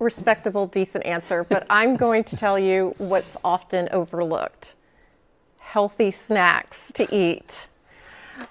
respectable, 0.00 0.66
decent 0.66 1.06
answer, 1.06 1.44
but 1.44 1.64
I'm 1.70 1.94
going 1.94 2.24
to 2.24 2.36
tell 2.36 2.58
you 2.58 2.96
what's 2.98 3.36
often 3.44 3.88
overlooked 3.92 4.74
healthy 5.60 6.10
snacks 6.10 6.90
to 6.94 7.14
eat. 7.14 7.68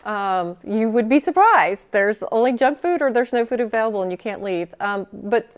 Um, 0.06 0.56
you 0.65 0.89
would 0.89 1.10
be 1.10 1.19
surprised. 1.19 1.88
There's 1.91 2.23
only 2.32 2.53
junk 2.53 2.79
food 2.79 3.01
or 3.01 3.12
there's 3.12 3.34
no 3.34 3.45
food 3.45 3.60
available 3.60 4.03
and 4.03 4.12
you 4.12 4.17
can't 4.17 4.41
leave. 4.41 4.73
Um, 4.79 5.06
but 5.12 5.58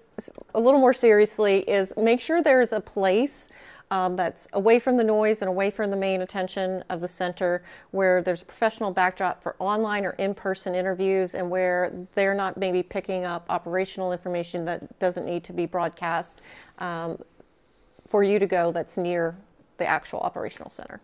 a 0.56 0.60
little 0.60 0.80
more 0.80 0.93
seriously 0.93 1.60
is 1.69 1.93
make 1.98 2.19
sure 2.19 2.41
there's 2.41 2.71
a 2.71 2.82
place 2.82 3.50
um, 3.91 4.15
that's 4.15 4.48
away 4.54 4.80
from 4.80 4.98
the 4.98 5.04
noise 5.04 5.41
and 5.41 5.50
away 5.50 5.69
from 5.69 5.91
the 5.91 5.98
main 5.98 6.21
attention 6.21 6.84
of 6.89 7.02
the 7.02 7.08
center, 7.08 7.63
where 7.91 8.21
there's 8.21 8.41
a 8.41 8.45
professional 8.45 8.91
backdrop 8.91 9.41
for 9.41 9.56
online 9.60 10.06
or 10.06 10.12
in 10.12 10.34
person 10.34 10.74
interviews, 10.74 11.36
and 11.36 11.50
where 11.50 11.93
they're 12.13 12.34
not 12.34 12.58
maybe 12.58 12.82
picking 12.82 13.26
up 13.26 13.45
operational 13.50 14.12
information 14.12 14.65
that 14.65 14.98
doesn't 15.00 15.26
need 15.26 15.43
to 15.43 15.54
be 15.54 15.65
broadcast 15.65 16.41
um, 16.80 17.17
for 18.10 18.24
you 18.24 18.39
to 18.39 18.48
go 18.48 18.71
that's 18.71 18.98
near 18.98 19.36
the 19.78 19.86
actual 19.86 20.19
operational 20.19 20.69
center. 20.69 21.00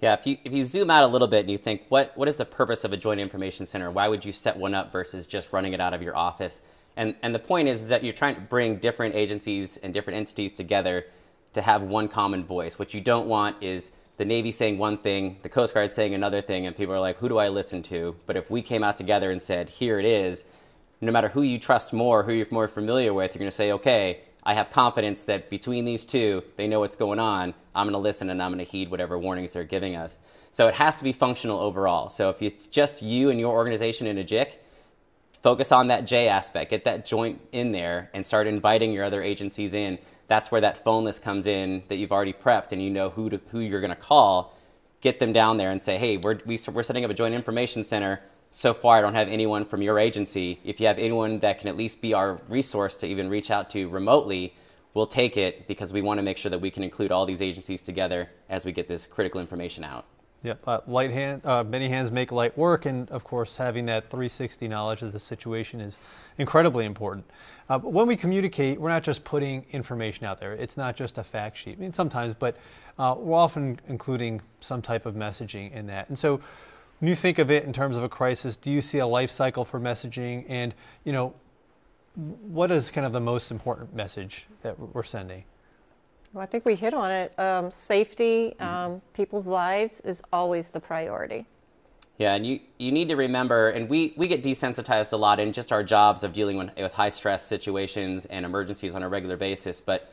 Yeah, 0.00 0.14
if 0.14 0.26
you 0.26 0.38
if 0.44 0.52
you 0.52 0.62
zoom 0.64 0.90
out 0.90 1.04
a 1.04 1.06
little 1.06 1.28
bit 1.28 1.40
and 1.40 1.50
you 1.50 1.58
think 1.58 1.82
what 1.90 2.16
what 2.16 2.26
is 2.28 2.36
the 2.36 2.46
purpose 2.46 2.84
of 2.84 2.92
a 2.92 2.96
joint 2.96 3.20
information 3.20 3.66
center? 3.66 3.90
Why 3.90 4.08
would 4.08 4.24
you 4.24 4.32
set 4.32 4.56
one 4.56 4.74
up 4.74 4.90
versus 4.90 5.26
just 5.26 5.52
running 5.52 5.74
it 5.74 5.80
out 5.80 5.92
of 5.92 6.02
your 6.02 6.16
office? 6.16 6.62
And 6.96 7.14
and 7.22 7.34
the 7.34 7.38
point 7.38 7.68
is, 7.68 7.82
is 7.82 7.88
that 7.90 8.02
you're 8.02 8.14
trying 8.14 8.36
to 8.36 8.40
bring 8.40 8.76
different 8.76 9.14
agencies 9.14 9.76
and 9.76 9.92
different 9.92 10.16
entities 10.16 10.52
together 10.52 11.06
to 11.52 11.62
have 11.62 11.82
one 11.82 12.08
common 12.08 12.44
voice. 12.44 12.78
What 12.78 12.94
you 12.94 13.00
don't 13.00 13.26
want 13.26 13.56
is 13.62 13.92
the 14.16 14.24
Navy 14.24 14.52
saying 14.52 14.78
one 14.78 14.98
thing, 14.98 15.38
the 15.42 15.48
Coast 15.48 15.74
Guard 15.74 15.90
saying 15.90 16.14
another 16.14 16.42
thing, 16.42 16.66
and 16.66 16.76
people 16.76 16.94
are 16.94 17.00
like, 17.00 17.18
who 17.18 17.28
do 17.28 17.38
I 17.38 17.48
listen 17.48 17.82
to? 17.84 18.16
But 18.26 18.36
if 18.36 18.50
we 18.50 18.62
came 18.62 18.84
out 18.84 18.96
together 18.96 19.30
and 19.30 19.40
said, 19.40 19.68
here 19.68 19.98
it 19.98 20.04
is, 20.04 20.44
no 21.00 21.10
matter 21.10 21.28
who 21.28 21.42
you 21.42 21.58
trust 21.58 21.92
more, 21.92 22.22
who 22.24 22.32
you're 22.32 22.46
more 22.50 22.68
familiar 22.68 23.14
with, 23.14 23.34
you're 23.34 23.40
going 23.40 23.50
to 23.50 23.56
say, 23.56 23.72
okay, 23.72 24.20
I 24.42 24.54
have 24.54 24.70
confidence 24.70 25.24
that 25.24 25.50
between 25.50 25.84
these 25.84 26.04
two, 26.04 26.42
they 26.56 26.66
know 26.66 26.80
what's 26.80 26.96
going 26.96 27.18
on. 27.18 27.54
I'm 27.74 27.86
going 27.86 27.92
to 27.92 27.98
listen 27.98 28.30
and 28.30 28.42
I'm 28.42 28.52
going 28.52 28.64
to 28.64 28.70
heed 28.70 28.90
whatever 28.90 29.18
warnings 29.18 29.52
they're 29.52 29.64
giving 29.64 29.96
us. 29.96 30.18
So 30.52 30.66
it 30.68 30.74
has 30.74 30.98
to 30.98 31.04
be 31.04 31.12
functional 31.12 31.60
overall. 31.60 32.08
So 32.08 32.30
if 32.30 32.42
it's 32.42 32.66
just 32.66 33.02
you 33.02 33.30
and 33.30 33.38
your 33.38 33.52
organization 33.52 34.06
in 34.06 34.18
a 34.18 34.24
JIC, 34.24 34.56
focus 35.42 35.72
on 35.72 35.88
that 35.88 36.06
J 36.06 36.28
aspect, 36.28 36.70
get 36.70 36.84
that 36.84 37.06
joint 37.06 37.40
in 37.52 37.72
there, 37.72 38.10
and 38.12 38.24
start 38.24 38.46
inviting 38.46 38.92
your 38.92 39.04
other 39.04 39.22
agencies 39.22 39.74
in. 39.74 39.98
That's 40.30 40.52
where 40.52 40.60
that 40.60 40.84
phone 40.84 41.02
list 41.02 41.22
comes 41.22 41.48
in 41.48 41.82
that 41.88 41.96
you've 41.96 42.12
already 42.12 42.32
prepped 42.32 42.70
and 42.70 42.80
you 42.80 42.88
know 42.88 43.10
who, 43.10 43.30
to, 43.30 43.40
who 43.50 43.58
you're 43.58 43.80
going 43.80 43.90
to 43.90 43.96
call. 43.96 44.56
Get 45.00 45.18
them 45.18 45.32
down 45.32 45.56
there 45.56 45.72
and 45.72 45.82
say, 45.82 45.98
hey, 45.98 46.18
we're, 46.18 46.38
we, 46.46 46.56
are 46.56 46.70
we 46.70 46.78
are 46.78 46.82
setting 46.84 47.04
up 47.04 47.10
a 47.10 47.14
joint 47.14 47.34
information 47.34 47.82
center 47.82 48.20
so 48.52 48.72
far 48.72 48.98
I 48.98 49.00
don't 49.00 49.14
have 49.14 49.26
anyone 49.26 49.64
from 49.64 49.82
your 49.82 49.98
agency. 49.98 50.60
If 50.62 50.78
you 50.78 50.86
have 50.86 51.00
anyone 51.00 51.40
that 51.40 51.58
can 51.58 51.66
at 51.66 51.76
least 51.76 52.00
be 52.00 52.14
our 52.14 52.40
resource 52.46 52.94
to 52.96 53.08
even 53.08 53.28
reach 53.28 53.50
out 53.50 53.70
to 53.70 53.88
remotely, 53.88 54.54
we'll 54.94 55.06
take 55.06 55.36
it 55.36 55.66
because 55.66 55.92
we 55.92 56.00
want 56.00 56.18
to 56.18 56.22
make 56.22 56.36
sure 56.36 56.50
that 56.50 56.60
we 56.60 56.70
can 56.70 56.84
include 56.84 57.10
all 57.10 57.26
these 57.26 57.42
agencies 57.42 57.82
together 57.82 58.30
as 58.48 58.64
we 58.64 58.70
get 58.70 58.86
this 58.86 59.08
critical 59.08 59.40
information 59.40 59.82
out. 59.82 60.06
Yep, 60.42 60.62
uh, 60.66 60.80
light 60.86 61.10
hand, 61.10 61.44
uh, 61.44 61.62
many 61.62 61.88
hands 61.88 62.10
make 62.10 62.32
light 62.32 62.56
work, 62.56 62.86
and 62.86 63.10
of 63.10 63.24
course, 63.24 63.56
having 63.56 63.84
that 63.86 64.04
360 64.04 64.68
knowledge 64.68 65.02
of 65.02 65.12
the 65.12 65.18
situation 65.18 65.82
is 65.82 65.98
incredibly 66.38 66.86
important. 66.86 67.26
Uh, 67.68 67.78
when 67.78 68.06
we 68.06 68.16
communicate, 68.16 68.80
we're 68.80 68.88
not 68.88 69.02
just 69.02 69.22
putting 69.22 69.66
information 69.72 70.24
out 70.24 70.40
there. 70.40 70.54
It's 70.54 70.78
not 70.78 70.96
just 70.96 71.18
a 71.18 71.22
fact 71.22 71.58
sheet. 71.58 71.76
I 71.76 71.80
mean, 71.80 71.92
sometimes, 71.92 72.32
but 72.32 72.56
uh, 72.98 73.16
we're 73.18 73.36
often 73.36 73.78
including 73.88 74.40
some 74.60 74.80
type 74.80 75.04
of 75.04 75.14
messaging 75.14 75.72
in 75.72 75.86
that. 75.88 76.08
And 76.08 76.18
so, 76.18 76.40
when 77.00 77.08
you 77.08 77.14
think 77.14 77.38
of 77.38 77.50
it 77.50 77.64
in 77.64 77.72
terms 77.72 77.98
of 77.98 78.02
a 78.02 78.08
crisis, 78.08 78.56
do 78.56 78.70
you 78.70 78.80
see 78.80 78.98
a 78.98 79.06
life 79.06 79.30
cycle 79.30 79.64
for 79.64 79.78
messaging? 79.78 80.46
And, 80.48 80.74
you 81.04 81.12
know, 81.12 81.34
what 82.14 82.70
is 82.70 82.90
kind 82.90 83.06
of 83.06 83.12
the 83.12 83.20
most 83.20 83.50
important 83.50 83.94
message 83.94 84.46
that 84.62 84.78
we're 84.78 85.02
sending? 85.02 85.44
Well, 86.32 86.42
I 86.44 86.46
think 86.46 86.64
we 86.64 86.76
hit 86.76 86.94
on 86.94 87.10
it. 87.10 87.36
Um, 87.38 87.72
safety, 87.72 88.54
um, 88.60 89.02
people's 89.14 89.48
lives 89.48 90.00
is 90.02 90.22
always 90.32 90.70
the 90.70 90.78
priority. 90.78 91.46
Yeah, 92.18 92.34
and 92.34 92.46
you, 92.46 92.60
you 92.78 92.92
need 92.92 93.08
to 93.08 93.16
remember, 93.16 93.70
and 93.70 93.88
we, 93.88 94.12
we 94.16 94.28
get 94.28 94.42
desensitized 94.42 95.12
a 95.12 95.16
lot 95.16 95.40
in 95.40 95.52
just 95.52 95.72
our 95.72 95.82
jobs 95.82 96.22
of 96.22 96.32
dealing 96.32 96.56
with, 96.56 96.76
with 96.76 96.92
high 96.92 97.08
stress 97.08 97.44
situations 97.44 98.26
and 98.26 98.44
emergencies 98.44 98.94
on 98.94 99.02
a 99.02 99.08
regular 99.08 99.36
basis. 99.36 99.80
But 99.80 100.12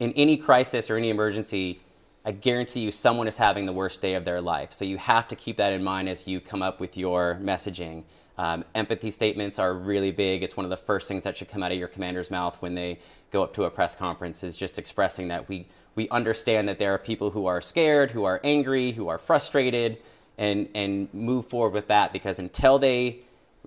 in 0.00 0.12
any 0.12 0.36
crisis 0.36 0.90
or 0.90 0.96
any 0.96 1.10
emergency, 1.10 1.80
I 2.24 2.32
guarantee 2.32 2.80
you 2.80 2.90
someone 2.90 3.28
is 3.28 3.36
having 3.36 3.66
the 3.66 3.72
worst 3.72 4.00
day 4.00 4.14
of 4.14 4.24
their 4.24 4.40
life. 4.40 4.72
So 4.72 4.84
you 4.84 4.96
have 4.96 5.28
to 5.28 5.36
keep 5.36 5.58
that 5.58 5.72
in 5.72 5.84
mind 5.84 6.08
as 6.08 6.26
you 6.26 6.40
come 6.40 6.62
up 6.62 6.80
with 6.80 6.96
your 6.96 7.38
messaging. 7.40 8.04
Um, 8.38 8.64
empathy 8.74 9.10
statements 9.10 9.58
are 9.58 9.74
really 9.74 10.10
big. 10.10 10.42
It's 10.42 10.56
one 10.56 10.64
of 10.64 10.70
the 10.70 10.76
first 10.76 11.06
things 11.06 11.24
that 11.24 11.36
should 11.36 11.48
come 11.48 11.62
out 11.62 11.72
of 11.72 11.78
your 11.78 11.88
commander's 11.88 12.30
mouth 12.30 12.60
when 12.60 12.74
they 12.74 12.98
go 13.30 13.42
up 13.42 13.52
to 13.54 13.64
a 13.64 13.70
press 13.70 13.94
conference 13.94 14.42
is 14.42 14.56
just 14.56 14.78
expressing 14.78 15.28
that 15.28 15.48
we, 15.48 15.66
we 15.94 16.08
understand 16.08 16.68
that 16.68 16.78
there 16.78 16.94
are 16.94 16.98
people 16.98 17.30
who 17.30 17.46
are 17.46 17.60
scared, 17.60 18.10
who 18.10 18.24
are 18.24 18.40
angry, 18.42 18.92
who 18.92 19.08
are 19.08 19.18
frustrated, 19.18 19.98
and, 20.38 20.68
and 20.74 21.12
move 21.12 21.46
forward 21.46 21.74
with 21.74 21.88
that 21.88 22.12
because 22.12 22.38
until 22.38 22.78
they 22.78 23.18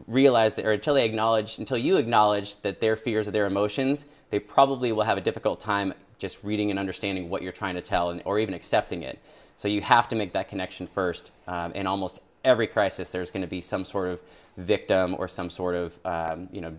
realize 0.07 0.55
that, 0.55 0.65
or 0.65 0.71
until 0.71 0.95
they 0.95 1.05
acknowledge, 1.05 1.59
until 1.59 1.77
you 1.77 1.97
acknowledge 1.97 2.57
that 2.57 2.79
their 2.79 2.95
fears 2.95 3.27
or 3.27 3.31
their 3.31 3.45
emotions, 3.45 4.05
they 4.29 4.39
probably 4.39 4.91
will 4.91 5.03
have 5.03 5.17
a 5.17 5.21
difficult 5.21 5.59
time 5.59 5.93
just 6.17 6.43
reading 6.43 6.69
and 6.69 6.79
understanding 6.79 7.29
what 7.29 7.41
you're 7.41 7.51
trying 7.51 7.75
to 7.75 7.81
tell 7.81 8.09
and, 8.09 8.21
or 8.25 8.39
even 8.39 8.53
accepting 8.53 9.03
it. 9.03 9.19
So 9.57 9.67
you 9.67 9.81
have 9.81 10.07
to 10.09 10.15
make 10.15 10.33
that 10.33 10.49
connection 10.49 10.87
first. 10.87 11.31
Um, 11.47 11.71
in 11.73 11.87
almost 11.87 12.19
every 12.45 12.67
crisis, 12.67 13.11
there's 13.11 13.31
going 13.31 13.41
to 13.41 13.47
be 13.47 13.61
some 13.61 13.83
sort 13.83 14.07
of 14.07 14.21
victim 14.57 15.15
or 15.17 15.27
some 15.27 15.49
sort 15.49 15.75
of, 15.75 15.99
um, 16.05 16.47
you 16.51 16.61
know, 16.61 16.73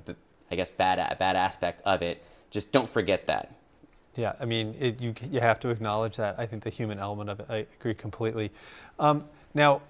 I 0.51 0.57
guess 0.57 0.71
bad, 0.71 1.19
bad 1.19 1.37
aspect 1.37 1.83
of 1.85 2.03
it. 2.03 2.23
Just 2.51 2.73
don't 2.73 2.89
forget 2.89 3.27
that. 3.27 3.53
Yeah, 4.15 4.33
I 4.41 4.47
mean, 4.47 4.75
it, 4.81 5.01
you, 5.01 5.15
you 5.31 5.41
have 5.41 5.61
to 5.61 5.69
acknowledge 5.69 6.17
that. 6.17 6.37
I 6.39 6.47
think 6.47 6.63
the 6.63 6.71
human 6.71 6.99
element 6.99 7.29
of 7.29 7.41
it, 7.41 7.47
I 7.51 7.67
agree 7.79 7.93
completely. 7.95 8.51
Um, 8.99 9.25
now, 9.53 9.83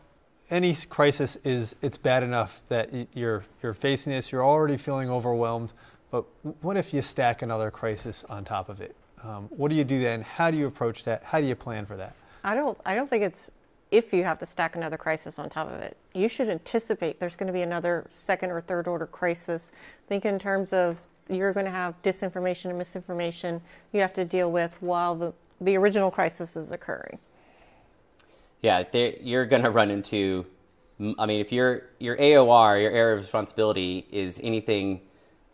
any 0.51 0.75
crisis 0.75 1.37
is, 1.45 1.77
it's 1.83 1.99
bad 1.99 2.23
enough 2.23 2.61
that 2.69 2.91
you're, 3.15 3.45
you're 3.63 3.75
facing 3.75 4.13
this, 4.13 4.33
you're 4.33 4.45
already 4.45 4.77
feeling 4.77 5.11
overwhelmed, 5.11 5.73
but 6.11 6.25
what 6.61 6.77
if 6.77 6.93
you 6.95 7.03
stack 7.03 7.43
another 7.43 7.71
crisis 7.71 8.25
on 8.29 8.45
top 8.45 8.69
of 8.69 8.81
it? 8.81 8.97
Um, 9.23 9.49
what 9.51 9.69
do 9.69 9.77
you 9.77 9.85
do 9.85 9.99
then? 9.99 10.23
How 10.23 10.51
do 10.51 10.57
you 10.57 10.67
approach 10.67 11.05
that? 11.05 11.23
How 11.25 11.41
do 11.41 11.47
you 11.47 11.55
plan 11.55 11.87
for 11.87 11.97
that? 11.97 12.15
I 12.45 12.55
don't. 12.55 12.79
I 12.87 12.95
don't 12.95 13.11
think 13.11 13.25
it's 13.25 13.51
if 13.91 14.13
you 14.13 14.25
have 14.25 14.39
to 14.39 14.47
stack 14.47 14.77
another 14.77 14.97
crisis 14.97 15.39
on 15.39 15.49
top 15.49 15.71
of 15.71 15.81
it. 15.81 15.97
You 16.15 16.29
should 16.29 16.49
anticipate 16.49 17.21
there's 17.21 17.37
going 17.37 17.47
to 17.47 17.53
be 17.53 17.63
another 17.63 18.07
second 18.11 18.51
or 18.51 18.61
third 18.61 18.89
order 18.89 19.07
crisis. 19.07 19.73
Think 20.09 20.25
in 20.25 20.39
terms 20.39 20.73
of 20.73 21.01
you're 21.29 21.53
going 21.53 21.67
to 21.67 21.73
have 21.73 22.01
disinformation 22.03 22.67
and 22.67 22.79
misinformation 22.79 23.61
you 23.93 24.01
have 24.01 24.15
to 24.15 24.25
deal 24.25 24.51
with 24.51 24.81
while 24.81 25.15
the 25.15 25.33
the 25.61 25.77
original 25.77 26.11
crisis 26.11 26.57
is 26.57 26.73
occurring. 26.73 27.19
Yeah, 28.63 28.85
you're 28.93 29.47
going 29.47 29.63
to 29.63 29.71
run 29.71 29.91
into. 29.91 30.47
I 31.19 31.27
mean, 31.27 31.41
if 31.41 31.53
your 31.53 31.85
your 31.99 32.17
AOR, 32.17 32.81
your 32.81 32.91
area 32.91 33.15
of 33.17 33.21
responsibility, 33.21 34.07
is 34.11 34.41
anything 34.43 35.03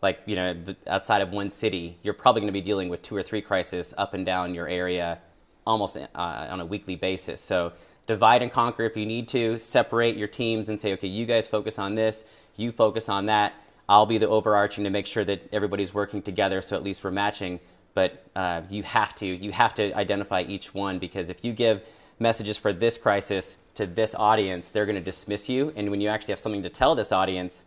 like 0.01 0.21
you 0.25 0.35
know 0.35 0.55
outside 0.87 1.21
of 1.21 1.31
one 1.31 1.49
city, 1.49 1.97
you're 2.01 2.13
probably 2.13 2.41
going 2.41 2.47
to 2.47 2.53
be 2.53 2.61
dealing 2.61 2.89
with 2.89 3.01
two 3.01 3.15
or 3.15 3.23
three 3.23 3.41
crises 3.41 3.93
up 3.97 4.13
and 4.13 4.25
down 4.25 4.53
your 4.53 4.67
area, 4.67 5.19
almost 5.65 5.97
uh, 5.97 6.07
on 6.15 6.59
a 6.59 6.65
weekly 6.65 6.95
basis. 6.95 7.41
So 7.41 7.73
divide 8.05 8.41
and 8.41 8.51
conquer 8.51 8.83
if 8.83 8.97
you 8.97 9.05
need 9.05 9.27
to. 9.29 9.57
Separate 9.57 10.17
your 10.17 10.27
teams 10.27 10.69
and 10.69 10.79
say, 10.79 10.93
okay, 10.93 11.07
you 11.07 11.25
guys 11.25 11.47
focus 11.47 11.79
on 11.79 11.95
this, 11.95 12.23
you 12.55 12.71
focus 12.71 13.09
on 13.09 13.25
that. 13.27 13.53
I'll 13.87 14.05
be 14.05 14.17
the 14.17 14.27
overarching 14.27 14.83
to 14.85 14.89
make 14.89 15.05
sure 15.05 15.23
that 15.25 15.47
everybody's 15.51 15.93
working 15.93 16.21
together, 16.21 16.61
so 16.61 16.75
at 16.75 16.83
least 16.83 17.03
we're 17.03 17.11
matching. 17.11 17.59
But 17.93 18.25
uh, 18.35 18.61
you 18.69 18.83
have 18.83 19.13
to 19.15 19.25
you 19.25 19.51
have 19.51 19.73
to 19.75 19.93
identify 19.93 20.41
each 20.41 20.73
one 20.73 20.99
because 20.99 21.29
if 21.29 21.43
you 21.45 21.53
give 21.53 21.85
messages 22.19 22.57
for 22.57 22.73
this 22.73 22.97
crisis 22.97 23.57
to 23.75 23.85
this 23.85 24.15
audience, 24.15 24.69
they're 24.69 24.85
going 24.85 24.95
to 24.95 25.01
dismiss 25.01 25.49
you. 25.49 25.73
And 25.75 25.91
when 25.91 26.01
you 26.01 26.09
actually 26.09 26.31
have 26.31 26.39
something 26.39 26.63
to 26.63 26.69
tell 26.69 26.95
this 26.95 27.11
audience, 27.11 27.65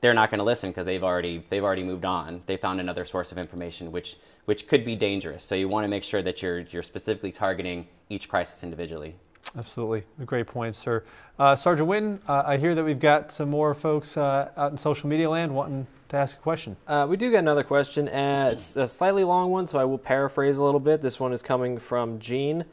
they're 0.00 0.14
not 0.14 0.30
going 0.30 0.38
to 0.38 0.44
listen 0.44 0.70
because 0.70 0.86
they've 0.86 1.02
already 1.04 1.44
they've 1.48 1.64
already 1.64 1.82
moved 1.82 2.04
on. 2.04 2.42
They 2.46 2.56
found 2.56 2.80
another 2.80 3.04
source 3.04 3.32
of 3.32 3.38
information, 3.38 3.92
which 3.92 4.16
which 4.44 4.68
could 4.68 4.84
be 4.84 4.94
dangerous. 4.94 5.42
So 5.42 5.54
you 5.54 5.68
want 5.68 5.84
to 5.84 5.88
make 5.88 6.02
sure 6.02 6.22
that 6.22 6.42
you're 6.42 6.60
you're 6.60 6.82
specifically 6.82 7.32
targeting 7.32 7.88
each 8.08 8.28
crisis 8.28 8.62
individually. 8.62 9.16
Absolutely, 9.56 10.04
great 10.24 10.46
point, 10.46 10.74
sir. 10.74 11.04
Uh, 11.38 11.54
Sergeant 11.54 11.88
Wynn, 11.88 12.20
uh, 12.28 12.42
I 12.46 12.56
hear 12.56 12.74
that 12.74 12.84
we've 12.84 12.98
got 12.98 13.32
some 13.32 13.48
more 13.50 13.74
folks 13.74 14.16
uh, 14.16 14.50
out 14.56 14.72
in 14.72 14.78
social 14.78 15.08
media 15.08 15.28
land 15.30 15.54
wanting 15.54 15.86
to 16.08 16.16
ask 16.16 16.36
a 16.36 16.40
question. 16.40 16.76
Uh, 16.86 17.06
we 17.08 17.16
do 17.16 17.30
get 17.30 17.38
another 17.38 17.62
question. 17.62 18.08
It's 18.08 18.76
a 18.76 18.86
slightly 18.86 19.24
long 19.24 19.50
one, 19.50 19.66
so 19.66 19.78
I 19.78 19.84
will 19.84 19.98
paraphrase 19.98 20.58
a 20.58 20.64
little 20.64 20.80
bit. 20.80 21.02
This 21.02 21.18
one 21.18 21.32
is 21.32 21.42
coming 21.42 21.78
from 21.78 22.18
Gene. 22.18 22.64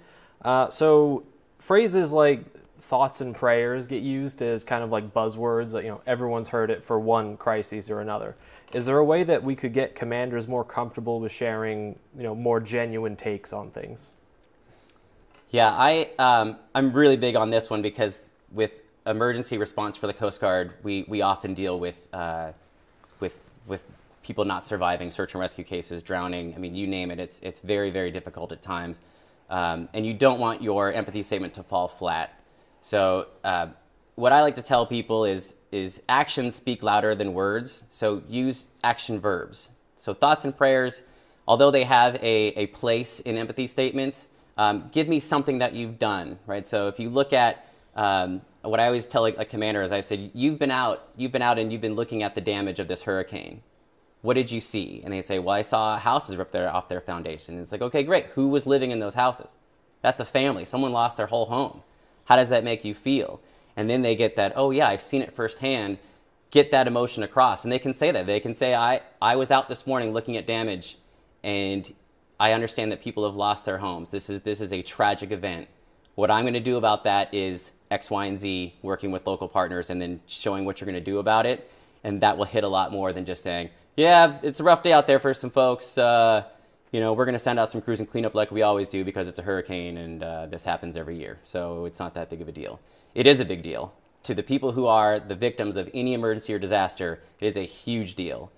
Uh, 0.42 0.70
so 0.70 1.24
phrases 1.60 2.12
like 2.12 2.44
thoughts 2.78 3.22
and 3.22 3.34
prayers 3.34 3.88
get 3.88 4.04
used 4.04 4.42
as 4.42 4.64
kind 4.64 4.84
of 4.84 4.92
like 4.92 5.14
buzzwords. 5.14 5.74
You 5.82 5.90
know, 5.90 6.02
everyone's 6.06 6.50
heard 6.50 6.70
it 6.70 6.84
for 6.84 7.00
one 7.00 7.38
crisis 7.38 7.90
or 7.90 8.02
another. 8.02 8.36
Is 8.74 8.86
there 8.86 8.98
a 8.98 9.06
way 9.06 9.24
that 9.24 9.44
we 9.44 9.56
could 9.56 9.74
get 9.74 9.96
commanders 9.96 10.48
more 10.48 10.66
comfortable 10.66 11.20
with 11.20 11.32
sharing, 11.32 11.98
you 12.18 12.24
know, 12.24 12.36
more 12.36 12.60
genuine 12.60 13.16
takes 13.16 13.54
on 13.54 13.72
things? 13.72 14.12
Yeah, 15.54 15.70
I 15.70 16.10
um, 16.18 16.58
I'm 16.74 16.92
really 16.94 17.16
big 17.16 17.36
on 17.36 17.52
this 17.52 17.70
one 17.70 17.84
because 17.84 18.28
with 18.52 18.72
emergency 19.06 19.60
response 19.60 19.96
for 19.96 20.08
the 20.08 20.14
Coast 20.14 20.42
Guard, 20.42 20.74
we, 20.82 21.06
we 21.08 21.22
often 21.22 21.54
deal 21.54 21.80
with 21.80 22.08
uh, 22.12 22.54
with 23.20 23.38
with 23.68 23.84
people 24.24 24.46
not 24.46 24.66
surviving 24.66 25.12
search 25.12 25.36
and 25.36 25.40
rescue 25.42 25.64
cases, 25.64 26.02
drowning. 26.02 26.56
I 26.56 26.58
mean, 26.58 26.74
you 26.74 26.88
name 26.88 27.12
it. 27.12 27.20
It's 27.20 27.40
it's 27.42 27.60
very 27.60 27.92
very 27.92 28.10
difficult 28.10 28.52
at 28.52 28.64
times, 28.64 29.00
um, 29.52 29.90
and 29.94 30.08
you 30.08 30.16
don't 30.16 30.40
want 30.40 30.64
your 30.64 30.92
empathy 30.92 31.22
statement 31.22 31.54
to 31.54 31.62
fall 31.62 31.88
flat. 31.88 32.42
So 32.82 33.28
uh, 33.44 33.68
what 34.16 34.32
I 34.32 34.42
like 34.42 34.56
to 34.56 34.64
tell 34.64 34.88
people 34.88 35.24
is 35.24 35.54
is 35.72 36.02
actions 36.10 36.56
speak 36.56 36.82
louder 36.82 37.14
than 37.14 37.32
words. 37.32 37.84
So 37.90 38.24
use 38.28 38.70
action 38.84 39.20
verbs. 39.20 39.70
So 39.98 40.16
thoughts 40.16 40.46
and 40.46 40.58
prayers, 40.58 41.04
although 41.48 41.70
they 41.70 41.84
have 41.84 42.16
a, 42.16 42.48
a 42.58 42.66
place 42.68 43.20
in 43.20 43.38
empathy 43.38 43.68
statements, 43.68 44.30
um, 44.58 44.90
give 44.92 45.08
me 45.08 45.20
something 45.20 45.60
that 45.60 45.74
you've 45.74 46.00
done, 46.00 46.40
right? 46.46 46.68
So 46.68 46.88
if 46.88 47.00
you 47.00 47.10
look 47.10 47.34
at 47.34 47.68
um, 47.96 48.42
what 48.62 48.80
I 48.80 48.86
always 48.86 49.06
tell 49.06 49.26
a, 49.26 49.32
a 49.34 49.46
commander 49.46 49.82
is 49.82 49.92
I 49.92 50.02
said, 50.02 50.32
you've 50.34 50.60
been 50.60 50.72
out, 50.72 51.08
you've 51.18 51.32
been 51.32 51.42
out 51.42 51.60
and 51.60 51.72
you've 51.72 51.82
been 51.82 51.96
looking 51.96 52.24
at 52.24 52.36
the 52.36 52.42
damage 52.42 52.80
of 52.80 52.88
this 52.88 53.04
hurricane. 53.04 53.62
What 54.22 54.36
did 54.36 54.52
you 54.52 54.62
see? 54.62 55.02
And 55.04 55.14
they 55.14 55.22
say, 55.22 55.40
well, 55.40 55.56
I 55.56 55.64
saw 55.64 55.98
houses 55.98 56.38
ripped 56.38 56.56
off 56.56 56.88
their 56.88 57.02
foundation. 57.02 57.56
And 57.56 57.62
it's 57.62 57.72
like, 57.72 57.82
okay, 57.82 58.04
great. 58.04 58.28
Who 58.28 58.48
was 58.48 58.66
living 58.66 58.92
in 58.92 59.00
those 59.00 59.16
houses? 59.16 59.58
That's 60.02 60.20
a 60.20 60.26
family. 60.26 60.64
Someone 60.64 60.94
lost 60.94 61.18
their 61.18 61.28
whole 61.28 61.48
home. 61.48 61.82
How 62.26 62.38
does 62.38 62.50
that 62.50 62.64
make 62.64 62.86
you 62.86 62.94
feel? 62.94 63.42
And 63.76 63.90
then 63.90 64.02
they 64.02 64.16
get 64.16 64.36
that, 64.38 64.54
oh, 64.56 64.72
yeah, 64.72 64.88
I've 64.88 65.02
seen 65.02 65.22
it 65.22 65.34
firsthand. 65.34 65.98
Get 66.52 66.72
that 66.72 66.88
emotion 66.88 67.24
across. 67.24 67.66
And 67.66 67.72
they 67.72 67.80
can 67.80 67.92
say 67.92 68.12
that. 68.12 68.26
They 68.28 68.40
can 68.40 68.54
say, 68.54 68.76
I, 68.76 69.02
I 69.22 69.36
was 69.36 69.52
out 69.52 69.68
this 69.68 69.86
morning 69.86 70.14
looking 70.14 70.38
at 70.38 70.46
damage, 70.46 70.98
and 71.44 71.92
I 72.40 72.54
understand 72.54 72.92
that 72.92 73.02
people 73.02 73.26
have 73.26 73.36
lost 73.36 73.66
their 73.66 73.78
homes. 73.78 74.12
This 74.12 74.30
is, 74.30 74.42
this 74.42 74.62
is 74.62 74.74
a 74.74 74.82
tragic 74.82 75.32
event. 75.32 75.68
What 76.16 76.30
I'm 76.30 76.44
going 76.44 76.54
to 76.54 76.60
do 76.60 76.78
about 76.78 77.04
that 77.06 77.34
is 77.34 77.72
X, 77.90 78.10
Y, 78.10 78.26
and 78.26 78.38
Z, 78.38 78.76
working 78.82 79.12
with 79.12 79.26
local 79.26 79.48
partners, 79.48 79.90
and 79.90 80.02
then 80.02 80.22
showing 80.28 80.66
what 80.66 80.80
you're 80.80 80.86
going 80.86 81.02
to 81.04 81.12
do 81.12 81.20
about 81.20 81.46
it. 81.46 81.70
And 82.04 82.22
that 82.22 82.38
will 82.38 82.46
hit 82.46 82.64
a 82.64 82.68
lot 82.68 82.92
more 82.92 83.14
than 83.14 83.26
just 83.26 83.44
saying, 83.44 83.70
yeah, 83.96 84.40
it's 84.44 84.60
a 84.60 84.64
rough 84.64 84.82
day 84.82 84.94
out 84.94 85.08
there 85.08 85.20
for 85.20 85.34
some 85.34 85.50
folks. 85.50 85.98
Uh, 85.98 86.44
you 86.92 87.00
know, 87.00 87.14
we're 87.14 87.26
going 87.26 87.34
to 87.34 87.40
send 87.40 87.60
out 87.60 87.70
some 87.70 87.82
crews 87.82 88.00
and 88.00 88.10
clean 88.10 88.26
up 88.26 88.36
like 88.36 88.52
we 88.52 88.62
always 88.62 88.88
do 88.88 89.04
because 89.04 89.28
it's 89.28 89.40
a 89.40 89.44
hurricane 89.44 89.98
and 89.98 90.24
uh, 90.24 90.46
this 90.46 90.64
happens 90.64 90.96
every 90.96 91.18
year. 91.18 91.40
So 91.44 91.86
it's 91.86 92.00
not 92.00 92.14
that 92.14 92.30
big 92.30 92.42
of 92.42 92.48
a 92.48 92.52
deal. 92.52 92.80
It 93.16 93.26
is 93.26 93.40
a 93.40 93.46
big 93.46 93.64
deal. 93.64 93.94
To 94.24 94.34
the 94.34 94.44
people 94.44 94.74
who 94.74 94.86
are 94.86 95.20
the 95.20 95.36
victims 95.36 95.76
of 95.76 95.90
any 95.94 96.14
emergency 96.14 96.54
or 96.54 96.60
disaster, 96.60 97.22
it 97.40 97.48
is 97.48 97.58
a 97.58 97.64
huge 97.64 98.16
deal. 98.16 98.52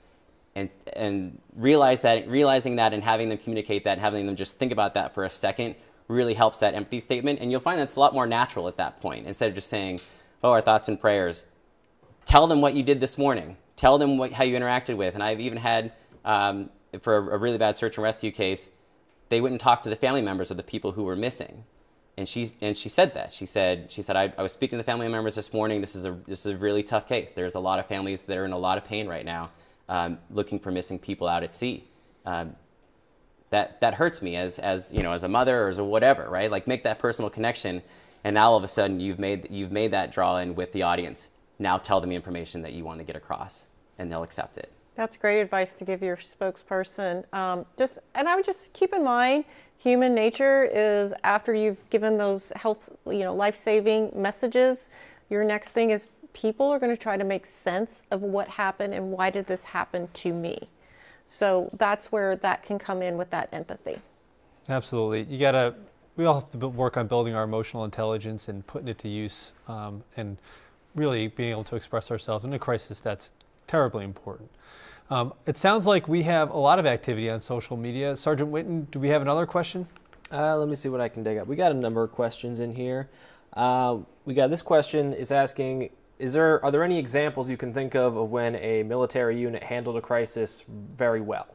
And, 0.58 0.70
and 0.94 1.41
realize 1.54 2.04
that, 2.04 2.30
realizing 2.30 2.78
that 2.78 2.94
and 2.94 3.04
having 3.04 3.28
them 3.28 3.38
communicate 3.38 3.84
that, 3.84 4.00
having 4.00 4.26
them 4.26 4.38
just 4.38 4.58
think 4.58 4.72
about 4.72 4.94
that 4.94 5.13
for 5.13 5.26
a 5.26 5.30
second 5.30 5.76
really 6.08 6.34
helps 6.34 6.60
that 6.60 6.74
empathy 6.76 7.02
statement. 7.02 7.39
And 7.41 7.52
you'll 7.52 7.60
find 7.60 7.78
that's 7.78 7.98
a 7.98 8.00
lot 8.00 8.13
more 8.13 8.26
natural 8.26 8.70
at 8.70 8.78
that 8.78 9.02
point. 9.02 9.28
Instead 9.28 9.50
of 9.50 9.56
just 9.56 9.68
saying, 9.68 10.00
oh, 10.44 10.52
our 10.52 10.62
thoughts 10.62 10.88
and 10.88 11.00
prayers, 11.00 11.46
tell 12.24 12.48
them 12.48 12.62
what 12.62 12.74
you 12.74 12.84
did 12.84 13.02
this 13.02 13.18
morning. 13.18 13.58
Tell 13.76 13.98
them 13.98 14.18
what, 14.18 14.32
how 14.32 14.46
you 14.46 14.58
interacted 14.58 14.96
with. 14.96 15.13
And 15.13 15.22
I've 15.22 15.41
even 15.41 15.58
had 15.58 15.91
um, 16.24 16.70
for 17.02 17.18
a, 17.18 17.36
a 17.36 17.38
really 17.38 17.58
bad 17.58 17.76
search 17.76 17.98
and 17.98 18.04
rescue 18.04 18.32
case, 18.32 18.70
they 19.28 19.41
wouldn't 19.41 19.60
talk 19.60 19.84
to 19.84 19.89
the 19.89 19.96
family 19.98 20.22
members 20.22 20.52
of 20.52 20.58
the 20.58 20.63
people 20.63 20.94
who 20.94 21.04
were 21.04 21.18
missing. 21.18 21.65
And 22.15 22.30
she, 22.30 22.52
and 22.62 22.78
she 22.78 22.88
said 22.88 23.13
that. 23.15 23.34
She 23.34 23.46
said, 23.46 23.91
she 23.91 24.02
said 24.02 24.15
I, 24.15 24.32
I 24.38 24.41
was 24.41 24.54
speaking 24.54 24.78
to 24.78 24.84
the 24.84 24.89
family 24.89 25.10
members 25.10 25.36
this 25.36 25.52
morning. 25.52 25.82
This 25.82 25.96
is, 25.96 26.06
a, 26.06 26.18
this 26.26 26.46
is 26.46 26.54
a 26.54 26.56
really 26.56 26.82
tough 26.82 27.10
case. 27.10 27.34
There's 27.34 27.56
a 27.56 27.60
lot 27.60 27.78
of 27.80 27.88
families 27.88 28.26
that 28.28 28.38
are 28.38 28.46
in 28.46 28.54
a 28.54 28.58
lot 28.58 28.78
of 28.78 28.86
pain 28.86 29.06
right 29.06 29.26
now 29.26 29.50
um, 29.89 30.17
looking 30.30 30.60
for 30.60 30.71
missing 30.71 31.00
people 31.00 31.28
out 31.28 31.43
at 31.43 31.54
sea. 31.54 31.88
Um, 32.26 32.56
that, 33.52 33.80
that 33.82 33.93
hurts 33.93 34.21
me 34.21 34.36
as, 34.36 34.60
as, 34.60 34.91
you 34.91 35.04
know, 35.04 35.13
as 35.13 35.24
a 35.24 35.28
mother 35.28 35.63
or 35.63 35.69
as 35.69 35.78
a 35.78 35.84
whatever, 35.84 36.28
right? 36.30 36.50
Like 36.50 36.67
make 36.67 36.84
that 36.84 37.00
personal 37.00 37.30
connection. 37.30 37.82
And 38.24 38.34
now 38.34 38.52
all 38.52 38.58
of 38.58 38.63
a 38.63 38.67
sudden 38.67 39.00
you've 39.00 39.19
made, 39.19 39.48
you've 39.52 39.71
made 39.71 39.91
that 39.91 40.12
draw 40.12 40.38
in 40.38 40.56
with 40.56 40.71
the 40.71 40.82
audience. 40.82 41.30
Now 41.60 41.78
tell 41.78 42.02
them 42.02 42.10
the 42.10 42.15
information 42.15 42.62
that 42.63 42.74
you 42.74 42.84
want 42.84 43.00
to 43.00 43.06
get 43.06 43.15
across 43.15 43.67
and 43.98 44.12
they'll 44.12 44.24
accept 44.24 44.58
it. 44.58 44.71
That's 44.95 45.17
great 45.17 45.41
advice 45.41 45.76
to 45.76 45.86
give 45.86 46.02
your 46.02 46.15
spokesperson. 46.15 47.24
Um, 47.34 47.65
just 47.78 48.00
and 48.15 48.28
I 48.28 48.36
would 48.36 48.45
just 48.45 48.71
keep 48.74 48.93
in 48.93 49.04
mind, 49.04 49.45
human 49.78 50.15
nature 50.15 50.63
is 50.63 51.13
after 51.24 51.54
you've 51.54 51.88
given 51.89 52.17
those 52.17 52.52
health, 52.56 52.89
you 53.06 53.19
know, 53.19 53.36
life-saving 53.36 54.12
messages, 54.15 54.89
your 55.30 55.43
next 55.43 55.71
thing 55.71 55.89
is 55.91 56.08
people 56.36 56.67
are 56.69 56.78
going 56.78 56.91
to 56.95 57.02
try 57.02 57.15
to 57.15 57.24
make 57.24 57.45
sense 57.45 58.04
of 58.12 58.21
what 58.21 58.48
happened 58.48 58.93
and 58.93 59.10
why 59.10 59.30
did 59.30 59.48
this 59.48 59.63
happen 59.63 60.08
to 60.13 60.34
me. 60.34 60.69
So 61.26 61.71
that's 61.78 62.12
where 62.12 62.36
that 62.36 62.63
can 62.63 62.78
come 62.78 63.02
in 63.02 63.17
with 63.17 63.32
that 63.32 63.50
empathy. 63.52 63.98
Absolutely, 64.69 65.24
you 65.24 65.39
gotta. 65.39 65.74
We 66.17 66.26
all 66.26 66.41
have 66.41 66.52
to 66.52 66.67
work 66.67 66.98
on 66.98 67.08
building 67.08 67.36
our 67.36 67.43
emotional 67.43 67.84
intelligence 67.84 68.48
and 68.48 68.65
putting 68.67 68.88
it 68.88 68.98
to 69.00 69.10
use, 69.10 69.54
um, 69.67 70.04
and 70.17 70.38
really 70.93 71.28
being 71.28 71.52
able 71.52 71.63
to 71.65 71.76
express 71.76 72.12
ourselves 72.12 72.45
in 72.45 72.54
a 72.54 72.60
crisis. 72.60 73.00
That's 73.00 73.32
terribly 73.67 74.04
important. 74.04 74.50
Um, 75.10 75.34
it 75.45 75.58
sounds 75.58 75.88
like 75.88 76.08
we 76.08 76.24
have 76.24 76.52
a 76.52 76.58
lot 76.58 76.80
of 76.80 76.86
activity 76.86 77.30
on 77.30 77.39
social 77.39 77.78
media. 77.78 78.15
Sergeant 78.15 78.50
Winton, 78.50 78.88
do 78.91 79.00
we 79.00 79.10
have 79.10 79.21
another 79.21 79.45
question? 79.45 79.88
Uh, 80.32 80.58
let 80.58 80.67
me 80.67 80.76
see 80.76 80.89
what 80.89 81.02
I 81.02 81.10
can 81.10 81.21
dig 81.24 81.38
up. 81.38 81.48
We 81.48 81.56
got 81.56 81.71
a 81.71 81.76
number 81.76 82.04
of 82.04 82.12
questions 82.12 82.60
in 82.60 82.74
here. 82.76 83.10
Uh, 83.54 84.00
we 84.26 84.34
got 84.34 84.50
this 84.50 84.62
question 84.62 85.13
is 85.13 85.32
asking: 85.32 85.89
Is 86.17 86.34
there 86.34 86.63
are 86.63 86.71
there 86.71 86.84
any 86.84 86.97
examples 86.97 87.49
you 87.49 87.58
can 87.58 87.73
think 87.73 87.95
of 87.95 88.15
of 88.15 88.30
when 88.30 88.56
a 88.56 88.84
military 88.84 89.39
unit 89.39 89.63
handled 89.63 89.97
a 89.97 90.01
crisis 90.01 90.63
very 90.67 91.21
well? 91.21 91.47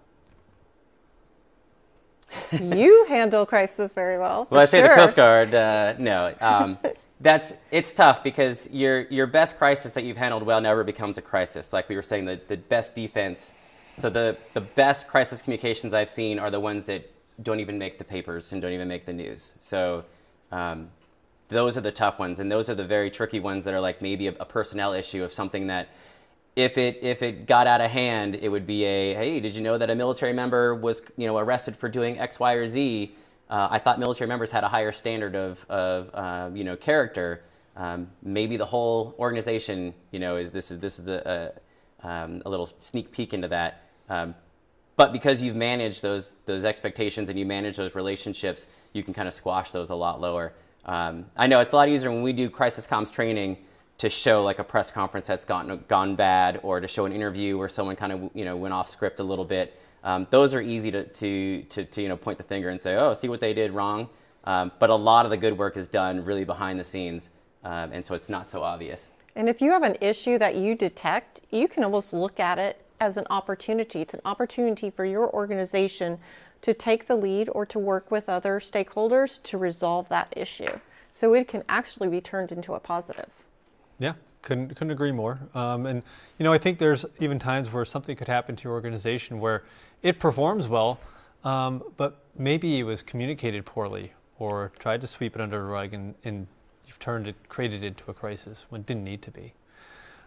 you 2.53 3.07
handle 3.09 3.46
crisis 3.46 3.92
very 3.92 4.18
well. 4.18 4.46
Well, 4.51 4.61
I'd 4.61 4.68
say 4.68 4.83
the 4.83 4.88
Coast 4.90 5.16
Guard. 5.16 5.55
Uh, 5.55 5.94
no, 5.99 6.35
um, 6.40 6.79
that's 7.20 7.55
it's 7.70 7.92
tough 7.92 8.23
because 8.23 8.68
your 8.70 9.03
your 9.03 9.27
best 9.27 9.59
crisis 9.59 9.92
that 9.94 10.05
you've 10.05 10.16
handled 10.16 10.42
well 10.42 10.61
never 10.61 10.85
becomes 10.85 11.18
a 11.18 11.23
crisis. 11.23 11.73
Like 11.73 11.88
we 11.88 11.96
were 11.96 12.03
saying, 12.03 12.27
the, 12.27 12.40
the 12.49 12.57
best 12.57 12.94
defense. 12.94 13.53
So 13.96 14.11
the 14.11 14.37
the 14.55 14.61
best 14.61 15.09
crisis 15.09 15.42
communications 15.42 15.94
I've 15.94 16.09
seen 16.09 16.38
are 16.38 16.51
the 16.51 16.61
ones 16.61 16.85
that 16.87 17.11
don't 17.42 17.61
even 17.61 17.79
make 17.79 17.99
the 17.99 18.05
papers 18.05 18.53
and 18.53 18.61
don't 18.61 18.73
even 18.73 18.88
make 18.88 19.05
the 19.05 19.12
news. 19.12 19.57
So 19.59 20.05
um, 20.53 20.90
those 21.51 21.77
are 21.77 21.83
the 21.83 21.93
tough 21.93 22.19
ones, 22.19 22.41
and 22.41 22.51
those 22.51 22.71
are 22.71 22.75
the 22.75 22.85
very 22.85 23.11
tricky 23.11 23.41
ones 23.41 23.65
that 23.67 23.75
are 23.75 23.81
like 23.81 24.01
maybe 24.01 24.29
a, 24.29 24.35
a 24.41 24.47
personnel 24.47 24.95
issue 24.95 25.23
of 25.23 25.33
something 25.33 25.67
that 25.67 25.89
if 26.57 26.79
it 26.79 26.99
if 27.03 27.23
it 27.23 27.47
got 27.47 27.67
out 27.67 27.81
of 27.81 27.91
hand, 27.91 28.37
it 28.37 28.49
would 28.49 28.67
be 28.67 28.85
a 28.85 29.15
hey, 29.15 29.41
did 29.41 29.55
you 29.55 29.63
know 29.63 29.79
that 29.79 29.91
a 29.91 29.95
military 29.95 30.33
member 30.33 30.75
was 30.75 31.03
you 31.17 31.27
know 31.27 31.37
arrested 31.39 31.77
for 31.77 31.89
doing 31.89 32.19
X, 32.19 32.41
Y, 32.41 32.53
or 32.55 32.67
Z? 32.67 33.15
Uh, 33.51 33.67
I 33.71 33.79
thought 33.81 33.99
military 33.99 34.29
members 34.29 34.51
had 34.51 34.63
a 34.63 34.69
higher 34.69 34.93
standard 34.93 35.35
of, 35.35 35.67
of 35.69 36.11
uh, 36.15 36.51
you 36.55 36.63
know, 36.63 36.77
character. 36.77 37.43
Um, 37.77 38.09
maybe 38.23 38.57
the 38.57 38.65
whole 38.65 39.15
organization, 39.19 39.93
you 40.13 40.21
know, 40.21 40.37
is 40.37 40.53
this 40.53 40.71
is 40.71 40.79
this 40.79 40.99
is 41.01 41.09
a, 41.09 41.53
a, 42.03 42.09
um, 42.09 42.43
a 42.47 42.51
little 42.51 42.67
sneak 42.67 43.11
peek 43.11 43.35
into 43.35 43.49
that. 43.49 43.83
Um, 44.09 44.35
but 44.97 45.13
because 45.13 45.43
you've 45.43 45.57
managed 45.57 46.03
those 46.03 46.37
those 46.47 46.65
expectations 46.65 47.29
and 47.29 47.39
you 47.39 47.47
manage 47.47 47.77
those 47.77 47.95
relationships, 47.95 48.67
you 48.93 49.03
can 49.03 49.15
kind 49.15 49.27
of 49.27 49.35
squash 49.35 49.73
those 49.73 49.91
a 49.91 49.95
lot 49.95 50.21
lower. 50.21 50.53
Um, 50.85 51.27
I 51.37 51.47
know 51.47 51.61
it's 51.61 51.73
a 51.73 51.77
lot 51.77 51.88
easier 51.88 52.11
when 52.11 52.23
we 52.23 52.33
do 52.33 52.49
crisis 52.49 52.87
comms 52.87 53.12
training 53.12 53.59
to 53.99 54.09
show 54.09 54.43
like 54.43 54.59
a 54.59 54.64
press 54.64 54.90
conference 54.90 55.27
that's 55.27 55.45
gotten 55.45 55.85
gone 55.87 56.16
bad, 56.16 56.61
or 56.62 56.81
to 56.81 56.88
show 56.88 57.05
an 57.05 57.12
interview 57.12 57.59
where 57.59 57.69
someone 57.69 57.97
kind 57.97 58.12
of 58.12 58.31
you 58.35 58.45
know 58.45 58.57
went 58.57 58.73
off 58.73 58.88
script 58.88 59.21
a 59.21 59.23
little 59.23 59.45
bit. 59.45 59.79
Um, 60.03 60.27
those 60.31 60.55
are 60.55 60.62
easy 60.62 60.90
to, 60.90 61.05
to, 61.05 61.62
to, 61.64 61.85
to, 61.85 62.03
you 62.03 62.09
know, 62.09 62.16
point 62.16 62.38
the 62.38 62.45
finger 62.45 62.71
and 62.71 62.81
say, 62.81 62.97
oh, 62.97 63.12
see 63.12 63.29
what 63.29 63.40
they 63.40 63.53
did 63.53 63.73
wrong. 63.73 64.09
Um, 64.45 64.73
but 64.79 64.88
a 64.88 64.95
lot 64.95 65.27
of 65.27 65.31
the 65.31 65.37
good 65.37 65.59
work 65.59 65.77
is 65.77 65.87
done 65.87 66.25
really 66.25 66.45
behind 66.45 66.81
the 66.81 66.85
scenes, 66.85 67.29
um, 67.62 67.93
and 67.93 68.05
so 68.05 68.14
it's 68.14 68.31
not 68.31 68.49
so 68.49 68.62
obvious. 68.62 69.12
And 69.37 69.49
if 69.49 69.61
you 69.61 69.71
have 69.71 69.83
an 69.83 69.97
issue 70.01 70.38
that 70.38 70.57
you 70.57 70.75
detect, 70.75 71.43
you 71.51 71.69
can 71.69 71.85
almost 71.85 72.14
look 72.14 72.40
at 72.40 72.59
it 72.59 72.83
as 73.01 73.19
an 73.19 73.27
opportunity. 73.29 74.01
It's 74.01 74.14
an 74.14 74.23
opportunity 74.25 74.88
for 74.88 75.05
your 75.05 75.31
organization 75.35 76.19
to 76.62 76.75
take 76.75 77.07
the 77.07 77.16
lead 77.16 77.49
or 77.53 77.64
to 77.66 77.79
work 77.79 78.11
with 78.11 78.29
other 78.29 78.61
stakeholders 78.61 79.42
to 79.44 79.59
resolve 79.59 80.09
that 80.09 80.33
issue. 80.37 80.79
So 81.11 81.35
it 81.35 81.49
can 81.49 81.64
actually 81.68 82.09
be 82.09 82.20
turned 82.20 82.53
into 82.53 82.75
a 82.75 82.81
positive. 82.81 83.31
Yeah, 83.99 84.14
couldn't 84.42 84.68
couldn't 84.68 84.90
agree 84.90 85.12
more. 85.12 85.38
Um, 85.55 85.87
and 85.87 86.03
you 86.38 86.44
know, 86.44 86.53
I 86.53 86.59
think 86.59 86.79
there's 86.79 87.05
even 87.18 87.38
times 87.38 87.73
where 87.73 87.85
something 87.85 88.16
could 88.16 88.29
happen 88.29 88.57
to 88.57 88.64
your 88.64 88.73
organization 88.73 89.40
where 89.40 89.64
it 90.03 90.18
performs 90.18 90.68
well, 90.68 91.01
um, 91.44 91.83
but 91.96 92.25
maybe 92.37 92.79
it 92.79 92.85
was 92.85 93.03
communicated 93.03 93.64
poorly 93.66 94.12
or 94.38 94.73
tried 94.79 95.01
to 95.03 95.07
sweep 95.07 95.35
it 95.35 95.40
under 95.40 95.59
the 95.59 95.64
rug 95.64 95.92
and, 95.92 96.14
and 96.25 96.46
you've 96.87 96.99
turned 96.99 97.29
it, 97.29 97.37
created 97.49 97.85
it 97.85 97.88
into 97.88 98.11
a 98.11 98.14
crisis 98.14 98.66
when 98.70 98.81
it 98.81 98.87
didn't 98.87 99.05
need 99.05 99.23
to 99.23 99.31
be. 99.31 99.53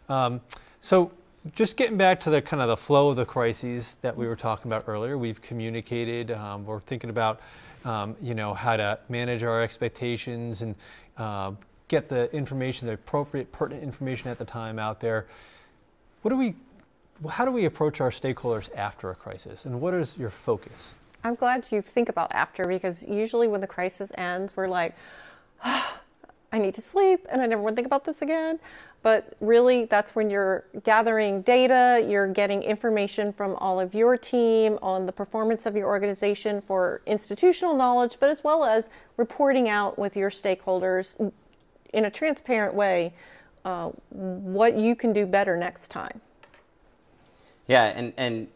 Um, 0.10 0.42
so 0.82 1.12
just 1.52 1.76
getting 1.76 1.98
back 1.98 2.20
to 2.22 2.30
the 2.30 2.42
kind 2.42 2.62
of 2.62 2.70
the 2.70 2.78
flow 2.78 3.10
of 3.10 3.18
the 3.18 3.26
crises 3.26 3.98
that 4.02 4.16
we 4.16 4.28
were 4.28 4.36
talking 4.36 4.72
about 4.72 4.86
earlier, 4.88 5.18
we've 5.18 5.42
communicated, 5.42 6.32
um, 6.32 6.66
we're 6.66 6.80
thinking 6.82 7.10
about, 7.10 7.42
um, 7.84 8.16
you 8.22 8.34
know, 8.34 8.54
how 8.54 8.78
to 8.78 8.98
manage 9.10 9.44
our 9.44 9.62
expectations 9.62 10.62
and 10.62 10.74
uh, 11.18 11.52
get 11.90 12.08
the 12.08 12.34
information, 12.34 12.88
the 12.88 12.94
appropriate, 12.94 13.52
pertinent 13.52 13.84
information 13.84 14.30
at 14.30 14.38
the 14.38 14.46
time 14.46 14.80
out 14.80 15.02
there. 15.02 15.28
What 16.22 16.30
do 16.30 16.38
we, 16.38 16.56
how 17.30 17.44
do 17.44 17.52
we 17.52 17.66
approach 17.66 18.00
our 18.00 18.10
stakeholders 18.10 18.74
after 18.76 19.12
a 19.12 19.16
crisis, 19.16 19.66
and 19.66 19.82
what 19.82 19.94
is 19.94 20.18
your 20.18 20.30
focus? 20.30 20.94
I'm 21.26 21.36
glad 21.36 21.72
you 21.72 21.82
think 21.82 22.10
about 22.10 22.32
after 22.32 22.66
because 22.68 23.04
usually 23.04 23.48
when 23.48 23.62
the 23.62 23.68
crisis 23.68 24.12
ends, 24.18 24.56
we're 24.56 24.68
like, 24.68 24.96
oh, 25.64 26.00
I 26.54 26.60
need 26.60 26.76
to 26.76 26.82
sleep 26.82 27.26
and 27.30 27.42
I 27.42 27.48
never 27.48 27.62
want 27.62 27.74
to 27.74 27.76
think 27.76 27.88
about 27.88 28.06
this 28.06 28.22
again. 28.22 28.60
But 29.02 29.36
really, 29.42 29.86
that's 29.86 30.16
when 30.16 30.30
you're 30.30 30.66
gathering 30.84 31.42
data, 31.42 32.06
you're 32.08 32.28
getting 32.28 32.62
information 32.62 33.34
from 33.34 33.56
all 33.56 33.80
of 33.80 33.94
your 33.94 34.16
team 34.16 34.78
on 34.82 35.06
the 35.06 35.12
performance 35.12 35.66
of 35.66 35.76
your 35.76 35.88
organization 35.88 36.62
for 36.62 37.02
institutional 37.08 37.76
knowledge, 37.76 38.18
but 38.20 38.30
as 38.30 38.44
well 38.44 38.64
as 38.64 38.92
reporting 39.18 39.68
out 39.68 40.00
with 40.00 40.16
your 40.16 40.30
stakeholders 40.30 41.32
in 41.94 42.06
a 42.06 42.10
transparent 42.10 42.74
way 42.74 43.14
uh, 43.66 43.90
what 44.10 44.78
you 44.78 44.96
can 44.96 45.12
do 45.12 45.26
better 45.26 45.58
next 45.58 45.90
time. 45.90 46.22
Yeah, 47.68 47.86
and, 47.86 48.14
and 48.16 48.48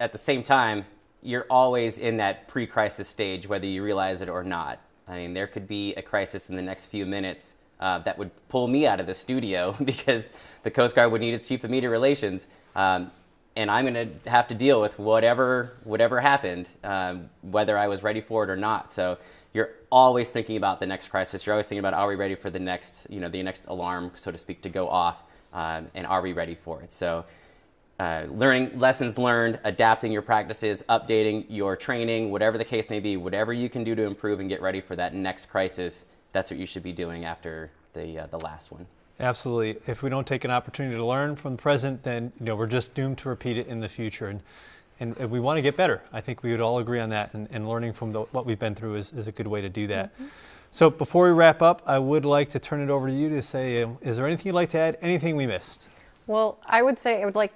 at 0.00 0.12
the 0.12 0.18
same 0.18 0.42
time, 0.42 0.84
you're 1.22 1.46
always 1.48 1.98
in 1.98 2.16
that 2.18 2.48
pre 2.48 2.66
crisis 2.66 3.08
stage, 3.08 3.46
whether 3.46 3.66
you 3.66 3.82
realize 3.82 4.22
it 4.22 4.28
or 4.28 4.42
not. 4.42 4.80
I 5.06 5.16
mean, 5.16 5.34
there 5.34 5.46
could 5.46 5.68
be 5.68 5.94
a 5.94 6.02
crisis 6.02 6.50
in 6.50 6.56
the 6.56 6.62
next 6.62 6.86
few 6.86 7.06
minutes 7.06 7.54
uh, 7.80 7.98
that 8.00 8.16
would 8.18 8.30
pull 8.48 8.66
me 8.68 8.86
out 8.86 9.00
of 9.00 9.06
the 9.06 9.14
studio 9.14 9.76
because 9.84 10.24
the 10.62 10.70
Coast 10.70 10.94
Guard 10.94 11.12
would 11.12 11.20
need 11.20 11.34
its 11.34 11.48
chief 11.48 11.64
of 11.64 11.70
media 11.70 11.90
relations. 11.90 12.46
Um, 12.74 13.10
and 13.56 13.70
I'm 13.70 13.84
going 13.84 14.20
to 14.22 14.30
have 14.30 14.48
to 14.48 14.54
deal 14.54 14.80
with 14.80 14.98
whatever 14.98 15.74
whatever 15.84 16.20
happened, 16.20 16.68
um, 16.82 17.30
whether 17.42 17.78
I 17.78 17.86
was 17.86 18.02
ready 18.02 18.20
for 18.20 18.42
it 18.42 18.50
or 18.50 18.56
not. 18.56 18.90
So 18.90 19.18
you're 19.52 19.70
always 19.92 20.30
thinking 20.30 20.56
about 20.56 20.80
the 20.80 20.86
next 20.86 21.08
crisis. 21.08 21.46
You're 21.46 21.52
always 21.52 21.68
thinking 21.68 21.78
about 21.78 21.94
are 21.94 22.08
we 22.08 22.16
ready 22.16 22.34
for 22.34 22.50
the 22.50 22.58
next 22.58 23.06
you 23.08 23.20
know 23.20 23.28
the 23.28 23.42
next 23.42 23.66
alarm, 23.66 24.10
so 24.14 24.32
to 24.32 24.38
speak, 24.38 24.62
to 24.62 24.68
go 24.68 24.88
off, 24.88 25.22
um, 25.52 25.88
and 25.94 26.06
are 26.06 26.20
we 26.20 26.32
ready 26.32 26.56
for 26.56 26.82
it? 26.82 26.92
So 26.92 27.24
uh, 28.04 28.26
learning 28.32 28.78
lessons 28.78 29.18
learned, 29.18 29.58
adapting 29.64 30.12
your 30.12 30.20
practices, 30.20 30.82
updating 30.90 31.46
your 31.48 31.74
training, 31.74 32.30
whatever 32.30 32.58
the 32.58 32.64
case 32.64 32.90
may 32.90 33.00
be, 33.00 33.16
whatever 33.16 33.52
you 33.52 33.70
can 33.70 33.82
do 33.82 33.94
to 33.94 34.02
improve 34.02 34.40
and 34.40 34.48
get 34.48 34.60
ready 34.60 34.80
for 34.80 34.94
that 34.94 35.14
next 35.14 35.46
crisis, 35.46 36.04
that's 36.32 36.50
what 36.50 36.60
you 36.60 36.66
should 36.66 36.82
be 36.82 36.92
doing 36.92 37.24
after 37.24 37.70
the, 37.94 38.18
uh, 38.18 38.26
the 38.26 38.38
last 38.40 38.70
one. 38.70 38.86
Absolutely. 39.20 39.80
If 39.86 40.02
we 40.02 40.10
don't 40.10 40.26
take 40.26 40.44
an 40.44 40.50
opportunity 40.50 40.96
to 40.96 41.04
learn 41.04 41.34
from 41.34 41.56
the 41.56 41.62
present, 41.62 42.02
then 42.02 42.30
you 42.38 42.46
know 42.46 42.56
we're 42.56 42.66
just 42.66 42.92
doomed 42.94 43.16
to 43.18 43.28
repeat 43.28 43.56
it 43.56 43.68
in 43.68 43.80
the 43.80 43.88
future. 43.88 44.28
And 44.28 44.40
and, 45.00 45.16
we 45.30 45.40
want 45.40 45.58
to 45.58 45.62
get 45.62 45.76
better. 45.76 46.02
I 46.12 46.20
think 46.20 46.42
we 46.42 46.52
would 46.52 46.60
all 46.60 46.78
agree 46.78 47.00
on 47.00 47.08
that. 47.10 47.34
And, 47.34 47.48
and 47.50 47.68
learning 47.68 47.94
from 47.94 48.12
the, 48.12 48.20
what 48.30 48.46
we've 48.46 48.58
been 48.58 48.76
through 48.76 48.94
is, 48.94 49.12
is 49.12 49.26
a 49.26 49.32
good 49.32 49.48
way 49.48 49.60
to 49.60 49.68
do 49.68 49.88
that. 49.88 50.14
Mm-hmm. 50.14 50.26
So 50.70 50.88
before 50.88 51.26
we 51.26 51.32
wrap 51.32 51.62
up, 51.62 51.82
I 51.84 51.98
would 51.98 52.24
like 52.24 52.50
to 52.50 52.60
turn 52.60 52.80
it 52.80 52.90
over 52.90 53.08
to 53.08 53.12
you 53.12 53.28
to 53.30 53.42
say, 53.42 53.82
um, 53.82 53.98
is 54.02 54.16
there 54.16 54.26
anything 54.26 54.46
you'd 54.46 54.54
like 54.54 54.70
to 54.70 54.78
add? 54.78 54.98
Anything 55.02 55.36
we 55.36 55.46
missed? 55.46 55.88
Well, 56.26 56.58
I 56.64 56.82
would 56.82 56.98
say 56.98 57.22
I 57.22 57.24
would 57.24 57.34
like 57.34 57.52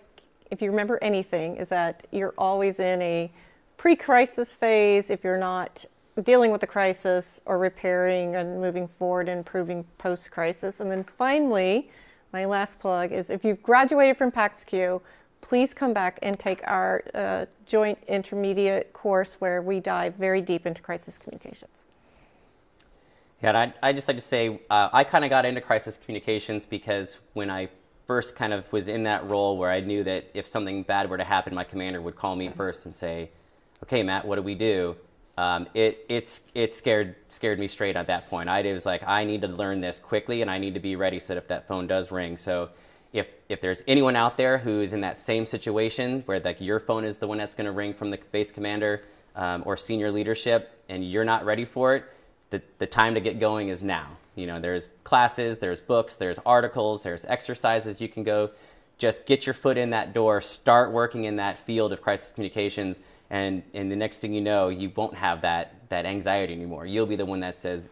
if 0.50 0.62
you 0.62 0.70
remember 0.70 0.98
anything, 1.02 1.56
is 1.56 1.68
that 1.68 2.06
you're 2.12 2.34
always 2.38 2.80
in 2.80 3.00
a 3.02 3.30
pre 3.76 3.96
crisis 3.96 4.52
phase 4.52 5.10
if 5.10 5.24
you're 5.24 5.38
not 5.38 5.84
dealing 6.22 6.50
with 6.50 6.60
the 6.60 6.66
crisis 6.66 7.40
or 7.46 7.58
repairing 7.58 8.36
and 8.36 8.60
moving 8.60 8.88
forward 8.88 9.28
and 9.28 9.38
improving 9.38 9.84
post 9.98 10.30
crisis. 10.30 10.80
And 10.80 10.90
then 10.90 11.04
finally, 11.04 11.90
my 12.32 12.44
last 12.44 12.78
plug 12.78 13.12
is 13.12 13.30
if 13.30 13.44
you've 13.44 13.62
graduated 13.62 14.16
from 14.16 14.30
PACS-Q, 14.30 15.00
please 15.40 15.72
come 15.72 15.92
back 15.92 16.18
and 16.22 16.38
take 16.38 16.60
our 16.66 17.04
uh, 17.14 17.46
joint 17.66 17.98
intermediate 18.08 18.92
course 18.92 19.34
where 19.34 19.62
we 19.62 19.80
dive 19.80 20.14
very 20.16 20.40
deep 20.40 20.66
into 20.66 20.82
crisis 20.82 21.16
communications. 21.16 21.86
Yeah, 23.42 23.56
I, 23.56 23.72
I 23.88 23.92
just 23.92 24.08
like 24.08 24.16
to 24.16 24.22
say 24.22 24.60
uh, 24.68 24.88
I 24.92 25.04
kind 25.04 25.24
of 25.24 25.30
got 25.30 25.46
into 25.46 25.60
crisis 25.60 25.96
communications 25.96 26.66
because 26.66 27.20
when 27.34 27.50
I 27.50 27.68
first 28.08 28.34
kind 28.34 28.52
of 28.52 28.72
was 28.72 28.88
in 28.88 29.04
that 29.04 29.28
role 29.28 29.56
where 29.58 29.70
I 29.70 29.80
knew 29.80 30.02
that 30.02 30.30
if 30.34 30.46
something 30.46 30.82
bad 30.82 31.08
were 31.08 31.18
to 31.18 31.24
happen, 31.24 31.54
my 31.54 31.62
commander 31.62 32.00
would 32.00 32.16
call 32.16 32.34
me 32.34 32.48
first 32.48 32.86
and 32.86 32.94
say, 32.94 33.30
"Okay, 33.84 34.02
Matt, 34.02 34.26
what 34.26 34.36
do 34.36 34.42
we 34.42 34.56
do?" 34.56 34.96
Um, 35.36 35.68
it 35.74 36.04
it's 36.08 36.40
it 36.54 36.72
scared 36.72 37.14
scared 37.28 37.60
me 37.60 37.68
straight 37.68 37.94
at 37.94 38.08
that 38.08 38.28
point. 38.28 38.48
I 38.48 38.62
was 38.72 38.86
like, 38.86 39.04
I 39.06 39.22
need 39.24 39.42
to 39.42 39.48
learn 39.48 39.80
this 39.80 40.00
quickly, 40.00 40.42
and 40.42 40.50
I 40.50 40.58
need 40.58 40.74
to 40.74 40.80
be 40.80 40.96
ready 40.96 41.20
so 41.20 41.34
that 41.34 41.38
if 41.38 41.48
that 41.48 41.68
phone 41.68 41.86
does 41.86 42.10
ring. 42.10 42.36
So 42.36 42.70
if 43.12 43.30
if 43.48 43.60
there's 43.60 43.82
anyone 43.86 44.16
out 44.16 44.36
there 44.36 44.58
who 44.58 44.80
is 44.80 44.94
in 44.94 45.02
that 45.02 45.18
same 45.18 45.44
situation 45.46 46.22
where 46.26 46.40
like 46.40 46.60
your 46.60 46.80
phone 46.80 47.04
is 47.04 47.18
the 47.18 47.28
one 47.28 47.38
that's 47.38 47.54
going 47.54 47.66
to 47.66 47.72
ring 47.72 47.94
from 47.94 48.10
the 48.10 48.18
base 48.32 48.50
commander 48.50 49.02
um, 49.36 49.62
or 49.66 49.76
senior 49.76 50.10
leadership, 50.10 50.82
and 50.88 51.08
you're 51.08 51.24
not 51.24 51.44
ready 51.44 51.66
for 51.66 51.94
it, 51.94 52.04
the 52.50 52.62
the 52.78 52.86
time 52.86 53.14
to 53.14 53.20
get 53.20 53.38
going 53.38 53.68
is 53.68 53.82
now. 53.82 54.16
You 54.34 54.46
know, 54.46 54.60
there's 54.60 54.88
classes, 55.02 55.58
there's 55.58 55.80
books, 55.80 56.14
there's 56.14 56.38
articles, 56.46 57.02
there's 57.02 57.24
exercises 57.24 58.00
you 58.00 58.08
can 58.08 58.22
go. 58.22 58.50
Just 58.96 59.26
get 59.26 59.46
your 59.46 59.54
foot 59.54 59.76
in 59.76 59.90
that 59.90 60.12
door, 60.12 60.40
start 60.40 60.92
working 60.92 61.24
in 61.24 61.36
that 61.36 61.58
field 61.58 61.92
of 61.92 62.02
crisis 62.02 62.32
communications, 62.32 63.00
and, 63.30 63.62
and 63.74 63.90
the 63.90 63.96
next 63.96 64.20
thing 64.20 64.32
you 64.32 64.40
know, 64.40 64.68
you 64.68 64.90
won't 64.94 65.14
have 65.14 65.42
that, 65.42 65.74
that 65.88 66.06
anxiety 66.06 66.52
anymore. 66.52 66.86
You'll 66.86 67.06
be 67.06 67.16
the 67.16 67.26
one 67.26 67.40
that 67.40 67.56
says, 67.56 67.90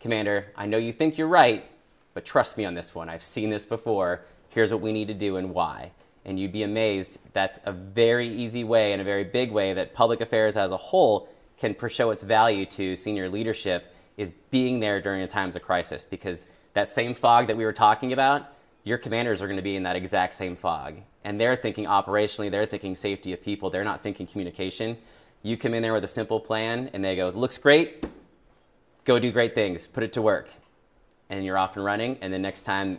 Commander, 0.00 0.52
I 0.56 0.66
know 0.66 0.76
you 0.76 0.92
think 0.92 1.16
you're 1.16 1.28
right, 1.28 1.64
but 2.12 2.24
trust 2.24 2.58
me 2.58 2.64
on 2.64 2.74
this 2.74 2.94
one. 2.94 3.08
I've 3.08 3.22
seen 3.22 3.50
this 3.50 3.64
before. 3.64 4.22
Here's 4.48 4.72
what 4.72 4.82
we 4.82 4.92
need 4.92 5.08
to 5.08 5.14
do 5.14 5.36
and 5.36 5.54
why. 5.54 5.92
And 6.24 6.38
you'd 6.38 6.52
be 6.52 6.62
amazed. 6.62 7.18
That's 7.32 7.58
a 7.64 7.72
very 7.72 8.28
easy 8.28 8.64
way 8.64 8.92
and 8.92 9.00
a 9.00 9.04
very 9.04 9.24
big 9.24 9.50
way 9.50 9.72
that 9.74 9.94
public 9.94 10.20
affairs 10.20 10.56
as 10.56 10.72
a 10.72 10.76
whole 10.76 11.28
can 11.58 11.74
show 11.88 12.10
its 12.10 12.22
value 12.22 12.66
to 12.66 12.96
senior 12.96 13.28
leadership 13.28 13.93
is 14.16 14.32
being 14.50 14.80
there 14.80 15.00
during 15.00 15.20
the 15.20 15.26
times 15.26 15.56
of 15.56 15.62
crisis 15.62 16.04
because 16.04 16.46
that 16.74 16.88
same 16.88 17.14
fog 17.14 17.46
that 17.46 17.56
we 17.56 17.64
were 17.64 17.72
talking 17.72 18.12
about, 18.12 18.52
your 18.84 18.98
commanders 18.98 19.40
are 19.42 19.46
going 19.46 19.56
to 19.56 19.62
be 19.62 19.76
in 19.76 19.82
that 19.84 19.96
exact 19.96 20.34
same 20.34 20.54
fog. 20.56 20.96
And 21.24 21.40
they're 21.40 21.56
thinking 21.56 21.86
operationally, 21.86 22.50
they're 22.50 22.66
thinking 22.66 22.94
safety 22.94 23.32
of 23.32 23.42
people, 23.42 23.70
they're 23.70 23.84
not 23.84 24.02
thinking 24.02 24.26
communication. 24.26 24.98
You 25.42 25.56
come 25.56 25.74
in 25.74 25.82
there 25.82 25.92
with 25.92 26.04
a 26.04 26.08
simple 26.08 26.40
plan 26.40 26.90
and 26.92 27.04
they 27.04 27.16
go, 27.16 27.28
looks 27.28 27.58
great, 27.58 28.06
go 29.04 29.18
do 29.18 29.30
great 29.30 29.54
things, 29.54 29.86
put 29.86 30.02
it 30.02 30.12
to 30.14 30.22
work. 30.22 30.50
And 31.30 31.44
you're 31.44 31.58
off 31.58 31.76
and 31.76 31.84
running. 31.84 32.18
And 32.20 32.32
the 32.32 32.38
next 32.38 32.62
time, 32.62 32.98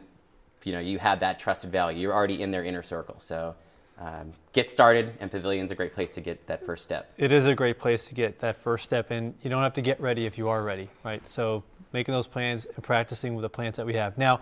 you 0.63 0.73
know, 0.73 0.79
you 0.79 0.97
have 0.97 1.19
that 1.19 1.37
trusted 1.37 1.71
value. 1.71 1.99
You're 1.99 2.13
already 2.13 2.41
in 2.41 2.49
their 2.51 2.63
inner 2.63 2.81
circle. 2.81 3.15
So 3.19 3.55
um, 3.97 4.33
get 4.53 4.69
started, 4.69 5.13
and 5.19 5.31
Pavilion's 5.31 5.71
a 5.71 5.75
great 5.75 5.93
place 5.93 6.13
to 6.15 6.21
get 6.21 6.45
that 6.47 6.65
first 6.65 6.83
step. 6.83 7.13
It 7.17 7.31
is 7.31 7.45
a 7.45 7.55
great 7.55 7.79
place 7.79 8.07
to 8.07 8.13
get 8.13 8.39
that 8.39 8.57
first 8.57 8.83
step, 8.83 9.11
and 9.11 9.33
you 9.41 9.49
don't 9.49 9.63
have 9.63 9.73
to 9.73 9.81
get 9.81 9.99
ready 10.01 10.25
if 10.25 10.37
you 10.37 10.49
are 10.49 10.63
ready, 10.63 10.89
right? 11.03 11.25
So 11.27 11.63
making 11.93 12.13
those 12.13 12.27
plans 12.27 12.65
and 12.65 12.83
practicing 12.83 13.35
with 13.35 13.43
the 13.43 13.49
plans 13.49 13.77
that 13.77 13.85
we 13.85 13.93
have. 13.93 14.17
Now, 14.17 14.41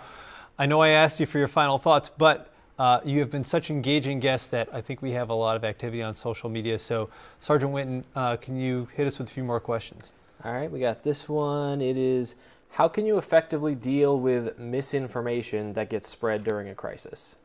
I 0.58 0.66
know 0.66 0.82
I 0.82 0.90
asked 0.90 1.20
you 1.20 1.26
for 1.26 1.38
your 1.38 1.48
final 1.48 1.78
thoughts, 1.78 2.10
but 2.18 2.52
uh, 2.80 3.00
you 3.06 3.20
have 3.20 3.30
been 3.30 3.44
such 3.44 3.70
engaging 3.70 4.20
guests 4.20 4.48
that 4.48 4.70
I 4.74 4.82
think 4.82 5.02
we 5.04 5.12
have 5.12 5.30
a 5.30 5.34
lot 5.36 5.56
of 5.56 5.64
activity 5.64 6.02
on 6.02 6.16
social 6.16 6.50
media. 6.50 6.80
So, 6.80 7.10
Sergeant 7.40 7.72
Winton, 7.72 8.06
uh, 8.16 8.38
can 8.38 8.60
you 8.60 8.88
hit 8.96 9.06
us 9.06 9.20
with 9.20 9.30
a 9.30 9.32
few 9.32 9.44
more 9.44 9.60
questions? 9.60 10.14
All 10.44 10.52
right, 10.52 10.70
we 10.70 10.80
got 10.80 11.04
this 11.04 11.30
one. 11.30 11.80
It 11.82 11.96
is 11.96 12.36
How 12.72 12.88
can 12.88 13.06
you 13.06 13.20
effectively 13.20 13.76
deal 13.76 14.20
with 14.20 14.58
misinformation 14.58 15.74
that 15.74 15.90
gets 15.90 16.08
spread 16.08 16.44
during 16.44 16.68
a 16.68 16.76
crisis? 16.76 17.36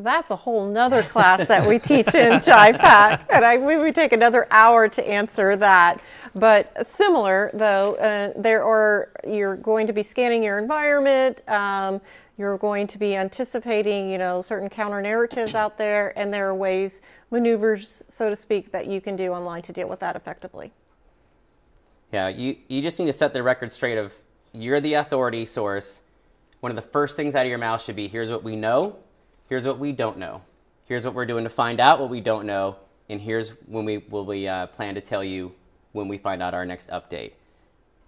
That's 0.00 0.30
a 0.30 0.36
whole 0.36 0.64
nother 0.64 1.02
class 1.02 1.48
that 1.48 1.68
we 1.68 1.80
teach 1.80 2.14
in 2.14 2.32
JIPAC, 2.40 3.26
and 3.30 3.44
I, 3.44 3.58
we 3.58 3.76
would 3.76 3.96
take 3.96 4.12
another 4.12 4.46
hour 4.52 4.88
to 4.88 5.08
answer 5.08 5.56
that. 5.56 6.00
But 6.36 6.86
similar, 6.86 7.50
though, 7.52 7.96
uh, 7.96 8.32
there 8.40 8.62
are 8.62 9.10
you're 9.26 9.56
going 9.56 9.88
to 9.88 9.92
be 9.92 10.04
scanning 10.04 10.44
your 10.44 10.58
environment. 10.58 11.42
Um, 11.48 12.00
you're 12.36 12.58
going 12.58 12.86
to 12.86 12.98
be 12.98 13.16
anticipating, 13.16 14.08
you 14.08 14.18
know, 14.18 14.40
certain 14.40 14.68
counter 14.68 15.02
narratives 15.02 15.56
out 15.56 15.76
there, 15.76 16.16
and 16.16 16.32
there 16.32 16.48
are 16.48 16.54
ways, 16.54 17.02
maneuvers, 17.32 18.04
so 18.08 18.30
to 18.30 18.36
speak, 18.36 18.70
that 18.70 18.86
you 18.86 19.00
can 19.00 19.16
do 19.16 19.32
online 19.32 19.62
to 19.62 19.72
deal 19.72 19.88
with 19.88 19.98
that 19.98 20.14
effectively. 20.14 20.70
Yeah, 22.12 22.28
you, 22.28 22.56
you 22.68 22.80
just 22.80 23.00
need 23.00 23.06
to 23.06 23.12
set 23.12 23.32
the 23.32 23.42
record 23.42 23.72
straight 23.72 23.98
of 23.98 24.14
you're 24.52 24.80
the 24.80 24.94
authority 24.94 25.44
source. 25.44 25.98
One 26.60 26.70
of 26.70 26.76
the 26.76 26.82
first 26.82 27.16
things 27.16 27.34
out 27.34 27.42
of 27.42 27.48
your 27.48 27.58
mouth 27.58 27.82
should 27.82 27.96
be 27.96 28.06
here's 28.06 28.30
what 28.30 28.44
we 28.44 28.54
know, 28.54 28.96
here's 29.48 29.66
what 29.66 29.78
we 29.78 29.92
don't 29.92 30.18
know. 30.18 30.42
Here's 30.84 31.04
what 31.04 31.14
we're 31.14 31.26
doing 31.26 31.44
to 31.44 31.50
find 31.50 31.80
out 31.80 32.00
what 32.00 32.10
we 32.10 32.20
don't 32.20 32.46
know, 32.46 32.76
and 33.08 33.20
here's 33.20 33.50
when 33.66 33.84
we 33.84 33.98
will 33.98 34.24
we 34.24 34.48
uh, 34.48 34.66
plan 34.68 34.94
to 34.94 35.00
tell 35.00 35.24
you 35.24 35.52
when 35.92 36.08
we 36.08 36.18
find 36.18 36.42
out 36.42 36.54
our 36.54 36.64
next 36.64 36.88
update. 36.90 37.32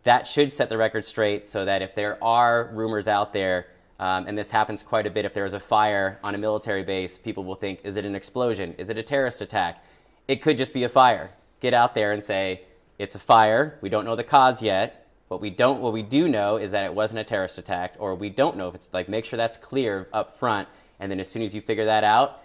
That 0.05 0.26
should 0.26 0.51
set 0.51 0.68
the 0.68 0.78
record 0.78 1.05
straight 1.05 1.47
so 1.47 1.64
that 1.64 1.82
if 1.82 1.95
there 1.95 2.22
are 2.24 2.70
rumors 2.72 3.07
out 3.07 3.32
there, 3.32 3.66
um, 3.99 4.26
and 4.26 4.38
this 4.38 4.51
happens 4.51 4.82
quite 4.82 5.07
a 5.07 5.11
bit, 5.11 5.26
if 5.26 5.34
there 5.34 5.45
is 5.45 5.53
a 5.53 5.61
fire 5.61 6.18
on 6.24 6.34
a 6.34 6.38
military 6.38 6.82
base, 6.82 7.18
people 7.18 7.45
will 7.45 7.55
think, 7.55 7.80
is 7.84 7.99
it 7.99 8.07
an 8.07 8.14
explosion? 8.14 8.74
Is 8.78 8.88
it 8.88 8.97
a 8.97 9.03
terrorist 9.03 9.43
attack? 9.43 9.84
It 10.26 10.41
could 10.41 10.57
just 10.57 10.72
be 10.72 10.84
a 10.84 10.88
fire. 10.88 11.30
Get 11.61 11.74
out 11.74 11.95
there 11.95 12.12
and 12.12 12.24
say, 12.24 12.62
it's 12.99 13.14
a 13.14 13.18
fire. 13.18 13.78
We 13.82 13.91
don't 13.91 14.07
know 14.07 14.16
the 14.16 14.24
cause 14.24 14.62
yet. 14.62 15.07
What 15.28 15.43
we 15.43 15.51
don't, 15.51 15.80
what 15.80 15.93
we 15.93 16.03
do 16.03 16.28
know 16.28 16.57
is 16.57 16.70
that 16.70 16.84
it 16.84 16.95
wasn't 16.95 17.20
a 17.20 17.24
terrorist 17.24 17.59
attack, 17.59 17.95
or 17.99 18.14
we 18.14 18.30
don't 18.30 18.57
know 18.57 18.68
if 18.68 18.74
it's 18.74 18.93
like 18.95 19.09
make 19.09 19.26
sure 19.26 19.36
that's 19.36 19.59
clear 19.59 20.09
up 20.14 20.38
front 20.38 20.66
and 21.01 21.11
then 21.11 21.18
as 21.18 21.28
soon 21.28 21.42
as 21.42 21.55
you 21.55 21.61
figure 21.61 21.86
that 21.86 22.05
out, 22.05 22.42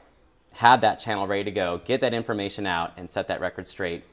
have 0.53 0.81
that 0.81 0.95
channel 0.95 1.27
ready 1.27 1.43
to 1.43 1.51
go, 1.51 1.81
get 1.85 2.01
that 2.01 2.13
information 2.13 2.65
out, 2.65 2.93
and 2.97 3.09
set 3.09 3.27
that 3.27 3.41
record 3.41 3.67
straight, 3.67 4.03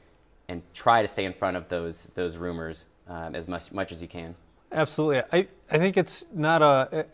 and 0.49 0.61
try 0.73 1.01
to 1.01 1.07
stay 1.07 1.25
in 1.25 1.33
front 1.33 1.57
of 1.57 1.67
those 1.69 2.09
those 2.13 2.37
rumors 2.37 2.85
um, 3.07 3.33
as 3.33 3.47
much 3.47 3.71
much 3.71 3.91
as 3.91 4.01
you 4.01 4.07
can. 4.07 4.35
Absolutely. 4.71 5.21
I, 5.31 5.47
I 5.71 5.77
think 5.77 5.97
it's 5.97 6.25
not 6.33 6.61
a 6.61 7.05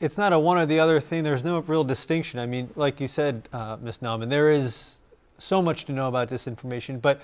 it's 0.00 0.18
not 0.18 0.32
a 0.32 0.38
one 0.38 0.58
or 0.58 0.66
the 0.66 0.80
other 0.80 1.00
thing. 1.00 1.24
There's 1.24 1.44
no 1.44 1.58
real 1.60 1.84
distinction. 1.84 2.38
I 2.38 2.46
mean, 2.46 2.70
like 2.76 3.00
you 3.00 3.08
said, 3.08 3.48
uh, 3.52 3.76
Ms. 3.80 3.98
Naumann, 3.98 4.28
there 4.28 4.50
is 4.50 4.98
so 5.38 5.60
much 5.62 5.84
to 5.86 5.92
know 5.92 6.08
about 6.08 6.28
disinformation, 6.28 7.00
but 7.00 7.20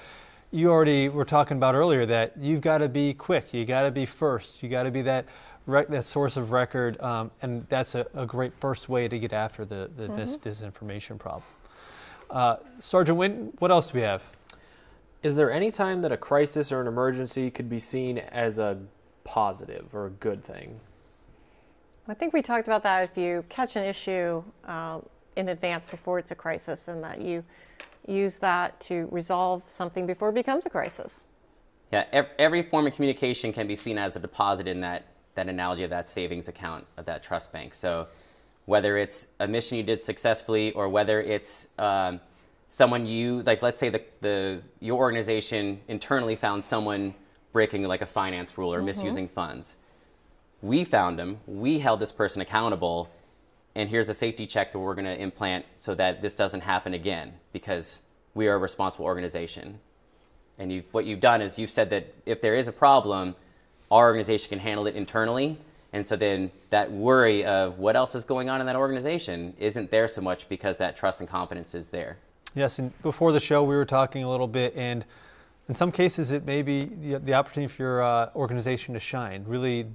you 0.51 0.71
already 0.71 1.09
were 1.09 1.25
talking 1.25 1.57
about 1.57 1.75
earlier 1.75 2.07
that 2.07 2.33
you've 2.39 2.61
got 2.61 2.79
to 2.79 2.89
be 2.89 3.13
quick. 3.13 3.53
You 3.53 3.65
got 3.65 3.83
to 3.83 3.91
be 3.91 4.07
first. 4.07 4.63
You 4.63 4.69
got 4.69 4.85
to 4.85 4.91
be 4.91 5.03
that 5.03 5.27
that 5.67 6.05
source 6.05 6.37
of 6.37 6.53
record, 6.53 7.01
um, 7.01 7.31
and 7.43 7.67
that's 7.69 7.95
a, 7.95 8.07
a, 8.15 8.27
great 8.27 8.53
first 8.61 8.89
way 8.89 9.09
to 9.09 9.19
get 9.19 9.33
after 9.33 9.65
the, 9.65 9.91
the 9.97 10.09
mm-hmm. 10.09 10.17
dis- 10.17 10.39
disinformation 10.39 11.19
problem. 11.19 11.45
Uh, 12.31 12.57
Sergeant 12.79 13.19
Wynn, 13.19 13.53
what 13.59 13.71
else 13.71 13.89
do 13.89 13.99
we 13.99 14.03
have? 14.03 14.23
Is 15.23 15.37
there 15.37 15.51
any 15.51 15.71
time 15.71 16.03
that 16.03 16.13
a 16.13 16.17
crisis 16.17 16.71
or 16.71 16.81
an 16.81 16.87
emergency 16.87 17.51
could 17.51 17.71
be 17.71 17.79
seen 17.79 18.19
as 18.19 18.59
a 18.59 18.79
positive 19.25 19.95
or 19.95 20.07
a 20.07 20.11
good 20.11 20.45
thing? 20.45 20.81
I 22.07 22.13
think 22.13 22.35
we 22.35 22.43
talked 22.43 22.69
about 22.69 22.83
that. 22.83 23.05
If 23.05 23.17
you 23.17 23.45
catch 23.49 23.77
an 23.77 23.85
issue 23.85 24.43
uh, 24.67 25.01
in 25.37 25.49
advance 25.49 25.89
before 25.89 26.19
it's 26.19 26.31
a 26.31 26.35
crisis, 26.35 26.89
and 26.89 27.03
that 27.03 27.21
you 27.21 27.43
use 28.07 28.39
that 28.39 28.79
to 28.81 29.09
resolve 29.11 29.63
something 29.67 30.07
before 30.07 30.29
it 30.29 30.35
becomes 30.35 30.67
a 30.67 30.71
crisis. 30.71 31.25
Yeah, 31.91 32.27
every 32.39 32.63
form 32.63 32.87
of 32.87 32.95
communication 32.95 33.53
can 33.53 33.67
be 33.67 33.77
seen 33.77 33.99
as 33.99 34.17
a 34.17 34.21
deposit 34.21 34.67
in 34.67 34.81
that, 34.81 35.07
that 35.35 35.49
analogy 35.49 35.85
of 35.85 35.91
that 35.91 36.09
savings 36.09 36.49
account 36.49 36.87
of 36.97 37.05
that 37.07 37.23
trust 37.23 37.53
bank. 37.53 37.75
So 37.75 38.09
whether 38.67 38.97
it's 38.97 39.27
a 39.41 39.47
mission 39.47 39.77
you 39.77 39.83
did 39.83 40.01
successfully 40.01 40.73
or 40.73 40.89
whether 40.89 41.21
it's 41.21 41.69
um, 41.79 42.21
someone 42.69 43.07
you, 43.07 43.43
like 43.43 43.63
let's 43.63 43.79
say 43.79 43.89
the, 43.89 44.03
the, 44.21 44.63
your 44.81 44.99
organization 44.99 45.81
internally 45.89 46.35
found 46.35 46.65
someone 46.65 47.15
breaking 47.53 47.85
like 47.85 48.03
a 48.03 48.07
finance 48.07 48.57
rule 48.57 48.73
or 48.73 48.79
mm-hmm. 48.79 48.87
misusing 48.87 49.29
funds. 49.29 49.77
We 50.63 50.83
found 50.85 51.19
them, 51.19 51.41
we 51.47 51.79
held 51.79 52.01
this 52.01 52.13
person 52.13 52.41
accountable, 52.41 53.11
and 53.75 53.89
here's 53.89 54.09
a 54.09 54.15
safety 54.15 54.47
check 54.47 54.73
that 54.73 54.79
we're 54.79 54.95
going 54.95 55.05
to 55.05 55.21
implant 55.21 55.67
so 55.77 55.95
that 55.97 56.23
this 56.23 56.33
doesn't 56.33 56.63
happen 56.63 56.95
again 56.95 57.35
because 57.53 58.01
we 58.35 58.49
are 58.49 58.55
a 58.55 58.59
responsible 58.59 59.05
organization. 59.05 59.79
And 60.59 60.73
you've, 60.73 60.87
what 60.93 61.05
you've 61.05 61.21
done 61.21 61.43
is 61.43 61.59
you've 61.59 61.71
said 61.71 61.91
that 61.91 62.15
if 62.25 62.41
there 62.41 62.55
is 62.55 62.69
a 62.69 62.73
problem, 62.73 63.35
our 63.91 64.07
organization 64.07 64.49
can 64.49 64.59
handle 64.59 64.87
it 64.87 64.95
internally. 64.95 65.59
And 65.93 66.05
so 66.05 66.17
then 66.17 66.51
that 66.71 66.91
worry 66.91 67.45
of 67.45 67.79
what 67.79 67.95
else 67.95 68.17
is 68.17 68.25
going 68.25 68.51
on 68.51 68.61
in 68.61 68.67
that 68.67 68.77
organization 68.77 69.55
isn't 69.59 69.91
there 69.91 70.09
so 70.09 70.21
much 70.21 70.49
because 70.49 70.77
that 70.79 70.97
trust 70.97 71.21
and 71.21 71.29
confidence 71.29 71.75
is 71.75 71.89
there. 71.89 72.17
Yes, 72.57 72.79
and 72.79 72.93
before 73.03 73.33
the 73.33 73.41
show, 73.41 73.63
we 73.63 73.75
were 73.75 73.85
talking 73.85 74.25
a 74.25 74.31
little 74.31 74.47
bit, 74.47 74.75
and 74.77 75.05
in 75.69 75.75
some 75.75 75.91
cases, 75.91 76.31
it 76.31 76.45
may 76.45 76.63
be 76.63 76.85
the, 76.85 77.19
the 77.19 77.35
opportunity 77.35 77.73
for 77.73 77.83
your 77.83 78.03
uh, 78.03 78.31
organization 78.37 78.95
to 78.95 79.01
shine, 79.01 79.45
really 79.47 79.87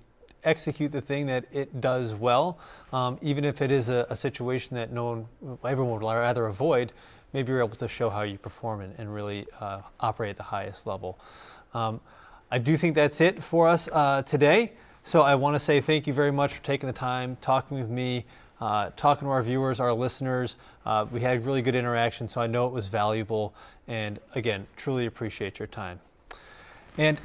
execute 0.43 0.91
the 0.91 1.01
thing 1.01 1.25
that 1.25 1.45
it 1.51 1.81
does 1.81 2.15
well, 2.15 2.59
um, 2.93 3.17
even 3.21 3.45
if 3.45 3.61
it 3.61 3.71
is 3.71 3.89
a, 3.89 4.05
a, 4.09 4.15
situation 4.15 4.75
that 4.75 4.91
no 4.91 5.25
one, 5.41 5.59
everyone 5.65 5.93
would 5.93 6.07
rather 6.07 6.47
avoid. 6.47 6.91
Maybe 7.33 7.51
you're 7.51 7.63
able 7.63 7.75
to 7.77 7.87
show 7.87 8.09
how 8.09 8.21
you 8.23 8.37
perform 8.37 8.81
and, 8.81 8.93
and 8.97 9.13
really 9.13 9.45
uh, 9.59 9.81
operate 9.99 10.31
at 10.31 10.37
the 10.37 10.43
highest 10.43 10.87
level. 10.87 11.19
Um, 11.73 11.99
I 12.51 12.57
do 12.57 12.75
think 12.77 12.95
that's 12.95 13.21
it 13.21 13.43
for 13.43 13.67
us 13.67 13.87
uh, 13.91 14.23
today. 14.23 14.73
So 15.03 15.21
I 15.21 15.35
want 15.35 15.55
to 15.55 15.59
say 15.59 15.81
thank 15.81 16.07
you 16.07 16.13
very 16.13 16.31
much 16.31 16.55
for 16.55 16.63
taking 16.63 16.87
the 16.87 16.93
time, 16.93 17.37
talking 17.41 17.79
with 17.79 17.89
me, 17.89 18.25
uh, 18.59 18.89
talking 18.95 19.27
to 19.27 19.31
our 19.31 19.43
viewers, 19.43 19.79
our 19.79 19.93
listeners. 19.93 20.57
Uh, 20.85 21.05
we 21.11 21.21
had 21.21 21.45
really 21.45 21.61
good 21.61 21.75
interaction, 21.75 22.27
so 22.27 22.41
I 22.41 22.47
know 22.47 22.67
it 22.67 22.73
was 22.73 22.87
valuable. 22.87 23.53
And 23.87 24.19
again, 24.35 24.67
truly 24.75 25.05
appreciate 25.05 25.59
your 25.59 25.67
time. 25.67 25.99
And 26.97 27.19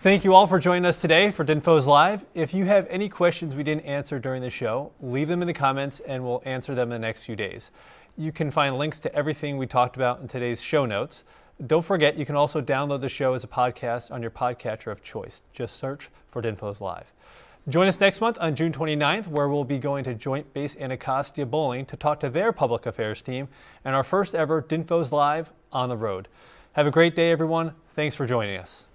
Thank 0.00 0.22
you 0.22 0.32
all 0.32 0.46
for 0.46 0.60
joining 0.60 0.84
us 0.84 1.00
today 1.00 1.32
for 1.32 1.44
DINFOS 1.44 1.86
Live. 1.86 2.24
If 2.32 2.54
you 2.54 2.64
have 2.66 2.86
any 2.88 3.08
questions 3.08 3.56
we 3.56 3.64
didn't 3.64 3.84
answer 3.84 4.20
during 4.20 4.40
the 4.40 4.48
show, 4.48 4.92
leave 5.00 5.26
them 5.26 5.42
in 5.42 5.48
the 5.48 5.52
comments 5.52 5.98
and 5.98 6.22
we'll 6.22 6.40
answer 6.44 6.72
them 6.76 6.92
in 6.92 7.00
the 7.00 7.04
next 7.04 7.24
few 7.24 7.34
days. 7.34 7.72
You 8.16 8.30
can 8.30 8.48
find 8.48 8.78
links 8.78 9.00
to 9.00 9.12
everything 9.12 9.58
we 9.58 9.66
talked 9.66 9.96
about 9.96 10.20
in 10.20 10.28
today's 10.28 10.62
show 10.62 10.86
notes. 10.86 11.24
Don't 11.66 11.84
forget, 11.84 12.16
you 12.16 12.24
can 12.24 12.36
also 12.36 12.60
download 12.60 13.00
the 13.00 13.08
show 13.08 13.34
as 13.34 13.42
a 13.42 13.48
podcast 13.48 14.12
on 14.12 14.22
your 14.22 14.30
podcatcher 14.30 14.92
of 14.92 15.02
choice. 15.02 15.42
Just 15.52 15.76
search 15.76 16.08
for 16.30 16.40
DINFOS 16.40 16.80
Live. 16.80 17.12
Join 17.68 17.88
us 17.88 18.00
next 18.00 18.20
month 18.20 18.38
on 18.40 18.54
June 18.54 18.72
29th, 18.72 19.26
where 19.26 19.48
we'll 19.48 19.64
be 19.64 19.78
going 19.78 20.04
to 20.04 20.14
Joint 20.14 20.50
Base 20.54 20.76
Anacostia 20.76 21.44
Bolling 21.44 21.84
to 21.86 21.96
talk 21.96 22.20
to 22.20 22.30
their 22.30 22.52
public 22.52 22.86
affairs 22.86 23.20
team 23.22 23.48
and 23.84 23.96
our 23.96 24.04
first 24.04 24.34
ever 24.34 24.62
DINFOS 24.62 25.12
Live 25.12 25.52
on 25.72 25.88
the 25.88 25.96
road. 25.96 26.28
Have 26.74 26.86
a 26.86 26.92
great 26.92 27.16
day, 27.16 27.32
everyone. 27.32 27.74
Thanks 27.96 28.14
for 28.14 28.24
joining 28.24 28.56
us. 28.56 28.87